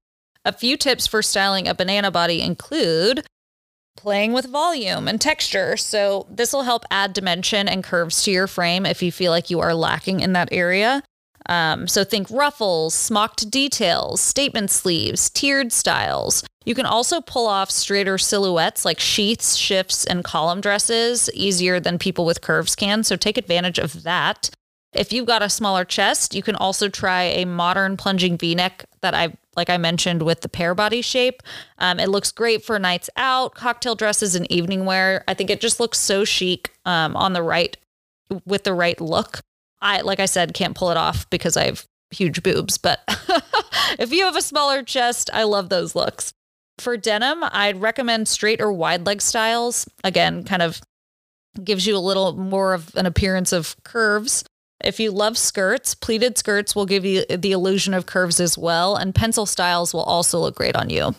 A 0.45 0.53
few 0.53 0.77
tips 0.77 1.07
for 1.07 1.21
styling 1.21 1.67
a 1.67 1.73
banana 1.73 2.11
body 2.11 2.41
include 2.41 3.25
playing 3.97 4.33
with 4.33 4.45
volume 4.45 5.07
and 5.07 5.19
texture. 5.19 5.75
So, 5.75 6.27
this 6.29 6.53
will 6.53 6.61
help 6.61 6.85
add 6.91 7.13
dimension 7.13 7.67
and 7.67 7.83
curves 7.83 8.23
to 8.23 8.31
your 8.31 8.45
frame 8.45 8.85
if 8.85 9.01
you 9.01 9.11
feel 9.11 9.31
like 9.31 9.49
you 9.49 9.59
are 9.59 9.73
lacking 9.73 10.19
in 10.19 10.33
that 10.33 10.49
area. 10.51 11.01
Um, 11.47 11.88
so 11.88 12.03
think 12.03 12.29
ruffles, 12.29 12.93
smocked 12.93 13.49
details, 13.49 14.21
statement 14.21 14.71
sleeves, 14.71 15.29
tiered 15.29 15.71
styles. 15.71 16.43
You 16.65 16.73
can 16.73 16.86
also 16.86 17.21
pull 17.21 17.47
off 17.47 17.69
straighter 17.69 18.17
silhouettes 18.17 18.86
like 18.86 18.99
sheaths, 18.99 19.55
shifts, 19.55 20.05
and 20.05 20.23
column 20.23 20.62
dresses 20.62 21.29
easier 21.34 21.79
than 21.79 21.99
people 21.99 22.25
with 22.25 22.41
curves 22.41 22.75
can. 22.75 23.03
So 23.03 23.15
take 23.15 23.38
advantage 23.38 23.77
of 23.77 24.03
that. 24.03 24.49
If 24.93 25.12
you've 25.12 25.27
got 25.27 25.43
a 25.43 25.49
smaller 25.49 25.84
chest, 25.84 26.34
you 26.34 26.41
can 26.41 26.55
also 26.55 26.88
try 26.88 27.23
a 27.23 27.45
modern 27.45 27.97
plunging 27.97 28.38
v-neck 28.38 28.86
that 29.01 29.13
I 29.13 29.34
like 29.58 29.69
I 29.69 29.77
mentioned 29.77 30.23
with 30.23 30.41
the 30.41 30.49
pear 30.49 30.75
body 30.75 31.01
shape. 31.01 31.41
Um, 31.77 31.99
it 31.99 32.10
looks 32.10 32.31
great 32.31 32.63
for 32.63 32.77
nights 32.79 33.10
out, 33.15 33.55
cocktail 33.55 33.95
dresses, 33.95 34.36
and 34.36 34.49
evening 34.51 34.86
wear. 34.86 35.23
I 35.27 35.34
think 35.34 35.49
it 35.49 35.62
just 35.62 35.79
looks 35.79 35.99
so 35.99 36.25
chic 36.25 36.71
um, 36.86 37.15
on 37.15 37.34
the 37.34 37.43
right 37.43 37.77
with 38.45 38.63
the 38.63 38.73
right 38.73 38.99
look. 38.99 39.41
I 39.85 40.01
like 40.01 40.19
I 40.19 40.25
said 40.25 40.55
can't 40.55 40.75
pull 40.75 40.89
it 40.89 40.97
off 40.97 41.29
because 41.29 41.55
I 41.55 41.65
have 41.65 41.85
huge 42.09 42.41
boobs, 42.41 42.79
but 42.79 43.01
if 43.99 44.11
you 44.11 44.25
have 44.25 44.35
a 44.35 44.41
smaller 44.41 44.81
chest, 44.81 45.29
I 45.31 45.43
love 45.43 45.69
those 45.69 45.93
looks. 45.93 46.33
For 46.79 46.97
denim, 46.97 47.43
I'd 47.43 47.79
recommend 47.79 48.27
straight 48.27 48.61
or 48.61 48.73
wide 48.73 49.05
leg 49.05 49.21
styles. 49.21 49.87
Again, 50.03 50.43
kind 50.43 50.63
of 50.63 50.81
gives 51.63 51.85
you 51.85 51.95
a 51.95 51.99
little 51.99 52.33
more 52.33 52.73
of 52.73 52.93
an 52.95 53.05
appearance 53.05 53.53
of 53.53 53.75
curves. 53.83 54.43
If 54.83 54.99
you 54.99 55.11
love 55.11 55.37
skirts, 55.37 55.93
pleated 55.93 56.37
skirts 56.37 56.75
will 56.75 56.87
give 56.87 57.05
you 57.05 57.23
the 57.25 57.51
illusion 57.51 57.93
of 57.93 58.07
curves 58.07 58.39
as 58.39 58.57
well, 58.57 58.95
and 58.95 59.13
pencil 59.13 59.45
styles 59.45 59.93
will 59.93 60.03
also 60.03 60.39
look 60.39 60.55
great 60.55 60.75
on 60.75 60.89
you. 60.89 61.13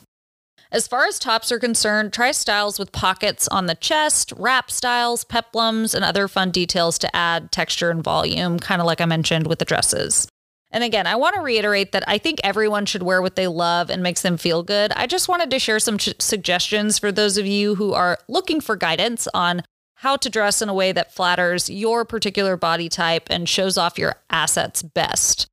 As 0.72 0.88
far 0.88 1.06
as 1.06 1.18
tops 1.18 1.52
are 1.52 1.58
concerned, 1.58 2.12
try 2.12 2.32
styles 2.32 2.78
with 2.78 2.92
pockets 2.92 3.46
on 3.48 3.66
the 3.66 3.76
chest, 3.76 4.32
wrap 4.36 4.70
styles, 4.70 5.24
peplums, 5.24 5.94
and 5.94 6.04
other 6.04 6.26
fun 6.26 6.50
details 6.50 6.98
to 6.98 7.16
add 7.16 7.52
texture 7.52 7.90
and 7.90 8.02
volume, 8.02 8.58
kind 8.58 8.80
of 8.80 8.86
like 8.86 9.00
I 9.00 9.06
mentioned 9.06 9.46
with 9.46 9.60
the 9.60 9.64
dresses. 9.64 10.28
And 10.72 10.82
again, 10.82 11.06
I 11.06 11.14
want 11.14 11.36
to 11.36 11.40
reiterate 11.40 11.92
that 11.92 12.02
I 12.08 12.18
think 12.18 12.40
everyone 12.42 12.86
should 12.86 13.04
wear 13.04 13.22
what 13.22 13.36
they 13.36 13.46
love 13.46 13.88
and 13.88 14.02
makes 14.02 14.22
them 14.22 14.36
feel 14.36 14.62
good. 14.62 14.92
I 14.92 15.06
just 15.06 15.28
wanted 15.28 15.50
to 15.50 15.58
share 15.60 15.78
some 15.78 15.98
ch- 15.98 16.14
suggestions 16.18 16.98
for 16.98 17.12
those 17.12 17.38
of 17.38 17.46
you 17.46 17.76
who 17.76 17.92
are 17.92 18.18
looking 18.28 18.60
for 18.60 18.74
guidance 18.74 19.28
on 19.32 19.62
how 20.00 20.16
to 20.16 20.28
dress 20.28 20.60
in 20.60 20.68
a 20.68 20.74
way 20.74 20.92
that 20.92 21.14
flatters 21.14 21.70
your 21.70 22.04
particular 22.04 22.56
body 22.56 22.88
type 22.88 23.28
and 23.30 23.48
shows 23.48 23.78
off 23.78 23.98
your 23.98 24.16
assets 24.28 24.82
best. 24.82 25.46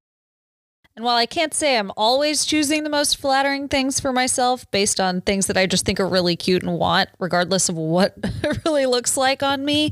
And 0.95 1.03
while 1.03 1.15
I 1.15 1.25
can't 1.25 1.53
say 1.53 1.77
I'm 1.77 1.91
always 1.97 2.45
choosing 2.45 2.83
the 2.83 2.89
most 2.89 3.17
flattering 3.17 3.67
things 3.67 3.99
for 3.99 4.13
myself 4.13 4.69
based 4.69 4.99
on 4.99 5.21
things 5.21 5.47
that 5.47 5.57
I 5.57 5.65
just 5.65 5.85
think 5.85 5.99
are 5.99 6.07
really 6.07 6.35
cute 6.35 6.61
and 6.61 6.77
want, 6.77 7.09
regardless 7.19 7.67
of 7.67 7.75
what 7.75 8.13
it 8.23 8.63
really 8.65 8.85
looks 8.85 9.17
like 9.17 9.41
on 9.41 9.65
me, 9.65 9.91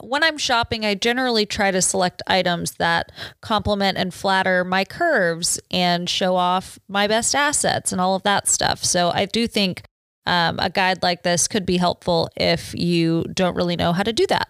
when 0.00 0.22
I'm 0.22 0.38
shopping, 0.38 0.84
I 0.84 0.94
generally 0.94 1.44
try 1.44 1.70
to 1.70 1.82
select 1.82 2.22
items 2.26 2.72
that 2.72 3.12
complement 3.40 3.98
and 3.98 4.12
flatter 4.12 4.64
my 4.64 4.84
curves 4.84 5.60
and 5.70 6.08
show 6.08 6.36
off 6.36 6.78
my 6.88 7.06
best 7.06 7.34
assets 7.34 7.92
and 7.92 8.00
all 8.00 8.14
of 8.14 8.22
that 8.22 8.48
stuff. 8.48 8.84
So 8.84 9.10
I 9.14 9.26
do 9.26 9.46
think 9.46 9.82
um, 10.24 10.58
a 10.58 10.70
guide 10.70 11.02
like 11.02 11.22
this 11.22 11.46
could 11.46 11.66
be 11.66 11.76
helpful 11.76 12.30
if 12.36 12.74
you 12.74 13.24
don't 13.34 13.56
really 13.56 13.76
know 13.76 13.92
how 13.92 14.02
to 14.02 14.12
do 14.12 14.26
that. 14.28 14.48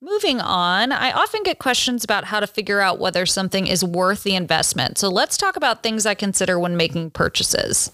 Moving 0.00 0.40
on, 0.40 0.92
I 0.92 1.10
often 1.10 1.42
get 1.42 1.58
questions 1.58 2.04
about 2.04 2.24
how 2.24 2.38
to 2.38 2.46
figure 2.46 2.80
out 2.80 3.00
whether 3.00 3.26
something 3.26 3.66
is 3.66 3.84
worth 3.84 4.22
the 4.22 4.36
investment. 4.36 4.96
So 4.96 5.08
let's 5.08 5.36
talk 5.36 5.56
about 5.56 5.82
things 5.82 6.06
I 6.06 6.14
consider 6.14 6.56
when 6.56 6.76
making 6.76 7.10
purchases. 7.10 7.90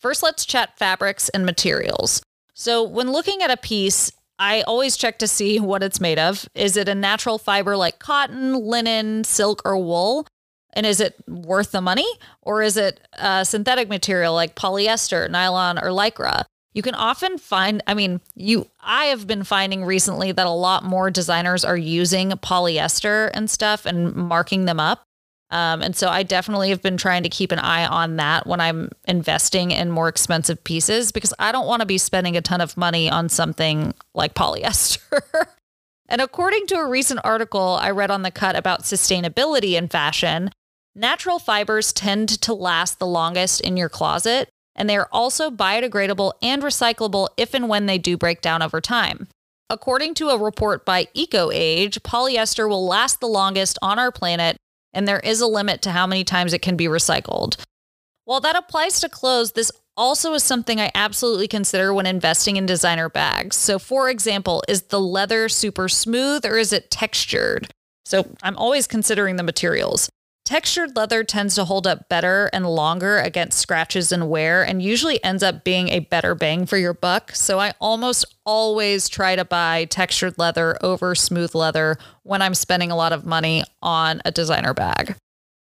First, 0.00 0.22
let's 0.22 0.44
chat 0.44 0.76
fabrics 0.76 1.28
and 1.28 1.46
materials. 1.46 2.22
So, 2.54 2.82
when 2.82 3.12
looking 3.12 3.40
at 3.40 3.50
a 3.50 3.56
piece, 3.56 4.12
I 4.38 4.62
always 4.62 4.96
check 4.96 5.18
to 5.20 5.28
see 5.28 5.60
what 5.60 5.82
it's 5.82 6.00
made 6.00 6.18
of. 6.18 6.46
Is 6.54 6.76
it 6.76 6.88
a 6.88 6.94
natural 6.94 7.38
fiber 7.38 7.76
like 7.76 8.00
cotton, 8.00 8.54
linen, 8.54 9.24
silk, 9.24 9.62
or 9.64 9.78
wool? 9.78 10.26
And 10.72 10.84
is 10.84 11.00
it 11.00 11.14
worth 11.28 11.70
the 11.70 11.80
money? 11.80 12.06
Or 12.42 12.62
is 12.62 12.76
it 12.76 13.00
a 13.12 13.44
synthetic 13.44 13.88
material 13.88 14.34
like 14.34 14.56
polyester, 14.56 15.30
nylon, 15.30 15.78
or 15.78 15.88
lycra? 15.88 16.44
You 16.74 16.82
can 16.82 16.94
often 16.94 17.38
find 17.38 17.82
i 17.86 17.94
mean 17.94 18.20
you 18.34 18.68
i 18.80 19.06
have 19.06 19.26
been 19.26 19.44
finding 19.44 19.84
recently 19.84 20.32
that 20.32 20.46
a 20.46 20.50
lot 20.50 20.84
more 20.84 21.10
designers 21.10 21.64
are 21.64 21.76
using 21.76 22.30
polyester 22.32 23.30
and 23.32 23.48
stuff 23.48 23.86
and 23.86 24.14
marking 24.14 24.66
them 24.66 24.78
up. 24.78 25.06
Um, 25.50 25.82
and 25.82 25.94
so 25.94 26.08
i 26.08 26.22
definitely 26.22 26.70
have 26.70 26.82
been 26.82 26.96
trying 26.96 27.22
to 27.22 27.28
keep 27.28 27.52
an 27.52 27.58
eye 27.58 27.86
on 27.86 28.16
that 28.16 28.46
when 28.46 28.60
i'm 28.60 28.90
investing 29.06 29.70
in 29.70 29.90
more 29.90 30.08
expensive 30.08 30.62
pieces 30.64 31.12
because 31.12 31.32
i 31.38 31.52
don't 31.52 31.66
want 31.66 31.80
to 31.80 31.86
be 31.86 31.98
spending 31.98 32.36
a 32.36 32.42
ton 32.42 32.60
of 32.60 32.76
money 32.76 33.08
on 33.08 33.28
something 33.28 33.94
like 34.14 34.34
polyester. 34.34 35.20
And 36.06 36.20
according 36.20 36.66
to 36.66 36.76
a 36.76 36.88
recent 36.88 37.20
article 37.24 37.78
i 37.80 37.90
read 37.90 38.10
on 38.10 38.22
the 38.22 38.30
cut 38.30 38.56
about 38.56 38.82
sustainability 38.82 39.72
in 39.72 39.88
fashion 39.88 40.50
natural 40.94 41.38
fibers 41.38 41.92
tend 41.92 42.28
to 42.42 42.52
last 42.52 42.98
the 42.98 43.06
longest 43.06 43.60
in 43.62 43.76
your 43.76 43.88
closet 43.88 44.48
and 44.76 44.88
they 44.88 44.96
are 44.96 45.08
also 45.12 45.50
biodegradable 45.50 46.32
and 46.42 46.62
recyclable 46.62 47.28
if 47.36 47.54
and 47.54 47.68
when 47.68 47.86
they 47.86 47.98
do 47.98 48.16
break 48.16 48.40
down 48.40 48.62
over 48.62 48.80
time. 48.80 49.28
According 49.70 50.14
to 50.14 50.28
a 50.28 50.38
report 50.38 50.84
by 50.84 51.06
EcoAge, 51.16 52.00
polyester 52.00 52.68
will 52.68 52.86
last 52.86 53.20
the 53.20 53.26
longest 53.26 53.78
on 53.80 53.98
our 53.98 54.12
planet, 54.12 54.56
and 54.92 55.08
there 55.08 55.20
is 55.20 55.40
a 55.40 55.46
limit 55.46 55.82
to 55.82 55.90
how 55.90 56.06
many 56.06 56.22
times 56.22 56.52
it 56.52 56.62
can 56.62 56.76
be 56.76 56.86
recycled. 56.86 57.56
While 58.24 58.40
that 58.40 58.56
applies 58.56 59.00
to 59.00 59.08
clothes, 59.08 59.52
this 59.52 59.70
also 59.96 60.32
is 60.34 60.42
something 60.42 60.80
I 60.80 60.90
absolutely 60.94 61.48
consider 61.48 61.92
when 61.94 62.06
investing 62.06 62.56
in 62.56 62.66
designer 62.66 63.08
bags. 63.08 63.56
So, 63.56 63.78
for 63.78 64.08
example, 64.08 64.62
is 64.68 64.82
the 64.82 65.00
leather 65.00 65.48
super 65.48 65.88
smooth 65.88 66.44
or 66.44 66.56
is 66.56 66.72
it 66.72 66.90
textured? 66.90 67.70
So, 68.04 68.28
I'm 68.42 68.56
always 68.56 68.86
considering 68.86 69.36
the 69.36 69.42
materials. 69.42 70.08
Textured 70.44 70.94
leather 70.94 71.24
tends 71.24 71.54
to 71.54 71.64
hold 71.64 71.86
up 71.86 72.10
better 72.10 72.50
and 72.52 72.66
longer 72.66 73.18
against 73.18 73.58
scratches 73.58 74.12
and 74.12 74.28
wear 74.28 74.62
and 74.62 74.82
usually 74.82 75.22
ends 75.24 75.42
up 75.42 75.64
being 75.64 75.88
a 75.88 76.00
better 76.00 76.34
bang 76.34 76.66
for 76.66 76.76
your 76.76 76.92
buck. 76.92 77.34
So 77.34 77.58
I 77.58 77.72
almost 77.80 78.26
always 78.44 79.08
try 79.08 79.36
to 79.36 79.44
buy 79.46 79.86
textured 79.86 80.36
leather 80.36 80.76
over 80.82 81.14
smooth 81.14 81.54
leather 81.54 81.96
when 82.24 82.42
I'm 82.42 82.54
spending 82.54 82.90
a 82.90 82.96
lot 82.96 83.14
of 83.14 83.24
money 83.24 83.64
on 83.80 84.20
a 84.26 84.30
designer 84.30 84.74
bag. 84.74 85.16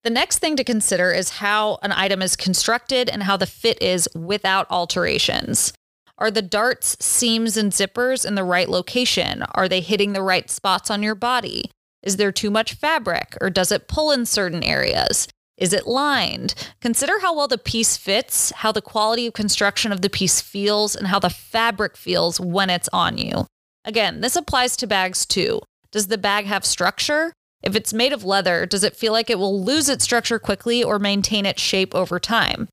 The 0.04 0.10
next 0.10 0.38
thing 0.38 0.56
to 0.56 0.64
consider 0.64 1.12
is 1.12 1.28
how 1.28 1.78
an 1.82 1.92
item 1.92 2.22
is 2.22 2.34
constructed 2.34 3.10
and 3.10 3.24
how 3.24 3.36
the 3.36 3.46
fit 3.46 3.80
is 3.82 4.08
without 4.14 4.70
alterations. 4.70 5.74
Are 6.16 6.30
the 6.30 6.40
darts, 6.40 6.96
seams, 6.98 7.58
and 7.58 7.72
zippers 7.72 8.24
in 8.24 8.36
the 8.36 8.44
right 8.44 8.68
location? 8.70 9.42
Are 9.54 9.68
they 9.68 9.80
hitting 9.80 10.14
the 10.14 10.22
right 10.22 10.48
spots 10.50 10.90
on 10.90 11.02
your 11.02 11.14
body? 11.14 11.70
Is 12.02 12.16
there 12.16 12.32
too 12.32 12.50
much 12.50 12.74
fabric 12.74 13.36
or 13.40 13.50
does 13.50 13.70
it 13.72 13.88
pull 13.88 14.10
in 14.10 14.26
certain 14.26 14.62
areas? 14.62 15.28
Is 15.56 15.72
it 15.72 15.86
lined? 15.86 16.54
Consider 16.80 17.20
how 17.20 17.36
well 17.36 17.46
the 17.46 17.58
piece 17.58 17.96
fits, 17.96 18.50
how 18.56 18.72
the 18.72 18.82
quality 18.82 19.26
of 19.26 19.34
construction 19.34 19.92
of 19.92 20.02
the 20.02 20.10
piece 20.10 20.40
feels, 20.40 20.96
and 20.96 21.06
how 21.06 21.18
the 21.18 21.30
fabric 21.30 21.96
feels 21.96 22.40
when 22.40 22.70
it's 22.70 22.88
on 22.92 23.18
you. 23.18 23.46
Again, 23.84 24.22
this 24.22 24.34
applies 24.34 24.76
to 24.78 24.86
bags 24.86 25.24
too. 25.26 25.60
Does 25.92 26.08
the 26.08 26.18
bag 26.18 26.46
have 26.46 26.64
structure? 26.64 27.32
If 27.62 27.76
it's 27.76 27.92
made 27.92 28.12
of 28.12 28.24
leather, 28.24 28.66
does 28.66 28.82
it 28.82 28.96
feel 28.96 29.12
like 29.12 29.30
it 29.30 29.38
will 29.38 29.62
lose 29.62 29.88
its 29.88 30.02
structure 30.02 30.38
quickly 30.40 30.82
or 30.82 30.98
maintain 30.98 31.46
its 31.46 31.62
shape 31.62 31.94
over 31.94 32.18
time? 32.18 32.68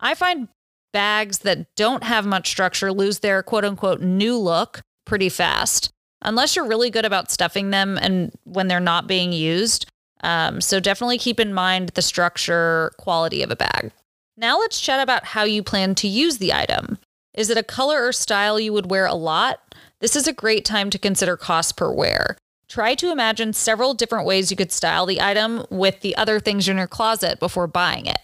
I 0.00 0.14
find 0.14 0.48
bags 0.92 1.38
that 1.40 1.66
don't 1.76 2.02
have 2.02 2.26
much 2.26 2.48
structure 2.48 2.92
lose 2.92 3.20
their 3.20 3.42
quote 3.42 3.64
unquote 3.64 4.00
new 4.00 4.36
look 4.36 4.80
pretty 5.06 5.28
fast 5.28 5.91
unless 6.24 6.56
you're 6.56 6.66
really 6.66 6.90
good 6.90 7.04
about 7.04 7.30
stuffing 7.30 7.70
them 7.70 7.98
and 8.00 8.32
when 8.44 8.68
they're 8.68 8.80
not 8.80 9.06
being 9.06 9.32
used. 9.32 9.86
Um, 10.22 10.60
so 10.60 10.80
definitely 10.80 11.18
keep 11.18 11.40
in 11.40 11.52
mind 11.52 11.90
the 11.90 12.02
structure 12.02 12.92
quality 12.98 13.42
of 13.42 13.50
a 13.50 13.56
bag. 13.56 13.92
Now 14.36 14.58
let's 14.58 14.80
chat 14.80 15.00
about 15.00 15.24
how 15.24 15.44
you 15.44 15.62
plan 15.62 15.94
to 15.96 16.08
use 16.08 16.38
the 16.38 16.52
item. 16.52 16.98
Is 17.34 17.50
it 17.50 17.58
a 17.58 17.62
color 17.62 18.06
or 18.06 18.12
style 18.12 18.60
you 18.60 18.72
would 18.72 18.90
wear 18.90 19.06
a 19.06 19.14
lot? 19.14 19.74
This 20.00 20.16
is 20.16 20.26
a 20.26 20.32
great 20.32 20.64
time 20.64 20.90
to 20.90 20.98
consider 20.98 21.36
cost 21.36 21.76
per 21.76 21.92
wear. 21.92 22.36
Try 22.68 22.94
to 22.96 23.12
imagine 23.12 23.52
several 23.52 23.94
different 23.94 24.26
ways 24.26 24.50
you 24.50 24.56
could 24.56 24.72
style 24.72 25.06
the 25.06 25.20
item 25.20 25.66
with 25.70 26.00
the 26.00 26.16
other 26.16 26.40
things 26.40 26.68
in 26.68 26.78
your 26.78 26.86
closet 26.86 27.38
before 27.38 27.66
buying 27.66 28.06
it. 28.06 28.18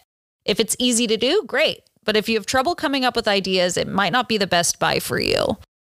If 0.44 0.58
it's 0.58 0.76
easy 0.78 1.06
to 1.06 1.16
do, 1.16 1.42
great. 1.46 1.82
But 2.04 2.16
if 2.16 2.28
you 2.28 2.36
have 2.36 2.46
trouble 2.46 2.74
coming 2.74 3.04
up 3.04 3.14
with 3.14 3.28
ideas, 3.28 3.76
it 3.76 3.86
might 3.86 4.12
not 4.12 4.28
be 4.28 4.38
the 4.38 4.46
best 4.46 4.78
buy 4.78 4.98
for 4.98 5.20
you. 5.20 5.58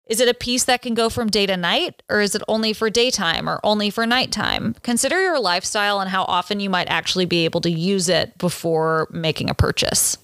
Is 0.10 0.20
it 0.20 0.28
a 0.28 0.34
piece 0.34 0.64
that 0.64 0.82
can 0.82 0.96
go 0.96 1.08
from 1.08 1.30
day 1.30 1.46
to 1.46 1.56
night, 1.56 2.02
or 2.10 2.20
is 2.20 2.34
it 2.34 2.42
only 2.48 2.74
for 2.74 2.90
daytime 2.90 3.48
or 3.48 3.60
only 3.64 3.92
for 3.92 4.08
nighttime? 4.08 4.76
Consider 4.82 5.22
your 5.22 5.40
lifestyle 5.40 6.00
and 6.00 6.10
how 6.10 6.24
often 6.24 6.60
you 6.60 6.68
might 6.68 6.90
actually 6.90 7.26
be 7.26 7.46
able 7.46 7.62
to 7.62 7.70
use 7.70 8.10
it 8.10 8.36
before 8.40 9.08
making 9.12 9.52
a 9.52 9.54
purchase. 9.54 10.18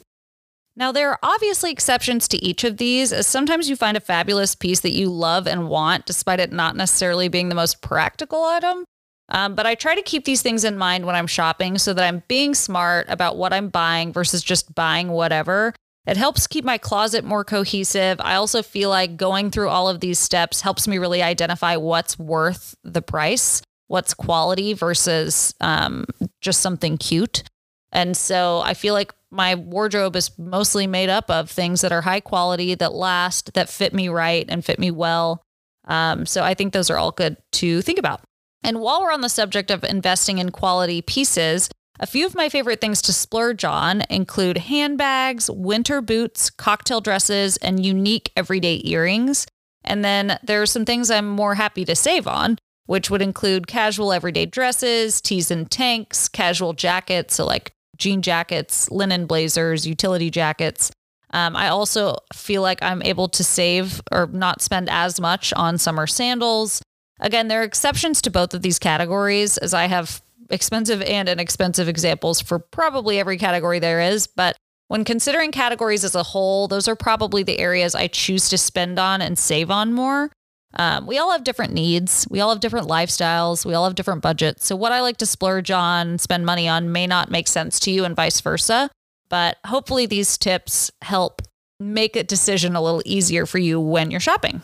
Now, 0.75 0.91
there 0.91 1.11
are 1.11 1.19
obviously 1.21 1.71
exceptions 1.71 2.27
to 2.29 2.43
each 2.43 2.63
of 2.63 2.77
these, 2.77 3.13
as 3.13 3.27
sometimes 3.27 3.69
you 3.69 3.75
find 3.75 3.95
a 3.95 4.01
fabulous 4.01 4.55
piece 4.55 4.79
that 4.79 4.91
you 4.91 5.07
love 5.07 5.45
and 5.45 5.69
want, 5.69 6.07
despite 6.07 6.39
it 6.39 6.51
not 6.51 6.75
necessarily 6.75 7.27
being 7.27 7.49
the 7.49 7.55
most 7.55 7.83
practical 7.83 8.43
item. 8.43 8.85
Um, 9.29 9.53
but 9.53 9.67
I 9.67 9.75
try 9.75 9.93
to 9.93 10.01
keep 10.01 10.25
these 10.25 10.41
things 10.41 10.63
in 10.63 10.79
mind 10.79 11.05
when 11.05 11.15
I'm 11.15 11.27
shopping 11.27 11.77
so 11.77 11.93
that 11.93 12.03
I'm 12.03 12.23
being 12.27 12.55
smart 12.55 13.05
about 13.07 13.37
what 13.37 13.53
I'm 13.53 13.69
buying 13.69 14.11
versus 14.11 14.43
just 14.43 14.73
buying 14.73 15.09
whatever 15.09 15.73
it 16.05 16.17
helps 16.17 16.47
keep 16.47 16.63
my 16.63 16.77
closet 16.77 17.23
more 17.23 17.43
cohesive. 17.43 18.19
I 18.21 18.35
also 18.35 18.61
feel 18.61 18.89
like 18.89 19.17
going 19.17 19.51
through 19.51 19.69
all 19.69 19.89
of 19.89 19.99
these 19.99 20.19
steps 20.19 20.61
helps 20.61 20.87
me 20.87 20.97
really 20.97 21.23
identify 21.23 21.75
what's 21.77 22.19
worth 22.19 22.75
the 22.83 23.01
price, 23.01 23.61
what's 23.87 24.13
quality 24.13 24.73
versus 24.73 25.53
um, 25.61 26.05
just 26.41 26.61
something 26.61 26.97
cute. 26.97 27.43
And 27.91 28.15
so 28.15 28.61
I 28.63 28.73
feel 28.73 28.93
like 28.93 29.13
my 29.31 29.55
wardrobe 29.55 30.15
is 30.15 30.37
mostly 30.37 30.85
made 30.85 31.09
up 31.09 31.29
of 31.29 31.49
things 31.49 31.81
that 31.81 31.91
are 31.91 32.01
high 32.01 32.19
quality, 32.19 32.75
that 32.75 32.93
last, 32.93 33.53
that 33.53 33.69
fit 33.69 33.93
me 33.93 34.09
right 34.09 34.45
and 34.47 34.63
fit 34.63 34.79
me 34.79 34.91
well. 34.91 35.41
Um, 35.85 36.25
so 36.25 36.43
I 36.43 36.53
think 36.53 36.73
those 36.73 36.89
are 36.89 36.97
all 36.97 37.11
good 37.11 37.37
to 37.53 37.81
think 37.81 37.99
about. 37.99 38.21
And 38.63 38.81
while 38.81 39.01
we're 39.01 39.11
on 39.11 39.21
the 39.21 39.29
subject 39.29 39.71
of 39.71 39.83
investing 39.83 40.39
in 40.39 40.51
quality 40.51 41.01
pieces, 41.01 41.69
a 41.99 42.07
few 42.07 42.25
of 42.25 42.35
my 42.35 42.49
favorite 42.49 42.81
things 42.81 43.01
to 43.03 43.13
splurge 43.13 43.63
on 43.63 44.03
include 44.09 44.57
handbags, 44.57 45.49
winter 45.49 46.01
boots, 46.01 46.49
cocktail 46.49 47.01
dresses, 47.01 47.57
and 47.57 47.85
unique 47.85 48.31
everyday 48.35 48.81
earrings. 48.83 49.47
And 49.83 50.03
then 50.03 50.37
there 50.43 50.61
are 50.61 50.65
some 50.65 50.85
things 50.85 51.09
I'm 51.09 51.27
more 51.27 51.55
happy 51.55 51.85
to 51.85 51.95
save 51.95 52.27
on, 52.27 52.57
which 52.85 53.09
would 53.09 53.21
include 53.21 53.67
casual 53.67 54.11
everyday 54.11 54.45
dresses, 54.45 55.21
tees 55.21 55.51
and 55.51 55.69
tanks, 55.69 56.27
casual 56.27 56.73
jackets, 56.73 57.35
so 57.35 57.45
like 57.45 57.71
jean 57.97 58.21
jackets, 58.21 58.91
linen 58.91 59.25
blazers, 59.25 59.87
utility 59.87 60.29
jackets. 60.29 60.91
Um, 61.31 61.55
I 61.55 61.69
also 61.69 62.17
feel 62.33 62.61
like 62.61 62.81
I'm 62.81 63.01
able 63.03 63.27
to 63.29 63.43
save 63.43 64.01
or 64.11 64.27
not 64.27 64.61
spend 64.61 64.89
as 64.89 65.19
much 65.19 65.53
on 65.53 65.77
summer 65.77 66.07
sandals. 66.07 66.81
Again, 67.19 67.47
there 67.47 67.61
are 67.61 67.65
exceptions 67.65 68.21
to 68.23 68.31
both 68.31 68.53
of 68.53 68.61
these 68.61 68.79
categories, 68.79 69.57
as 69.57 69.73
I 69.73 69.85
have 69.85 70.21
expensive 70.49 71.01
and 71.01 71.27
inexpensive 71.27 71.87
examples 71.87 72.41
for 72.41 72.59
probably 72.59 73.19
every 73.19 73.37
category 73.37 73.79
there 73.79 74.01
is. 74.01 74.27
But 74.27 74.55
when 74.87 75.03
considering 75.03 75.51
categories 75.51 76.03
as 76.03 76.15
a 76.15 76.23
whole, 76.23 76.67
those 76.67 76.87
are 76.87 76.95
probably 76.95 77.43
the 77.43 77.59
areas 77.59 77.95
I 77.95 78.07
choose 78.07 78.49
to 78.49 78.57
spend 78.57 78.99
on 78.99 79.21
and 79.21 79.37
save 79.37 79.71
on 79.71 79.93
more. 79.93 80.31
Um, 80.77 81.07
we 81.07 81.17
all 81.17 81.31
have 81.31 81.43
different 81.43 81.73
needs. 81.73 82.27
We 82.29 82.41
all 82.41 82.49
have 82.49 82.59
different 82.59 82.87
lifestyles. 82.87 83.65
We 83.65 83.73
all 83.73 83.85
have 83.85 83.95
different 83.95 84.21
budgets. 84.21 84.65
So, 84.65 84.75
what 84.75 84.91
I 84.91 85.01
like 85.01 85.17
to 85.17 85.25
splurge 85.25 85.71
on, 85.71 86.17
spend 86.17 86.45
money 86.45 86.67
on, 86.67 86.91
may 86.91 87.07
not 87.07 87.31
make 87.31 87.47
sense 87.47 87.79
to 87.81 87.91
you, 87.91 88.03
and 88.03 88.15
vice 88.15 88.41
versa. 88.41 88.89
But 89.29 89.57
hopefully, 89.65 90.05
these 90.05 90.37
tips 90.37 90.91
help 91.01 91.41
make 91.79 92.15
a 92.15 92.23
decision 92.23 92.75
a 92.75 92.81
little 92.81 93.01
easier 93.05 93.45
for 93.45 93.57
you 93.57 93.79
when 93.79 94.11
you're 94.11 94.19
shopping. 94.19 94.61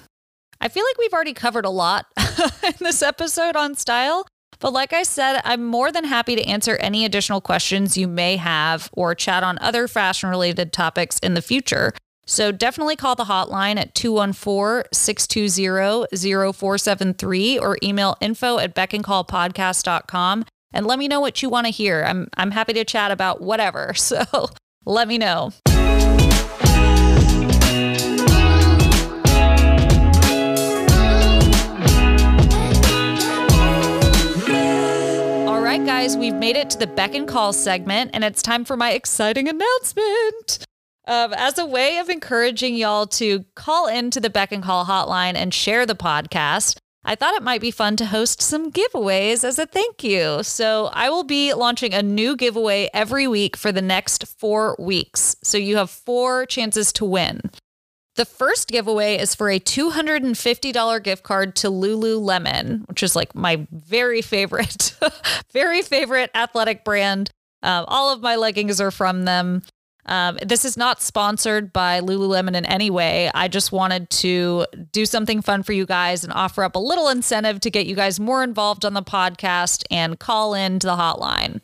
I 0.60 0.68
feel 0.68 0.84
like 0.84 0.98
we've 0.98 1.14
already 1.14 1.34
covered 1.34 1.66
a 1.66 1.70
lot 1.70 2.06
in 2.64 2.74
this 2.80 3.02
episode 3.02 3.56
on 3.56 3.76
style. 3.76 4.28
But 4.62 4.74
like 4.74 4.94
I 4.94 5.04
said, 5.04 5.42
I'm 5.44 5.66
more 5.66 5.92
than 5.92 6.06
happy 6.06 6.36
to 6.36 6.44
answer 6.46 6.78
any 6.78 7.04
additional 7.04 7.42
questions 7.42 7.98
you 7.98 8.08
may 8.08 8.38
have 8.38 8.90
or 8.94 9.14
chat 9.16 9.44
on 9.44 9.58
other 9.60 9.88
fashion 9.88 10.30
related 10.30 10.72
topics 10.72 11.20
in 11.20 11.34
the 11.34 11.42
future. 11.42 11.94
So 12.28 12.52
definitely 12.52 12.96
call 12.96 13.16
the 13.16 13.26
hotline 13.26 13.78
at 13.78 13.96
214 13.96 14.88
620 14.94 16.54
0473 16.54 17.60
or 17.60 17.78
email 17.84 18.16
info 18.22 18.60
at 18.60 18.76
beckandcallpodcast.com 18.76 20.46
and 20.74 20.86
let 20.86 21.00
me 21.00 21.08
know 21.08 21.20
what 21.20 21.42
you 21.42 21.50
want 21.50 21.66
to 21.66 21.72
hear. 21.72 22.04
I'm, 22.04 22.30
I'm 22.38 22.52
happy 22.52 22.74
to 22.74 22.86
chat 22.86 23.12
about 23.12 23.42
whatever. 23.42 23.94
So 24.02 24.50
let 24.86 25.08
me 25.08 25.18
know. 25.18 25.52
Guys, 35.86 36.16
we've 36.16 36.36
made 36.36 36.56
it 36.56 36.70
to 36.70 36.78
the 36.78 36.86
Beck 36.86 37.16
and 37.16 37.28
Call 37.28 37.54
segment, 37.54 38.12
and 38.14 38.24
it's 38.24 38.44
time 38.44 38.66
for 38.66 38.78
my 38.78 38.92
exciting 38.92 39.48
announcement. 39.48 40.66
Um, 41.08 41.34
as 41.34 41.58
a 41.58 41.66
way 41.66 41.98
of 41.98 42.08
encouraging 42.08 42.76
y'all 42.76 43.08
to 43.08 43.46
call 43.56 43.88
into 43.88 44.20
the 44.20 44.30
Beck 44.30 44.52
and 44.52 44.64
Call 44.64 44.86
hotline 44.86 45.34
and 45.36 45.54
share 45.54 45.86
the 45.88 45.96
podcast, 45.96 46.78
I 47.04 47.16
thought 47.16 47.34
it 47.34 47.44
might 47.44 47.62
be 47.62 47.72
fun 47.72 47.96
to 47.98 48.06
host 48.06 48.42
some 48.44 48.72
giveaways 48.72 49.44
as 49.44 49.58
a 49.58 49.66
thank 49.66 50.04
you. 50.04 50.44
So 50.44 50.92
I 50.94 51.10
will 51.10 51.24
be 51.24 51.54
launching 51.54 51.96
a 51.96 52.04
new 52.04 52.36
giveaway 52.36 52.90
every 52.94 53.28
week 53.28 53.58
for 53.58 53.72
the 53.72 53.82
next 53.82 54.28
four 54.28 54.76
weeks. 54.78 55.36
So 55.44 55.58
you 55.58 55.78
have 55.78 55.90
four 55.90 56.46
chances 56.46 56.94
to 56.94 57.06
win. 57.06 57.42
The 58.22 58.26
first 58.26 58.68
giveaway 58.68 59.18
is 59.18 59.34
for 59.34 59.50
a 59.50 59.60
$250 59.60 61.04
gift 61.04 61.24
card 61.24 61.56
to 61.56 61.72
Lululemon, 61.72 62.88
which 62.88 63.02
is 63.02 63.16
like 63.16 63.34
my 63.34 63.66
very 63.72 64.22
favorite, 64.22 64.94
very 65.52 65.82
favorite 65.82 66.30
athletic 66.36 66.86
brand. 66.86 67.32
Um, 67.64 67.86
all 67.88 68.14
of 68.14 68.22
my 68.22 68.36
leggings 68.36 68.80
are 68.80 68.92
from 68.92 69.26
them. 69.26 69.64
Um, 70.06 70.38
this 70.46 70.66
is 70.66 70.78
not 70.78 71.02
sponsored 71.02 71.74
by 71.74 72.00
Lululemon 72.00 72.56
in 72.56 72.64
any 72.64 72.92
way. 72.92 73.32
I 73.34 73.48
just 73.48 73.72
wanted 73.72 74.08
to 74.12 74.68
do 74.92 75.08
something 75.08 75.42
fun 75.42 75.64
for 75.64 75.74
you 75.74 75.88
guys 75.88 76.24
and 76.24 76.32
offer 76.32 76.64
up 76.64 76.76
a 76.76 76.80
little 76.80 77.08
incentive 77.08 77.60
to 77.62 77.72
get 77.72 77.88
you 77.88 77.96
guys 77.96 78.20
more 78.20 78.44
involved 78.44 78.86
on 78.86 78.94
the 78.94 79.02
podcast 79.02 79.84
and 79.90 80.20
call 80.20 80.54
in 80.54 80.78
to 80.78 80.86
the 80.86 80.96
hotline. 80.96 81.60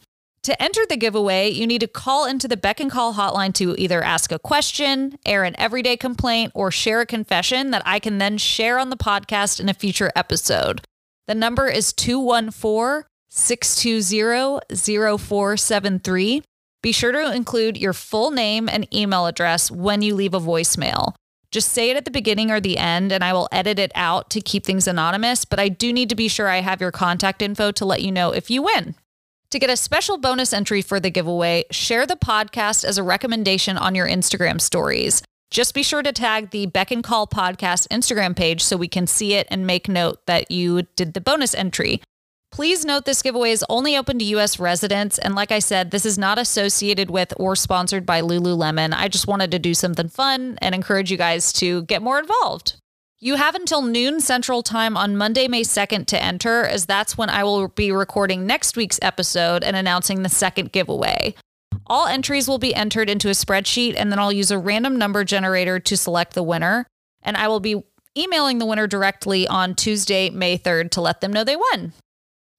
To 0.48 0.64
enter 0.64 0.86
the 0.88 0.96
giveaway, 0.96 1.50
you 1.50 1.68
need 1.68 1.82
to 1.82 1.90
call 1.90 2.26
into 2.26 2.48
the 2.48 2.56
Beck 2.56 2.80
and 2.80 2.90
Call 2.90 3.16
hotline 3.16 3.54
to 3.56 3.76
either 3.78 4.02
ask 4.02 4.32
a 4.32 4.40
question, 4.40 5.20
air 5.26 5.44
an 5.44 5.54
everyday 5.60 5.98
complaint, 5.98 6.54
or 6.56 6.72
share 6.72 7.02
a 7.02 7.06
confession 7.06 7.72
that 7.72 7.82
I 7.86 8.00
can 8.00 8.18
then 8.18 8.38
share 8.38 8.80
on 8.80 8.90
the 8.90 8.96
podcast 8.96 9.60
in 9.60 9.68
a 9.68 9.74
future 9.74 10.10
episode. 10.16 10.86
The 11.28 11.36
number 11.36 11.68
is 11.68 11.92
214 11.92 13.10
620 13.28 15.18
0473. 15.18 16.44
Be 16.82 16.92
sure 16.94 17.12
to 17.12 17.36
include 17.36 17.76
your 17.76 17.92
full 17.92 18.32
name 18.32 18.70
and 18.70 18.88
email 18.96 19.26
address 19.26 19.70
when 19.70 20.02
you 20.02 20.16
leave 20.16 20.34
a 20.34 20.40
voicemail. 20.40 21.14
Just 21.52 21.74
say 21.74 21.90
it 21.90 21.98
at 21.98 22.06
the 22.06 22.10
beginning 22.10 22.52
or 22.52 22.62
the 22.62 22.78
end, 22.78 23.12
and 23.12 23.22
I 23.22 23.34
will 23.34 23.50
edit 23.52 23.80
it 23.80 23.92
out 23.96 24.30
to 24.30 24.40
keep 24.40 24.64
things 24.64 24.88
anonymous. 24.88 25.44
But 25.44 25.60
I 25.60 25.68
do 25.68 25.92
need 25.92 26.08
to 26.08 26.16
be 26.16 26.30
sure 26.30 26.48
I 26.48 26.62
have 26.62 26.80
your 26.80 26.94
contact 26.94 27.42
info 27.42 27.74
to 27.74 27.84
let 27.84 28.02
you 28.02 28.14
know 28.14 28.32
if 28.32 28.50
you 28.50 28.62
win. 28.62 28.96
To 29.52 29.60
get 29.60 29.70
a 29.70 29.78
special 29.78 30.18
bonus 30.18 30.52
entry 30.52 30.82
for 30.82 31.00
the 31.00 31.10
giveaway, 31.10 31.64
share 31.72 32.06
the 32.06 32.18
podcast 32.18 32.84
as 32.84 32.98
a 32.98 33.04
recommendation 33.04 33.78
on 33.78 33.96
your 33.96 34.06
Instagram 34.06 34.60
stories. 34.60 35.24
Just 35.52 35.74
be 35.74 35.84
sure 35.84 36.04
to 36.04 36.12
tag 36.12 36.50
the 36.50 36.66
Beck 36.66 36.92
and 36.92 37.02
Call 37.02 37.28
Podcast 37.28 37.88
Instagram 37.88 38.36
page 38.36 38.62
so 38.62 38.76
we 38.76 38.90
can 38.90 39.08
see 39.08 39.36
it 39.36 39.48
and 39.50 39.66
make 39.66 39.88
note 39.88 40.26
that 40.26 40.52
you 40.52 40.82
did 40.98 41.14
the 41.14 41.22
bonus 41.22 41.56
entry. 41.56 42.02
Please 42.52 42.84
note 42.84 43.06
this 43.06 43.22
giveaway 43.22 43.52
is 43.52 43.64
only 43.70 43.96
open 43.96 44.20
to 44.20 44.26
US 44.26 44.60
residents. 44.60 45.18
And 45.18 45.34
like 45.34 45.54
I 45.54 45.60
said, 45.60 45.92
this 45.92 46.06
is 46.06 46.18
not 46.18 46.38
associated 46.38 47.10
with 47.10 47.34
or 47.38 47.56
sponsored 47.56 48.06
by 48.06 48.20
Lululemon. 48.20 48.94
I 48.94 49.08
just 49.08 49.28
wanted 49.28 49.52
to 49.52 49.60
do 49.60 49.74
something 49.74 50.10
fun 50.10 50.58
and 50.62 50.76
encourage 50.76 51.10
you 51.10 51.18
guys 51.18 51.54
to 51.54 51.84
get 51.84 52.02
more 52.02 52.20
involved. 52.20 52.76
You 53.20 53.34
have 53.34 53.56
until 53.56 53.82
noon 53.82 54.20
Central 54.20 54.62
Time 54.62 54.96
on 54.96 55.18
Monday, 55.18 55.48
May 55.48 55.64
2nd 55.64 56.06
to 56.06 56.22
enter, 56.22 56.66
as 56.66 56.86
that's 56.86 57.18
when 57.18 57.32
I 57.32 57.44
will 57.44 57.68
be 57.68 57.92
recording 57.92 58.46
next 58.46 58.78
week's 58.78 59.00
episode 59.02 59.64
and 59.64 59.76
announcing 59.76 60.22
the 60.22 60.30
second 60.30 60.72
giveaway. 60.72 61.34
All 61.88 62.06
entries 62.06 62.48
will 62.48 62.60
be 62.60 62.76
entered 62.76 63.10
into 63.10 63.30
a 63.30 63.32
spreadsheet, 63.32 63.96
and 63.98 64.12
then 64.12 64.20
I'll 64.20 64.32
use 64.32 64.52
a 64.52 64.60
random 64.60 64.98
number 64.98 65.24
generator 65.24 65.80
to 65.80 65.98
select 65.98 66.36
the 66.36 66.44
winner. 66.44 66.86
And 67.24 67.36
I 67.36 67.48
will 67.48 67.60
be 67.60 67.82
emailing 68.16 68.60
the 68.60 68.68
winner 68.68 68.86
directly 68.86 69.48
on 69.48 69.74
Tuesday, 69.74 70.30
May 70.30 70.56
3rd 70.56 70.92
to 70.92 71.02
let 71.02 71.20
them 71.20 71.34
know 71.34 71.44
they 71.44 71.56
won. 71.56 71.94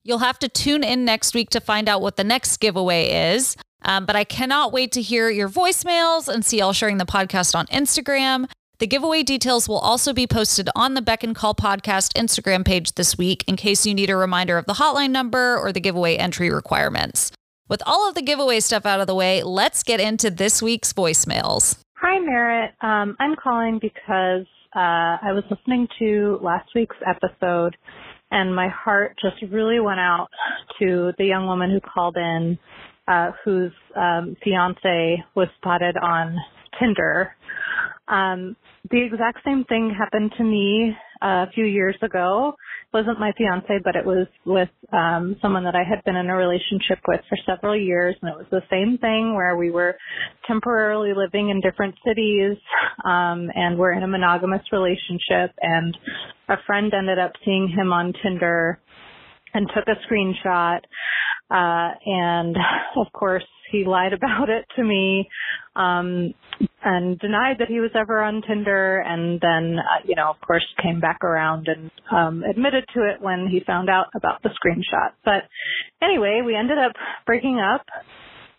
You'll 0.02 0.18
have 0.18 0.40
to 0.40 0.48
tune 0.48 0.82
in 0.82 1.04
next 1.04 1.34
week 1.34 1.50
to 1.50 1.60
find 1.60 1.88
out 1.88 2.02
what 2.02 2.16
the 2.16 2.24
next 2.24 2.56
giveaway 2.56 3.32
is. 3.32 3.56
Um, 3.84 4.06
but 4.06 4.16
I 4.16 4.24
cannot 4.24 4.72
wait 4.72 4.90
to 4.92 5.02
hear 5.02 5.30
your 5.30 5.48
voicemails 5.48 6.26
and 6.26 6.44
see 6.44 6.58
y'all 6.58 6.72
sharing 6.72 6.98
the 6.98 7.06
podcast 7.06 7.54
on 7.54 7.68
Instagram. 7.68 8.48
The 8.80 8.86
giveaway 8.86 9.24
details 9.24 9.68
will 9.68 9.78
also 9.78 10.12
be 10.12 10.28
posted 10.28 10.68
on 10.76 10.94
the 10.94 11.02
Beck 11.02 11.24
and 11.24 11.34
Call 11.34 11.52
Podcast 11.52 12.12
Instagram 12.12 12.64
page 12.64 12.92
this 12.92 13.18
week 13.18 13.42
in 13.48 13.56
case 13.56 13.84
you 13.84 13.92
need 13.92 14.08
a 14.08 14.14
reminder 14.14 14.56
of 14.56 14.66
the 14.66 14.74
hotline 14.74 15.10
number 15.10 15.58
or 15.58 15.72
the 15.72 15.80
giveaway 15.80 16.14
entry 16.14 16.48
requirements. 16.48 17.32
With 17.68 17.82
all 17.86 18.08
of 18.08 18.14
the 18.14 18.22
giveaway 18.22 18.60
stuff 18.60 18.86
out 18.86 19.00
of 19.00 19.08
the 19.08 19.16
way, 19.16 19.42
let's 19.42 19.82
get 19.82 19.98
into 19.98 20.30
this 20.30 20.62
week's 20.62 20.92
voicemails. 20.92 21.80
Hi, 21.96 22.20
Merritt. 22.20 22.70
Um, 22.80 23.16
I'm 23.18 23.34
calling 23.34 23.80
because 23.82 24.46
uh, 24.76 25.18
I 25.26 25.32
was 25.32 25.42
listening 25.50 25.88
to 25.98 26.38
last 26.40 26.68
week's 26.76 26.96
episode 27.04 27.76
and 28.30 28.54
my 28.54 28.68
heart 28.68 29.18
just 29.20 29.42
really 29.52 29.80
went 29.80 29.98
out 29.98 30.28
to 30.78 31.10
the 31.18 31.24
young 31.24 31.48
woman 31.48 31.72
who 31.72 31.80
called 31.80 32.16
in 32.16 32.56
uh, 33.08 33.32
whose 33.44 33.72
um, 33.96 34.36
fiance 34.44 35.24
was 35.34 35.48
spotted 35.56 35.96
on 35.96 36.36
Tinder. 36.78 37.34
Um, 38.10 38.56
the 38.90 39.04
exact 39.04 39.40
same 39.44 39.64
thing 39.64 39.94
happened 39.96 40.32
to 40.38 40.44
me 40.44 40.94
a 41.20 41.50
few 41.54 41.64
years 41.64 41.96
ago. 42.02 42.54
It 42.92 42.96
wasn't 42.96 43.20
my 43.20 43.32
fiance, 43.36 43.80
but 43.84 43.96
it 43.96 44.06
was 44.06 44.26
with 44.46 44.70
um, 44.92 45.36
someone 45.42 45.64
that 45.64 45.74
I 45.74 45.82
had 45.88 46.02
been 46.04 46.16
in 46.16 46.30
a 46.30 46.36
relationship 46.36 47.00
with 47.06 47.20
for 47.28 47.36
several 47.44 47.76
years, 47.76 48.16
and 48.22 48.30
it 48.30 48.36
was 48.36 48.46
the 48.50 48.62
same 48.70 48.98
thing 48.98 49.34
where 49.34 49.56
we 49.56 49.70
were 49.70 49.96
temporarily 50.46 51.12
living 51.14 51.50
in 51.50 51.60
different 51.60 51.94
cities, 52.06 52.56
um, 53.04 53.50
and 53.54 53.78
we're 53.78 53.92
in 53.92 54.04
a 54.04 54.08
monogamous 54.08 54.62
relationship. 54.72 55.54
And 55.60 55.96
a 56.48 56.56
friend 56.66 56.92
ended 56.94 57.18
up 57.18 57.32
seeing 57.44 57.68
him 57.68 57.92
on 57.92 58.14
Tinder 58.22 58.80
and 59.54 59.68
took 59.74 59.84
a 59.88 59.96
screenshot. 60.06 60.80
Uh, 61.50 61.90
and 62.04 62.56
of 62.96 63.12
course, 63.12 63.44
he 63.70 63.84
lied 63.84 64.12
about 64.12 64.48
it 64.48 64.64
to 64.76 64.82
me 64.82 65.28
um, 65.76 66.34
and 66.84 67.18
denied 67.18 67.56
that 67.58 67.68
he 67.68 67.80
was 67.80 67.90
ever 67.94 68.20
on 68.20 68.42
Tinder, 68.42 68.98
and 69.00 69.40
then 69.40 69.78
uh, 69.78 70.02
you 70.04 70.14
know, 70.14 70.30
of 70.30 70.40
course, 70.40 70.64
came 70.82 71.00
back 71.00 71.22
around 71.22 71.68
and 71.68 71.90
um, 72.10 72.42
admitted 72.48 72.84
to 72.94 73.00
it 73.00 73.20
when 73.20 73.46
he 73.50 73.60
found 73.66 73.88
out 73.88 74.06
about 74.14 74.42
the 74.42 74.50
screenshot. 74.50 75.10
But 75.24 75.44
anyway, 76.02 76.42
we 76.44 76.54
ended 76.54 76.78
up 76.78 76.92
breaking 77.26 77.60
up, 77.60 77.86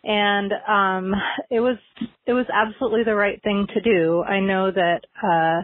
and 0.03 0.51
um, 0.67 1.13
it 1.49 1.59
was 1.59 1.77
it 2.25 2.33
was 2.33 2.45
absolutely 2.53 3.03
the 3.03 3.15
right 3.15 3.41
thing 3.43 3.67
to 3.73 3.81
do. 3.81 4.23
I 4.23 4.39
know 4.39 4.71
that. 4.71 5.01
Uh, 5.21 5.63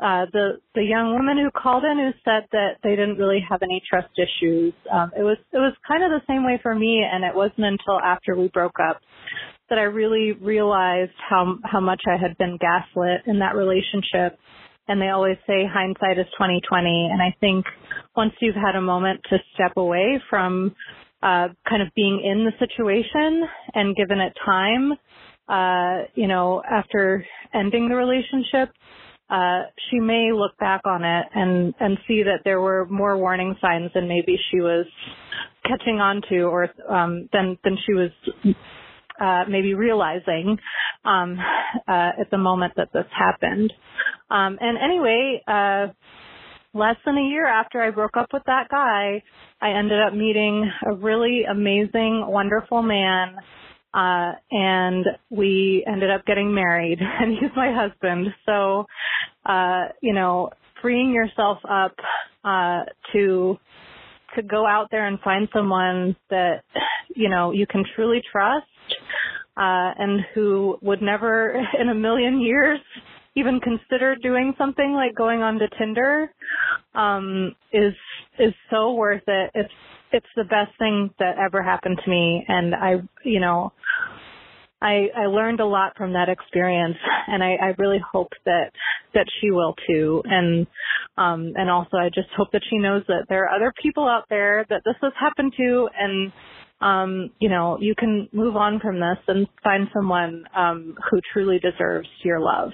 uh, 0.00 0.24
the 0.32 0.60
the 0.74 0.82
young 0.82 1.12
woman 1.12 1.36
who 1.36 1.50
called 1.50 1.84
in 1.84 1.98
who 1.98 2.10
said 2.24 2.48
that 2.52 2.78
they 2.82 2.96
didn't 2.96 3.18
really 3.18 3.44
have 3.46 3.62
any 3.62 3.82
trust 3.88 4.08
issues. 4.16 4.72
Um, 4.90 5.12
it 5.16 5.22
was 5.22 5.36
it 5.52 5.58
was 5.58 5.74
kind 5.86 6.02
of 6.02 6.10
the 6.10 6.24
same 6.26 6.44
way 6.44 6.58
for 6.62 6.74
me, 6.74 7.04
and 7.04 7.22
it 7.22 7.34
wasn't 7.34 7.66
until 7.66 8.00
after 8.02 8.34
we 8.34 8.48
broke 8.48 8.80
up 8.80 9.00
that 9.68 9.78
I 9.78 9.82
really 9.82 10.32
realized 10.32 11.12
how 11.28 11.56
how 11.64 11.80
much 11.80 12.02
I 12.06 12.16
had 12.16 12.36
been 12.38 12.58
gaslit 12.58 13.22
in 13.26 13.40
that 13.40 13.54
relationship. 13.54 14.38
And 14.88 15.00
they 15.00 15.10
always 15.10 15.36
say 15.46 15.68
hindsight 15.70 16.18
is 16.18 16.26
2020, 16.32 17.10
and 17.12 17.22
I 17.22 17.36
think 17.38 17.64
once 18.16 18.32
you've 18.40 18.56
had 18.56 18.74
a 18.74 18.80
moment 18.80 19.20
to 19.30 19.38
step 19.54 19.76
away 19.76 20.20
from 20.28 20.74
uh, 21.22 21.48
kind 21.68 21.82
of 21.82 21.88
being 21.94 22.22
in 22.24 22.44
the 22.44 22.52
situation 22.58 23.44
and 23.74 23.94
given 23.94 24.18
it 24.18 24.32
time, 24.44 24.94
uh, 25.48 26.06
you 26.16 26.26
know, 26.26 26.60
after 26.68 27.24
ending 27.54 27.88
the 27.88 27.94
relationship, 27.94 28.70
uh, 29.30 29.62
she 29.88 30.00
may 30.00 30.30
look 30.32 30.56
back 30.58 30.80
on 30.84 31.04
it 31.04 31.26
and, 31.34 31.72
and 31.78 31.98
see 32.08 32.22
that 32.24 32.40
there 32.44 32.60
were 32.60 32.86
more 32.86 33.16
warning 33.16 33.54
signs 33.60 33.90
than 33.94 34.08
maybe 34.08 34.36
she 34.50 34.60
was 34.60 34.86
catching 35.64 36.00
on 36.00 36.20
to 36.28 36.40
or, 36.42 36.68
um, 36.88 37.28
than, 37.32 37.56
than 37.62 37.78
she 37.86 37.94
was, 37.94 38.10
uh, 39.20 39.44
maybe 39.48 39.74
realizing, 39.74 40.58
um, 41.04 41.38
uh, 41.86 42.10
at 42.20 42.30
the 42.30 42.38
moment 42.38 42.72
that 42.76 42.88
this 42.92 43.06
happened. 43.16 43.72
Um, 44.30 44.58
and 44.60 44.78
anyway, 44.78 45.42
uh, 45.46 45.86
less 46.74 46.96
than 47.04 47.16
a 47.16 47.28
year 47.28 47.46
after 47.46 47.80
I 47.80 47.90
broke 47.90 48.16
up 48.16 48.28
with 48.32 48.42
that 48.46 48.68
guy, 48.68 49.22
I 49.60 49.70
ended 49.78 50.00
up 50.00 50.14
meeting 50.14 50.68
a 50.86 50.94
really 50.94 51.42
amazing, 51.48 52.24
wonderful 52.26 52.82
man 52.82 53.36
uh, 53.92 54.32
and 54.50 55.06
we 55.30 55.84
ended 55.86 56.10
up 56.10 56.24
getting 56.26 56.54
married 56.54 56.98
and 57.20 57.32
he's 57.32 57.50
my 57.56 57.72
husband. 57.72 58.28
So, 58.46 58.86
uh, 59.46 59.88
you 60.00 60.14
know, 60.14 60.50
freeing 60.80 61.12
yourself 61.12 61.58
up, 61.68 61.94
uh, 62.44 62.84
to, 63.12 63.58
to 64.36 64.42
go 64.42 64.66
out 64.66 64.88
there 64.90 65.06
and 65.06 65.18
find 65.20 65.48
someone 65.52 66.16
that, 66.30 66.62
you 67.14 67.28
know, 67.28 67.52
you 67.52 67.66
can 67.66 67.84
truly 67.94 68.22
trust, 68.32 68.66
uh, 69.56 69.92
and 69.98 70.20
who 70.34 70.78
would 70.80 71.02
never 71.02 71.54
in 71.80 71.88
a 71.88 71.94
million 71.94 72.40
years 72.40 72.78
even 73.36 73.60
consider 73.60 74.16
doing 74.16 74.54
something 74.58 74.92
like 74.92 75.14
going 75.14 75.40
on 75.40 75.58
to 75.58 75.68
Tinder, 75.78 76.32
um, 76.94 77.54
is, 77.72 77.94
is 78.38 78.52
so 78.70 78.92
worth 78.92 79.22
it. 79.26 79.50
It's, 79.54 79.72
it's 80.12 80.26
the 80.36 80.44
best 80.44 80.76
thing 80.78 81.10
that 81.18 81.36
ever 81.38 81.62
happened 81.62 82.00
to 82.04 82.10
me. 82.10 82.44
And 82.48 82.74
I, 82.74 82.94
you 83.24 83.40
know, 83.40 83.72
I, 84.82 85.08
I 85.16 85.26
learned 85.26 85.60
a 85.60 85.66
lot 85.66 85.96
from 85.96 86.14
that 86.14 86.28
experience 86.28 86.96
and 87.26 87.42
I, 87.42 87.56
I 87.56 87.74
really 87.78 88.00
hope 88.12 88.32
that, 88.46 88.70
that 89.14 89.26
she 89.40 89.50
will 89.50 89.74
too. 89.86 90.22
And, 90.24 90.66
um, 91.18 91.52
and 91.56 91.68
also 91.68 91.96
I 91.98 92.08
just 92.08 92.28
hope 92.36 92.48
that 92.52 92.62
she 92.70 92.78
knows 92.78 93.02
that 93.08 93.26
there 93.28 93.44
are 93.44 93.54
other 93.54 93.72
people 93.82 94.08
out 94.08 94.24
there 94.30 94.64
that 94.70 94.82
this 94.84 94.96
has 95.02 95.12
happened 95.20 95.52
to 95.58 95.88
and, 95.98 96.32
um, 96.80 97.30
you 97.40 97.48
know, 97.48 97.76
you 97.80 97.94
can 97.96 98.28
move 98.32 98.56
on 98.56 98.80
from 98.80 98.96
this 98.96 99.18
and 99.28 99.46
find 99.62 99.88
someone 99.92 100.44
um, 100.56 100.96
who 101.10 101.20
truly 101.32 101.58
deserves 101.58 102.08
your 102.24 102.40
love. 102.40 102.70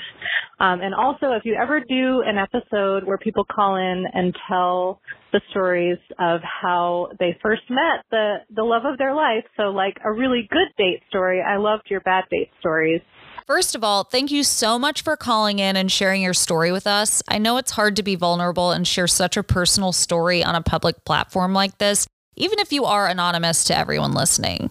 Um, 0.60 0.80
and 0.80 0.94
also, 0.94 1.32
if 1.32 1.44
you 1.44 1.56
ever 1.60 1.80
do 1.80 2.22
an 2.24 2.38
episode 2.38 3.04
where 3.04 3.18
people 3.18 3.44
call 3.44 3.76
in 3.76 4.04
and 4.12 4.34
tell 4.48 5.00
the 5.32 5.40
stories 5.50 5.98
of 6.18 6.40
how 6.42 7.08
they 7.18 7.36
first 7.42 7.62
met 7.68 8.04
the 8.10 8.36
the 8.54 8.62
love 8.62 8.84
of 8.84 8.96
their 8.96 9.14
life, 9.14 9.44
so 9.56 9.64
like 9.64 9.96
a 10.04 10.12
really 10.12 10.48
good 10.50 10.68
date 10.78 11.02
story. 11.08 11.42
I 11.42 11.56
loved 11.56 11.84
your 11.90 12.00
bad 12.00 12.24
date 12.30 12.50
stories. 12.60 13.00
First 13.46 13.76
of 13.76 13.84
all, 13.84 14.02
thank 14.02 14.32
you 14.32 14.42
so 14.42 14.76
much 14.78 15.02
for 15.02 15.16
calling 15.16 15.60
in 15.60 15.76
and 15.76 15.90
sharing 15.90 16.20
your 16.20 16.34
story 16.34 16.72
with 16.72 16.86
us. 16.86 17.22
I 17.28 17.38
know 17.38 17.58
it's 17.58 17.70
hard 17.70 17.94
to 17.96 18.02
be 18.02 18.16
vulnerable 18.16 18.72
and 18.72 18.86
share 18.86 19.06
such 19.06 19.36
a 19.36 19.42
personal 19.44 19.92
story 19.92 20.42
on 20.42 20.56
a 20.56 20.62
public 20.62 21.04
platform 21.04 21.52
like 21.52 21.78
this, 21.78 22.08
even 22.36 22.58
if 22.58 22.72
you 22.72 22.84
are 22.84 23.08
anonymous 23.08 23.64
to 23.64 23.76
everyone 23.76 24.12
listening. 24.12 24.70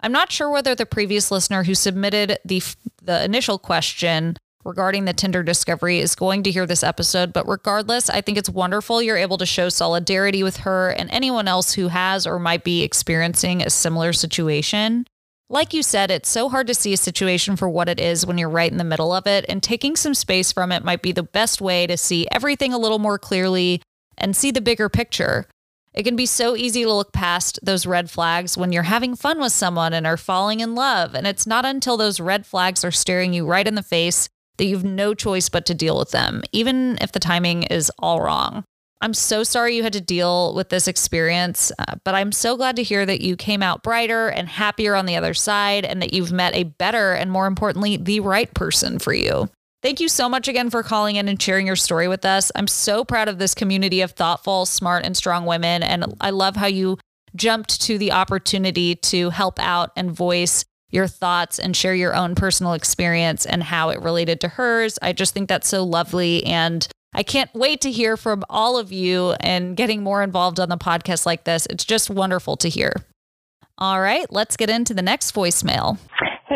I'm 0.00 0.12
not 0.12 0.32
sure 0.32 0.50
whether 0.50 0.74
the 0.74 0.86
previous 0.86 1.30
listener 1.30 1.64
who 1.64 1.74
submitted 1.74 2.38
the 2.44 2.62
the 3.02 3.24
initial 3.24 3.58
question 3.58 4.36
regarding 4.64 5.04
the 5.04 5.12
Tinder 5.12 5.42
discovery 5.42 6.00
is 6.00 6.16
going 6.16 6.42
to 6.42 6.50
hear 6.50 6.66
this 6.66 6.82
episode, 6.82 7.32
but 7.32 7.46
regardless, 7.48 8.10
I 8.10 8.20
think 8.20 8.36
it's 8.36 8.50
wonderful 8.50 9.00
you're 9.00 9.16
able 9.16 9.38
to 9.38 9.46
show 9.46 9.68
solidarity 9.68 10.42
with 10.42 10.58
her 10.58 10.90
and 10.90 11.08
anyone 11.10 11.46
else 11.46 11.74
who 11.74 11.88
has 11.88 12.26
or 12.26 12.38
might 12.38 12.64
be 12.64 12.82
experiencing 12.82 13.62
a 13.62 13.70
similar 13.70 14.12
situation. 14.12 15.06
Like 15.48 15.72
you 15.72 15.84
said, 15.84 16.10
it's 16.10 16.28
so 16.28 16.48
hard 16.48 16.66
to 16.66 16.74
see 16.74 16.92
a 16.92 16.96
situation 16.96 17.54
for 17.54 17.68
what 17.68 17.88
it 17.88 18.00
is 18.00 18.26
when 18.26 18.36
you're 18.36 18.48
right 18.48 18.70
in 18.70 18.78
the 18.78 18.84
middle 18.84 19.12
of 19.12 19.28
it, 19.28 19.44
and 19.48 19.62
taking 19.62 19.94
some 19.94 20.14
space 20.14 20.50
from 20.50 20.72
it 20.72 20.82
might 20.84 21.02
be 21.02 21.12
the 21.12 21.22
best 21.22 21.60
way 21.60 21.86
to 21.86 21.96
see 21.96 22.26
everything 22.32 22.72
a 22.72 22.78
little 22.78 22.98
more 22.98 23.18
clearly 23.18 23.80
and 24.18 24.34
see 24.34 24.50
the 24.50 24.60
bigger 24.60 24.88
picture. 24.88 25.46
It 25.96 26.02
can 26.02 26.14
be 26.14 26.26
so 26.26 26.54
easy 26.54 26.82
to 26.82 26.92
look 26.92 27.12
past 27.12 27.58
those 27.62 27.86
red 27.86 28.10
flags 28.10 28.58
when 28.58 28.70
you're 28.70 28.82
having 28.82 29.16
fun 29.16 29.40
with 29.40 29.52
someone 29.52 29.94
and 29.94 30.06
are 30.06 30.18
falling 30.18 30.60
in 30.60 30.74
love. 30.74 31.14
And 31.14 31.26
it's 31.26 31.46
not 31.46 31.64
until 31.64 31.96
those 31.96 32.20
red 32.20 32.44
flags 32.44 32.84
are 32.84 32.90
staring 32.90 33.32
you 33.32 33.46
right 33.46 33.66
in 33.66 33.76
the 33.76 33.82
face 33.82 34.28
that 34.58 34.66
you've 34.66 34.84
no 34.84 35.14
choice 35.14 35.48
but 35.48 35.64
to 35.66 35.74
deal 35.74 35.98
with 35.98 36.10
them, 36.10 36.42
even 36.52 36.98
if 37.00 37.12
the 37.12 37.18
timing 37.18 37.62
is 37.64 37.90
all 37.98 38.20
wrong. 38.20 38.64
I'm 39.00 39.14
so 39.14 39.42
sorry 39.42 39.76
you 39.76 39.82
had 39.82 39.92
to 39.94 40.00
deal 40.00 40.54
with 40.54 40.68
this 40.68 40.88
experience, 40.88 41.72
uh, 41.78 41.96
but 42.04 42.14
I'm 42.14 42.32
so 42.32 42.56
glad 42.56 42.76
to 42.76 42.82
hear 42.82 43.04
that 43.04 43.20
you 43.20 43.36
came 43.36 43.62
out 43.62 43.82
brighter 43.82 44.28
and 44.28 44.48
happier 44.48 44.94
on 44.94 45.06
the 45.06 45.16
other 45.16 45.34
side 45.34 45.84
and 45.84 46.00
that 46.02 46.12
you've 46.12 46.32
met 46.32 46.54
a 46.54 46.64
better 46.64 47.12
and 47.12 47.30
more 47.30 47.46
importantly, 47.46 47.96
the 47.96 48.20
right 48.20 48.52
person 48.54 48.98
for 48.98 49.12
you. 49.12 49.50
Thank 49.86 50.00
you 50.00 50.08
so 50.08 50.28
much 50.28 50.48
again 50.48 50.68
for 50.68 50.82
calling 50.82 51.14
in 51.14 51.28
and 51.28 51.40
sharing 51.40 51.64
your 51.64 51.76
story 51.76 52.08
with 52.08 52.24
us. 52.24 52.50
I'm 52.56 52.66
so 52.66 53.04
proud 53.04 53.28
of 53.28 53.38
this 53.38 53.54
community 53.54 54.00
of 54.00 54.10
thoughtful, 54.10 54.66
smart, 54.66 55.06
and 55.06 55.16
strong 55.16 55.46
women. 55.46 55.84
And 55.84 56.16
I 56.20 56.30
love 56.30 56.56
how 56.56 56.66
you 56.66 56.98
jumped 57.36 57.82
to 57.82 57.96
the 57.96 58.10
opportunity 58.10 58.96
to 58.96 59.30
help 59.30 59.60
out 59.60 59.92
and 59.94 60.10
voice 60.10 60.64
your 60.90 61.06
thoughts 61.06 61.60
and 61.60 61.76
share 61.76 61.94
your 61.94 62.16
own 62.16 62.34
personal 62.34 62.72
experience 62.72 63.46
and 63.46 63.62
how 63.62 63.90
it 63.90 64.02
related 64.02 64.40
to 64.40 64.48
hers. 64.48 64.98
I 65.02 65.12
just 65.12 65.32
think 65.32 65.48
that's 65.48 65.68
so 65.68 65.84
lovely. 65.84 66.44
And 66.44 66.88
I 67.14 67.22
can't 67.22 67.54
wait 67.54 67.80
to 67.82 67.92
hear 67.92 68.16
from 68.16 68.42
all 68.50 68.78
of 68.78 68.90
you 68.90 69.36
and 69.38 69.76
getting 69.76 70.02
more 70.02 70.20
involved 70.20 70.58
on 70.58 70.68
the 70.68 70.76
podcast 70.76 71.26
like 71.26 71.44
this. 71.44 71.64
It's 71.70 71.84
just 71.84 72.10
wonderful 72.10 72.56
to 72.56 72.68
hear. 72.68 72.92
All 73.78 74.00
right, 74.00 74.26
let's 74.32 74.56
get 74.56 74.68
into 74.68 74.94
the 74.94 75.02
next 75.02 75.32
voicemail. 75.32 75.98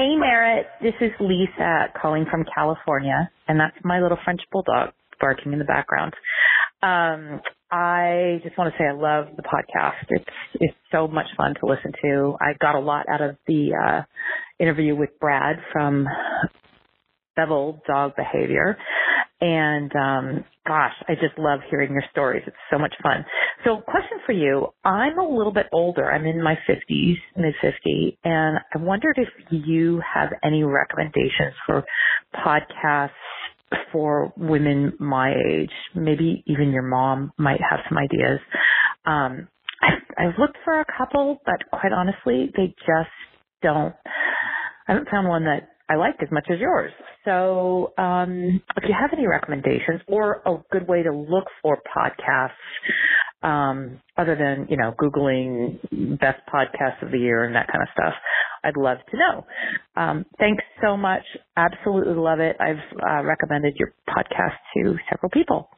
Hey, 0.00 0.16
Merritt. 0.16 0.64
This 0.80 0.94
is 1.02 1.10
Lisa 1.20 1.88
calling 2.00 2.24
from 2.30 2.46
California, 2.54 3.30
and 3.46 3.60
that's 3.60 3.76
my 3.84 4.00
little 4.00 4.16
French 4.24 4.40
bulldog 4.50 4.94
barking 5.20 5.52
in 5.52 5.58
the 5.58 5.64
background. 5.66 6.14
Um, 6.82 7.42
I 7.70 8.40
just 8.42 8.56
want 8.56 8.72
to 8.72 8.78
say 8.78 8.86
I 8.88 8.92
love 8.92 9.36
the 9.36 9.42
podcast. 9.42 10.06
It's 10.08 10.24
it's 10.54 10.76
so 10.90 11.06
much 11.06 11.26
fun 11.36 11.52
to 11.60 11.66
listen 11.66 11.92
to. 12.02 12.34
I 12.40 12.54
got 12.58 12.76
a 12.76 12.80
lot 12.80 13.10
out 13.10 13.20
of 13.20 13.36
the 13.46 13.72
uh, 13.74 14.02
interview 14.58 14.96
with 14.96 15.10
Brad 15.20 15.56
from 15.70 16.06
Bevel 17.40 17.82
Dog 17.88 18.12
Behavior, 18.16 18.76
and 19.40 19.92
um, 19.96 20.44
gosh, 20.66 20.94
I 21.08 21.14
just 21.14 21.38
love 21.38 21.60
hearing 21.70 21.92
your 21.92 22.04
stories. 22.12 22.42
It's 22.46 22.56
so 22.70 22.78
much 22.78 22.94
fun. 23.02 23.24
So, 23.64 23.78
question 23.88 24.18
for 24.26 24.32
you: 24.32 24.68
I'm 24.84 25.18
a 25.18 25.28
little 25.28 25.52
bit 25.52 25.66
older. 25.72 26.10
I'm 26.10 26.26
in 26.26 26.42
my 26.42 26.58
50s, 26.68 27.16
mid 27.36 27.54
50, 27.62 28.18
and 28.24 28.58
I 28.74 28.78
wondered 28.78 29.18
if 29.18 29.28
you 29.50 30.02
have 30.14 30.30
any 30.44 30.64
recommendations 30.64 31.54
for 31.66 31.84
podcasts 32.36 33.10
for 33.92 34.32
women 34.36 34.94
my 35.00 35.32
age. 35.32 35.72
Maybe 35.94 36.44
even 36.46 36.70
your 36.70 36.82
mom 36.82 37.32
might 37.38 37.60
have 37.70 37.80
some 37.88 37.98
ideas. 37.98 38.40
Um, 39.06 39.48
I've, 39.82 40.02
I've 40.18 40.38
looked 40.38 40.58
for 40.64 40.80
a 40.80 40.86
couple, 40.98 41.38
but 41.46 41.56
quite 41.72 41.92
honestly, 41.92 42.52
they 42.56 42.68
just 42.80 43.10
don't. 43.62 43.94
I 44.88 44.94
haven't 44.94 45.10
found 45.10 45.28
one 45.28 45.44
that 45.46 45.69
I 45.90 45.96
liked 45.96 46.22
as 46.22 46.30
much 46.30 46.46
as 46.50 46.60
yours. 46.60 46.92
So, 47.24 47.92
um, 47.98 48.62
if 48.76 48.84
you 48.88 48.94
have 48.98 49.10
any 49.12 49.26
recommendations 49.26 50.00
or 50.06 50.40
a 50.46 50.56
good 50.70 50.86
way 50.86 51.02
to 51.02 51.12
look 51.12 51.46
for 51.60 51.78
podcasts, 51.96 52.50
um, 53.42 54.00
other 54.16 54.36
than, 54.36 54.68
you 54.70 54.76
know, 54.76 54.94
Googling 55.00 55.80
best 56.20 56.40
podcasts 56.52 57.02
of 57.02 57.10
the 57.10 57.18
year 57.18 57.44
and 57.44 57.56
that 57.56 57.66
kind 57.66 57.82
of 57.82 57.88
stuff, 57.92 58.14
I'd 58.62 58.76
love 58.76 58.98
to 59.10 59.16
know. 59.16 59.46
Um, 59.96 60.26
thanks 60.38 60.62
so 60.82 60.96
much. 60.96 61.22
Absolutely 61.56 62.14
love 62.14 62.38
it. 62.38 62.56
I've 62.60 62.76
uh, 63.02 63.24
recommended 63.24 63.74
your 63.76 63.92
podcast 64.08 64.56
to 64.76 64.96
several 65.10 65.30
people. 65.30 65.70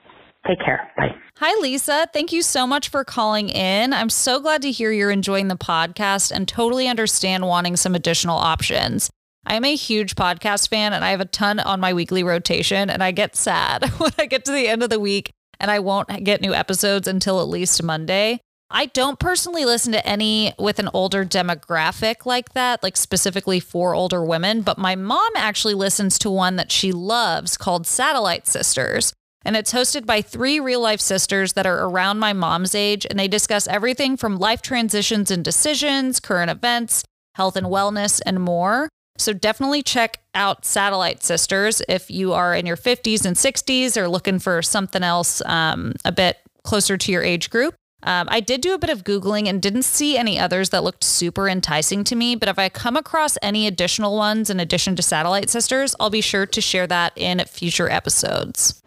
Take 0.46 0.58
care. 0.58 0.90
Bye. 0.96 1.14
Hi, 1.36 1.58
Lisa. 1.60 2.08
Thank 2.12 2.32
you 2.32 2.42
so 2.42 2.66
much 2.66 2.88
for 2.88 3.04
calling 3.04 3.48
in. 3.48 3.92
I'm 3.92 4.10
so 4.10 4.40
glad 4.40 4.62
to 4.62 4.72
hear 4.72 4.90
you're 4.90 5.12
enjoying 5.12 5.46
the 5.46 5.56
podcast 5.56 6.32
and 6.32 6.48
totally 6.48 6.88
understand 6.88 7.46
wanting 7.46 7.76
some 7.76 7.94
additional 7.94 8.36
options. 8.36 9.08
I 9.47 9.55
am 9.55 9.64
a 9.64 9.74
huge 9.74 10.14
podcast 10.14 10.68
fan 10.68 10.93
and 10.93 11.05
I 11.05 11.11
have 11.11 11.20
a 11.20 11.26
ton 11.26 11.61
on 11.61 11.80
my 11.80 11.93
weekly 11.93 12.22
rotation, 12.22 12.88
and 12.88 13.03
I 13.03 13.11
get 13.11 13.36
sad 13.36 13.84
when 13.99 14.12
I 14.18 14.26
get 14.26 14.45
to 14.47 14.53
the 14.53 14.68
end 14.68 14.82
of 14.82 14.90
the 14.90 15.01
week 15.01 15.30
and 15.61 15.70
I 15.70 15.78
won't 15.78 16.24
get 16.24 16.40
new 16.40 16.55
episodes 16.55 17.07
until 17.07 17.40
at 17.40 17.49
least 17.49 17.82
Monday. 17.82 18.40
I 18.70 18.86
don't 18.86 19.18
personally 19.18 19.66
listen 19.66 19.93
to 19.93 20.07
any 20.07 20.55
with 20.59 20.78
an 20.78 20.88
older 20.95 21.26
demographic 21.26 22.24
like 22.24 22.55
that, 22.55 22.82
like 22.82 22.97
specifically 22.97 23.61
for 23.61 23.95
older 23.95 24.24
women, 24.24 24.62
but 24.62 24.78
my 24.78 24.97
mom 24.97 25.30
actually 25.36 25.74
listens 25.74 26.18
to 26.20 26.30
one 26.30 26.57
that 26.57 26.72
she 26.72 26.90
loves 26.90 27.59
called 27.59 27.86
Satellite 27.86 28.47
Sisters. 28.47 29.12
And 29.45 29.57
it's 29.57 29.74
hosted 29.74 30.07
by 30.07 30.22
three 30.22 30.59
real 30.59 30.80
life 30.80 31.01
sisters 31.01 31.53
that 31.53 31.66
are 31.66 31.84
around 31.84 32.18
my 32.20 32.32
mom's 32.32 32.74
age, 32.74 33.07
and 33.11 33.18
they 33.18 33.28
discuss 33.28 33.68
everything 33.68 34.16
from 34.16 34.38
life 34.38 34.62
transitions 34.62 35.30
and 35.30 35.45
decisions, 35.45 36.18
current 36.20 36.51
events, 36.51 37.05
health 37.34 37.57
and 37.57 37.66
wellness, 37.66 38.22
and 38.24 38.40
more. 38.40 38.88
So 39.18 39.32
definitely 39.32 39.82
check 39.82 40.20
out 40.34 40.64
Satellite 40.64 41.22
Sisters 41.22 41.82
if 41.88 42.10
you 42.10 42.32
are 42.32 42.54
in 42.54 42.66
your 42.66 42.76
50s 42.76 43.24
and 43.24 43.36
60s 43.36 43.96
or 43.96 44.08
looking 44.08 44.38
for 44.38 44.62
something 44.62 45.02
else 45.02 45.42
um, 45.46 45.92
a 46.04 46.12
bit 46.12 46.38
closer 46.64 46.96
to 46.96 47.12
your 47.12 47.22
age 47.22 47.50
group. 47.50 47.74
Um, 48.04 48.26
I 48.30 48.40
did 48.40 48.60
do 48.60 48.74
a 48.74 48.78
bit 48.78 48.90
of 48.90 49.04
Googling 49.04 49.48
and 49.48 49.62
didn't 49.62 49.84
see 49.84 50.18
any 50.18 50.38
others 50.38 50.70
that 50.70 50.82
looked 50.82 51.04
super 51.04 51.48
enticing 51.48 52.02
to 52.04 52.16
me. 52.16 52.34
But 52.34 52.48
if 52.48 52.58
I 52.58 52.68
come 52.68 52.96
across 52.96 53.38
any 53.42 53.66
additional 53.66 54.16
ones 54.16 54.50
in 54.50 54.58
addition 54.58 54.96
to 54.96 55.02
Satellite 55.02 55.50
Sisters, 55.50 55.94
I'll 56.00 56.10
be 56.10 56.20
sure 56.20 56.46
to 56.46 56.60
share 56.60 56.88
that 56.88 57.12
in 57.14 57.40
future 57.46 57.88
episodes. 57.88 58.82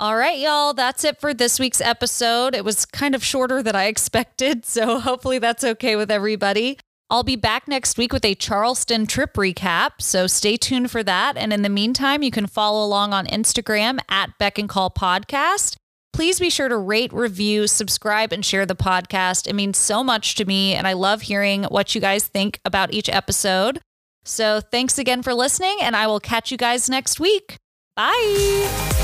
All 0.00 0.16
right, 0.16 0.38
y'all, 0.38 0.72
that's 0.72 1.04
it 1.04 1.20
for 1.20 1.34
this 1.34 1.58
week's 1.58 1.80
episode. 1.80 2.54
It 2.54 2.64
was 2.64 2.86
kind 2.86 3.14
of 3.14 3.24
shorter 3.24 3.62
than 3.62 3.76
I 3.76 3.84
expected, 3.86 4.66
so 4.66 4.98
hopefully 4.98 5.38
that's 5.38 5.64
okay 5.64 5.96
with 5.96 6.10
everybody. 6.10 6.78
I'll 7.10 7.24
be 7.24 7.34
back 7.34 7.66
next 7.66 7.98
week 7.98 8.12
with 8.12 8.24
a 8.24 8.36
Charleston 8.36 9.04
trip 9.04 9.34
recap, 9.34 9.94
so 9.98 10.28
stay 10.28 10.56
tuned 10.56 10.92
for 10.92 11.02
that. 11.02 11.36
And 11.36 11.52
in 11.52 11.62
the 11.62 11.68
meantime, 11.68 12.22
you 12.22 12.30
can 12.30 12.46
follow 12.46 12.86
along 12.86 13.12
on 13.12 13.26
Instagram 13.26 13.98
at 14.08 14.38
Beck 14.38 14.58
and 14.58 14.68
Call 14.68 14.90
Podcast. 14.90 15.74
Please 16.12 16.38
be 16.38 16.50
sure 16.50 16.68
to 16.68 16.76
rate, 16.76 17.12
review, 17.12 17.66
subscribe, 17.66 18.32
and 18.32 18.44
share 18.44 18.64
the 18.64 18.76
podcast. 18.76 19.48
It 19.48 19.54
means 19.54 19.76
so 19.76 20.04
much 20.04 20.36
to 20.36 20.44
me, 20.44 20.74
and 20.74 20.86
I 20.86 20.92
love 20.92 21.22
hearing 21.22 21.64
what 21.64 21.94
you 21.94 22.00
guys 22.00 22.26
think 22.26 22.60
about 22.64 22.92
each 22.92 23.08
episode. 23.08 23.80
So 24.24 24.60
thanks 24.60 24.98
again 24.98 25.22
for 25.22 25.34
listening, 25.34 25.78
and 25.80 25.96
I 25.96 26.06
will 26.06 26.20
catch 26.20 26.52
you 26.52 26.56
guys 26.56 26.88
next 26.88 27.18
week. 27.18 27.56
Bye. 27.96 28.99